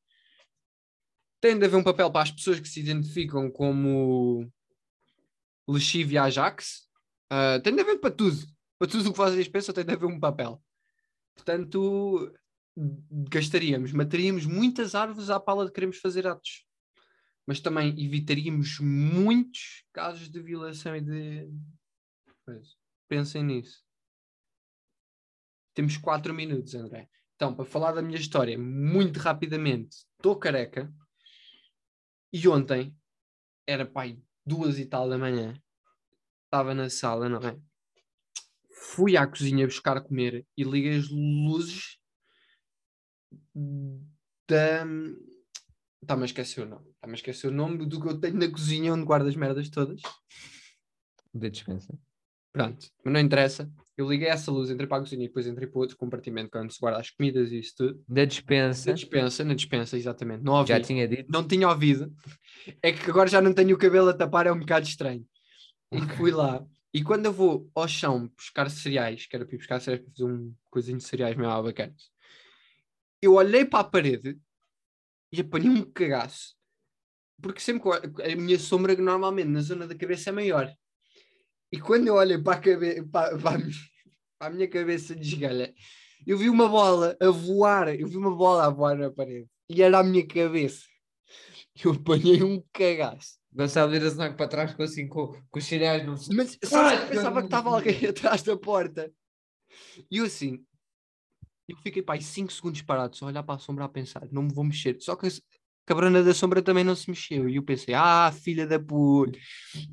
Tem 1.40 1.57
de 1.57 1.64
haver 1.64 1.76
um 1.76 1.85
papel 1.85 2.11
para 2.11 2.22
as 2.22 2.33
pessoas 2.33 2.59
que 2.59 2.68
se 2.68 2.80
identificam 2.80 3.48
como 3.50 4.50
Lexívia 5.68 6.24
Ajax. 6.24 6.88
Ah, 7.30 7.61
tem 7.62 7.74
de 7.74 7.83
haver 7.83 8.00
para 8.00 8.11
tudo. 8.11 8.37
Para 8.85 8.90
tudo 8.90 9.09
o 9.09 9.12
que 9.12 9.18
vocês 9.18 9.49
pensam, 9.49 9.75
tem 9.75 9.83
de 9.83 9.94
haver 9.94 10.05
um 10.05 10.20
papel. 10.20 10.62
Portanto, 11.35 12.31
gastaríamos, 13.31 13.92
mataríamos 13.92 14.44
muitas 14.44 14.94
árvores 14.94 15.31
à 15.31 15.40
pala 15.40 15.64
de 15.64 15.73
queremos 15.73 15.97
fazer 15.97 16.27
atos. 16.27 16.66
Mas 17.47 17.61
também 17.61 17.99
evitaríamos 17.99 18.79
muitos 18.81 19.87
casos 19.90 20.29
de 20.29 20.38
violação 20.38 20.94
e 20.94 21.01
de. 21.01 21.51
coisa. 22.44 22.68
Pensem 23.09 23.42
nisso. 23.42 23.83
Temos 25.73 25.97
quatro 25.97 26.35
minutos, 26.35 26.75
André. 26.75 27.09
Então, 27.37 27.55
para 27.55 27.64
falar 27.64 27.92
da 27.92 28.03
minha 28.03 28.18
história, 28.18 28.59
muito 28.59 29.18
rapidamente, 29.18 29.97
estou 30.18 30.37
careca. 30.37 30.92
E 32.31 32.47
ontem, 32.47 32.94
era 33.67 33.87
pai, 33.87 34.23
duas 34.44 34.79
e 34.79 34.85
tal 34.85 35.08
da 35.08 35.17
manhã, 35.17 35.58
estava 36.44 36.75
na 36.75 36.90
sala, 36.90 37.31
não 37.31 37.40
é? 37.48 37.58
Fui 38.87 39.16
à 39.16 39.26
cozinha 39.26 39.66
buscar 39.66 40.00
comer 40.02 40.46
e 40.56 40.62
liguei 40.62 40.96
as 40.96 41.08
luzes 41.08 41.98
da. 44.48 44.87
Está-me 46.02 46.22
a 46.22 46.26
esquecer 46.26 46.60
o 46.60 46.68
nome. 46.68 46.90
Está-me 46.90 47.14
a 47.14 47.16
esquecer 47.16 47.48
o 47.48 47.50
nome 47.50 47.87
do 47.87 48.00
que 48.00 48.06
eu 48.06 48.20
tenho 48.20 48.37
na 48.37 48.48
cozinha 48.48 48.92
onde 48.92 49.04
guardo 49.04 49.26
as 49.26 49.37
merdas 49.37 49.70
todas. 49.70 50.02
Da 51.32 51.48
dispensa. 51.48 51.98
Pronto, 52.52 52.87
mas 53.02 53.14
não 53.14 53.20
interessa. 53.20 53.72
Eu 53.96 54.08
liguei 54.08 54.28
essa 54.28 54.52
luz, 54.52 54.70
entrei 54.70 54.87
para 54.87 54.98
a 54.98 55.00
cozinha 55.00 55.24
e 55.24 55.28
depois 55.28 55.46
entrei 55.46 55.66
para 55.66 55.80
outro 55.80 55.96
compartimento 55.96 56.50
que 56.50 56.58
é 56.58 56.60
onde 56.60 56.74
se 56.74 56.78
guarda 56.78 57.00
as 57.00 57.10
comidas 57.10 57.50
e 57.52 57.58
isso 57.60 57.74
tudo. 57.76 58.04
Da 58.06 58.24
dispensa. 58.24 58.90
Na 58.90 58.94
dispensa, 58.94 59.44
na 59.44 59.54
dispensa, 59.54 59.96
exatamente. 59.96 60.44
Não 60.44 60.52
ouvi. 60.52 60.68
Já 60.68 60.80
tinha 60.80 61.08
dito. 61.08 61.26
Não 61.32 61.46
tinha 61.46 61.68
ouvido. 61.68 62.12
É 62.82 62.92
que 62.92 63.10
agora 63.10 63.28
já 63.28 63.40
não 63.40 63.54
tenho 63.54 63.74
o 63.74 63.78
cabelo 63.78 64.10
a 64.10 64.14
tapar, 64.14 64.46
é 64.46 64.52
um 64.52 64.58
bocado 64.58 64.87
estranho. 64.87 65.26
E 65.90 66.00
fui 66.16 66.30
lá. 66.30 66.64
E 66.95 67.03
quando 67.03 67.27
eu 67.27 67.33
vou 67.33 67.69
ao 67.75 67.88
chão 67.88 68.29
buscar 68.37 68.71
cereais, 68.71 69.27
que 69.27 69.35
era 69.35 69.45
para 69.45 69.57
ir 69.57 69.59
buscar 69.59 69.81
cereais 69.81 70.05
para 70.05 70.13
fazer 70.13 70.33
um 70.33 70.55
coisinho 70.71 70.99
de 70.99 71.05
cereais 71.05 71.37
meio 71.37 71.61
bacanas, 71.61 72.09
eu 73.21 73.35
olhei 73.35 73.65
para 73.65 73.81
a 73.81 73.85
parede 73.85 74.38
e 75.33 75.40
apanhei 75.40 75.71
um 75.71 75.83
cagaço. 75.83 76.55
Porque 77.42 77.61
sempre 77.61 77.90
a 77.90 78.37
minha 78.37 78.59
sombra 78.61 78.95
normalmente 78.95 79.49
na 79.49 79.61
zona 79.61 79.88
da 79.88 79.95
cabeça 79.97 80.31
é 80.31 80.33
maior. 80.33 80.73
E 81.73 81.81
quando 81.81 82.07
eu 82.07 82.15
olhei 82.15 82.38
para 82.38 82.59
a, 82.59 82.61
cabe... 82.61 83.03
para, 83.09 83.37
para, 83.38 83.57
a 83.57 83.59
minha... 83.59 83.75
para 84.38 84.47
a 84.47 84.51
minha 84.51 84.69
cabeça 84.69 85.17
de 85.17 85.27
esgalha, 85.27 85.75
eu 86.25 86.38
vi 86.38 86.49
uma 86.49 86.69
bola 86.69 87.17
a 87.21 87.29
voar, 87.29 87.88
eu 87.99 88.07
vi 88.07 88.17
uma 88.17 88.37
bola 88.37 88.67
a 88.67 88.71
voar 88.71 88.97
na 88.97 89.11
parede. 89.11 89.51
E 89.69 89.83
era 89.83 89.99
a 89.99 90.05
minha 90.05 90.25
cabeça. 90.25 90.85
Eu 91.85 91.90
apanhei 91.90 92.40
um 92.45 92.63
cagaço. 92.73 93.37
Gonçalo 93.55 93.90
vira-se 93.90 94.17
para 94.17 94.48
trás 94.48 94.75
com 94.75 94.83
assim, 94.83 95.07
com, 95.07 95.29
com 95.29 95.59
os 95.59 95.65
cereais 95.65 96.05
no... 96.05 96.17
Mas 96.35 96.59
sabe, 96.65 97.02
eu 97.02 97.09
pensava 97.09 97.40
que 97.40 97.46
estava 97.46 97.71
alguém 97.71 98.07
atrás 98.07 98.42
da 98.42 98.57
porta. 98.57 99.13
E 100.11 100.19
eu 100.19 100.25
assim, 100.25 100.65
eu 101.69 101.77
fiquei 101.79 102.02
pá, 102.02 102.21
5 102.21 102.52
segundos 102.52 102.83
parado, 102.83 103.17
só 103.17 103.27
a 103.27 103.29
olhar 103.29 103.42
para 103.42 103.55
a 103.55 103.59
sombra 103.59 103.85
a 103.85 103.88
pensar, 103.88 104.27
não 104.31 104.42
me 104.42 104.52
vou 104.52 104.65
mexer. 104.65 104.96
Só 105.00 105.17
que 105.17 105.27
a 105.29 105.31
cabrona 105.87 106.23
da 106.23 106.35
sombra 106.35 106.63
também 106.63 106.85
não 106.85 106.96
se 106.96 107.09
mexeu. 107.09 107.48
E 107.48 107.57
eu 107.57 107.63
pensei, 107.63 107.94
ah, 107.94 108.33
filha 108.33 108.67
da 108.67 108.79
puta, 108.79 109.38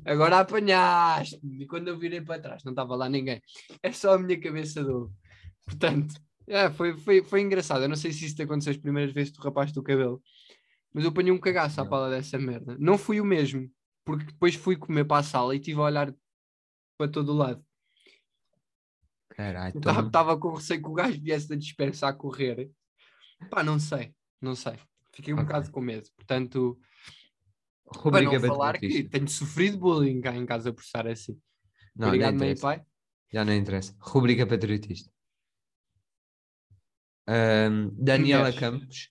agora 0.04 0.40
apanhaste. 0.40 1.40
E 1.60 1.66
quando 1.66 1.88
eu 1.88 1.98
virei 1.98 2.20
para 2.20 2.42
trás, 2.42 2.64
não 2.64 2.72
estava 2.72 2.96
lá 2.96 3.08
ninguém. 3.08 3.40
É 3.82 3.92
só 3.92 4.14
a 4.14 4.18
minha 4.18 4.40
cabeça 4.40 4.82
do. 4.82 5.12
Portanto, 5.64 6.14
é, 6.46 6.70
foi, 6.70 6.96
foi, 6.98 7.22
foi 7.22 7.40
engraçado. 7.40 7.82
Eu 7.82 7.88
não 7.88 7.96
sei 7.96 8.12
se 8.12 8.26
isso 8.26 8.36
te 8.36 8.42
aconteceu 8.42 8.72
as 8.72 8.76
primeiras 8.76 9.12
vezes 9.12 9.30
que 9.30 9.38
tu 9.38 9.42
rapaste 9.42 9.78
o 9.78 9.82
cabelo, 9.82 10.20
mas 10.92 11.04
eu 11.04 11.10
apanhei 11.10 11.32
um 11.32 11.38
cagaço 11.40 11.80
à 11.80 11.86
pala 11.86 12.10
dessa 12.10 12.38
merda. 12.38 12.76
Não 12.78 12.96
fui 12.98 13.20
o 13.20 13.24
mesmo, 13.24 13.70
porque 14.04 14.26
depois 14.26 14.54
fui 14.54 14.76
comer 14.76 15.04
para 15.04 15.18
a 15.18 15.22
sala 15.22 15.54
e 15.54 15.58
estive 15.58 15.80
a 15.80 15.84
olhar 15.84 16.14
para 16.98 17.10
todo 17.10 17.32
o 17.32 17.36
lado. 17.36 17.64
Caralho, 19.30 19.76
Estava 19.78 20.06
então- 20.08 20.38
com 20.40 20.54
receio 20.54 20.82
que 20.82 20.88
o 20.88 20.92
gajo 20.92 21.20
viesse 21.20 21.48
da 21.48 21.54
dispensa 21.56 22.08
a 22.08 22.12
correr. 22.12 22.70
Pá, 23.50 23.62
não 23.62 23.78
sei, 23.80 24.14
não 24.40 24.54
sei. 24.54 24.78
Fiquei 25.12 25.32
um 25.32 25.38
Ok. 25.38 25.46
bocado 25.46 25.70
com 25.70 25.80
medo. 25.80 26.08
Portanto, 26.16 26.78
para 27.84 28.00
rubrica 28.00 28.38
não 28.38 28.48
falar 28.48 28.78
que 28.78 29.04
tenho 29.04 29.28
sofrido 29.28 29.78
bullying 29.78 30.20
cá 30.20 30.34
em 30.34 30.46
casa 30.46 30.72
por 30.72 30.82
estar 30.82 31.06
assim. 31.06 31.40
Não, 31.96 32.08
Obrigado, 32.08 32.34
interessa. 32.36 32.62
pai. 32.62 32.84
Já 33.32 33.44
não 33.44 33.54
interessa. 33.54 33.96
Rubrica 33.98 34.46
patriotista. 34.46 35.10
Ahm, 37.26 37.90
Daniela. 37.92 38.52
Campos, 38.52 39.10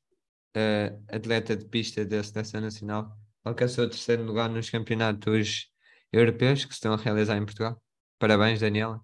ah, 0.55 1.15
atleta 1.15 1.55
de 1.55 1.65
pista 1.65 2.05
da 2.05 2.23
Seleção 2.23 2.61
Nacional, 2.61 3.17
alcançou 3.43 3.85
o 3.85 3.89
terceiro 3.89 4.23
lugar 4.23 4.49
nos 4.49 4.69
campeonatos 4.69 5.69
europeus 6.11 6.65
que 6.65 6.71
se 6.71 6.77
estão 6.77 6.93
a 6.93 6.97
realizar 6.97 7.37
em 7.37 7.45
Portugal. 7.45 7.81
Parabéns, 8.19 8.59
Daniela. 8.59 9.01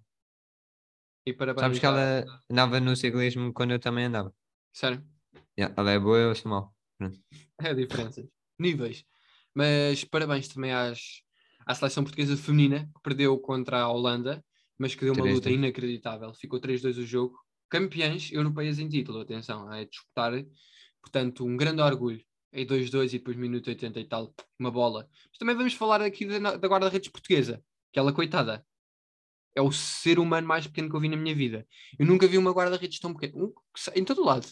E 1.25 1.33
parabéns. 1.33 1.61
Sabes 1.61 1.79
que 1.79 1.85
ela 1.85 2.25
andava 2.49 2.79
no 2.79 2.95
ciclismo 2.95 3.53
quando 3.53 3.71
eu 3.71 3.79
também 3.79 4.05
andava. 4.05 4.33
Sério, 4.73 5.03
Yeah, 5.57 5.73
ela 5.75 5.91
é 5.91 5.99
boa, 5.99 6.17
eu 6.19 6.35
sou 6.35 6.51
mau. 6.51 6.75
é 7.59 7.69
a 7.69 7.73
diferença. 7.73 8.27
Níveis. 8.59 9.03
Mas 9.55 10.03
parabéns 10.03 10.47
também 10.47 10.71
às, 10.71 11.23
à 11.65 11.73
seleção 11.73 12.03
portuguesa 12.03 12.37
feminina, 12.37 12.85
que 12.95 13.01
perdeu 13.01 13.37
contra 13.39 13.81
a 13.81 13.89
Holanda, 13.89 14.43
mas 14.77 14.93
que 14.93 15.03
deu 15.03 15.13
uma 15.13 15.25
3-2. 15.25 15.33
luta 15.33 15.49
inacreditável. 15.49 16.33
Ficou 16.35 16.61
3-2 16.61 16.99
o 16.99 17.05
jogo. 17.05 17.35
Campeãs 17.69 18.31
europeias 18.31 18.77
em 18.77 18.87
título, 18.87 19.21
atenção, 19.21 19.73
é 19.73 19.85
disputar. 19.85 20.33
Portanto, 21.07 21.45
um 21.45 21.55
grande 21.55 21.81
orgulho. 21.81 22.21
Em 22.51 22.65
2-2 22.65 23.07
e 23.07 23.19
depois 23.19 23.35
minuto 23.37 23.67
80 23.67 23.99
e 23.99 24.05
tal, 24.05 24.33
uma 24.57 24.71
bola. 24.71 25.07
Mas 25.29 25.37
também 25.37 25.55
vamos 25.55 25.73
falar 25.73 26.01
aqui 26.01 26.25
da, 26.25 26.55
da 26.55 26.67
guarda-redes 26.67 27.09
portuguesa. 27.09 27.63
Que 27.91 27.99
ela, 27.99 28.13
coitada, 28.13 28.65
é 29.55 29.61
o 29.61 29.71
ser 29.71 30.17
humano 30.17 30.47
mais 30.47 30.65
pequeno 30.65 30.89
que 30.89 30.95
eu 30.95 30.99
vi 30.99 31.09
na 31.09 31.17
minha 31.17 31.35
vida. 31.35 31.67
Eu 31.99 32.05
nunca 32.05 32.27
vi 32.27 32.37
uma 32.37 32.51
guarda-redes 32.51 32.99
tão 32.99 33.13
pequena. 33.13 33.51
Em 33.95 34.03
todo 34.03 34.23
lado. 34.23 34.47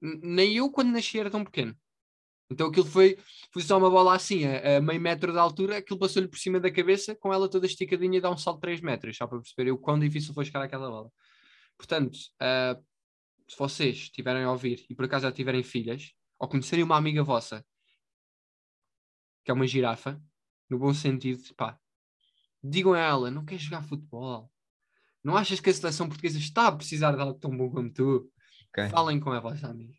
Nem 0.00 0.56
eu, 0.56 0.70
quando 0.70 0.90
nasci, 0.90 1.18
era 1.18 1.30
tão 1.30 1.44
pequeno. 1.44 1.76
Então 2.50 2.68
aquilo 2.68 2.86
foi, 2.86 3.18
foi 3.52 3.62
só 3.62 3.76
uma 3.78 3.90
bola 3.90 4.14
assim, 4.14 4.44
a, 4.44 4.76
a 4.76 4.80
meio 4.80 5.00
metro 5.00 5.32
de 5.32 5.38
altura, 5.38 5.78
aquilo 5.78 5.98
passou-lhe 5.98 6.28
por 6.28 6.38
cima 6.38 6.60
da 6.60 6.70
cabeça, 6.70 7.14
com 7.16 7.32
ela 7.32 7.50
toda 7.50 7.66
esticadinha 7.66 8.20
dá 8.20 8.30
um 8.30 8.36
salto 8.36 8.58
de 8.58 8.62
3 8.62 8.80
metros, 8.82 9.16
só 9.16 9.26
para 9.26 9.40
perceber 9.40 9.72
o 9.72 9.78
quão 9.78 9.98
difícil 9.98 10.32
foi 10.32 10.44
chegar 10.44 10.62
àquela 10.62 10.88
bola. 10.88 11.10
Portanto, 11.76 12.16
ah, 12.40 12.78
se 13.48 13.58
vocês 13.58 13.96
estiverem 13.96 14.44
a 14.44 14.50
ouvir 14.50 14.84
e 14.88 14.94
por 14.94 15.04
acaso 15.04 15.24
já 15.24 15.32
tiverem 15.32 15.62
filhas, 15.62 16.12
ou 16.38 16.48
conhecerem 16.48 16.84
uma 16.84 16.96
amiga 16.96 17.22
vossa 17.22 17.64
que 19.44 19.50
é 19.50 19.54
uma 19.54 19.66
girafa, 19.66 20.20
no 20.68 20.78
bom 20.78 20.92
sentido, 20.92 21.54
pá, 21.54 21.78
digam 22.62 22.94
a 22.94 22.98
ela, 22.98 23.30
não 23.30 23.44
queres 23.44 23.62
jogar 23.62 23.82
futebol? 23.82 24.50
Não 25.22 25.36
achas 25.36 25.60
que 25.60 25.70
a 25.70 25.74
seleção 25.74 26.08
portuguesa 26.08 26.38
está 26.38 26.66
a 26.66 26.72
precisar 26.72 27.12
de 27.12 27.20
algo 27.20 27.38
tão 27.38 27.56
bom 27.56 27.70
como 27.70 27.92
tu? 27.92 28.30
Ok. 28.70 28.88
Falem 28.90 29.20
com 29.20 29.30
a 29.30 29.40
vossa 29.40 29.68
amiga. 29.68 29.94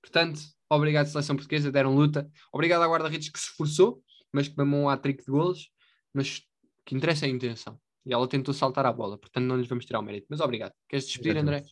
Portanto, 0.00 0.40
obrigado 0.70 1.06
seleção 1.06 1.36
portuguesa, 1.36 1.72
deram 1.72 1.94
luta. 1.94 2.30
Obrigado 2.52 2.82
à 2.82 2.88
guarda-redes 2.88 3.28
que 3.28 3.38
se 3.38 3.50
esforçou, 3.50 4.02
mas 4.32 4.48
que 4.48 4.56
mamou 4.56 4.82
um 4.82 4.88
hat-trick 4.88 5.24
de 5.24 5.30
golos. 5.30 5.70
Mas 6.14 6.38
o 6.38 6.42
que 6.84 6.94
interessa 6.94 7.26
é 7.26 7.28
a 7.28 7.32
intenção. 7.32 7.80
E 8.06 8.12
ela 8.12 8.26
tentou 8.28 8.54
saltar 8.54 8.86
a 8.86 8.92
bola, 8.92 9.18
portanto 9.18 9.44
não 9.44 9.56
lhes 9.56 9.68
vamos 9.68 9.84
tirar 9.84 10.00
o 10.00 10.02
mérito. 10.02 10.26
Mas 10.30 10.40
obrigado. 10.40 10.72
Queres 10.88 11.06
despedir, 11.06 11.36
André? 11.36 11.62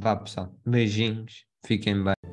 Vá, 0.00 0.16
pessoal. 0.16 0.52
Beijinhos. 0.66 1.44
Fiquem 1.66 2.02
bem. 2.02 2.29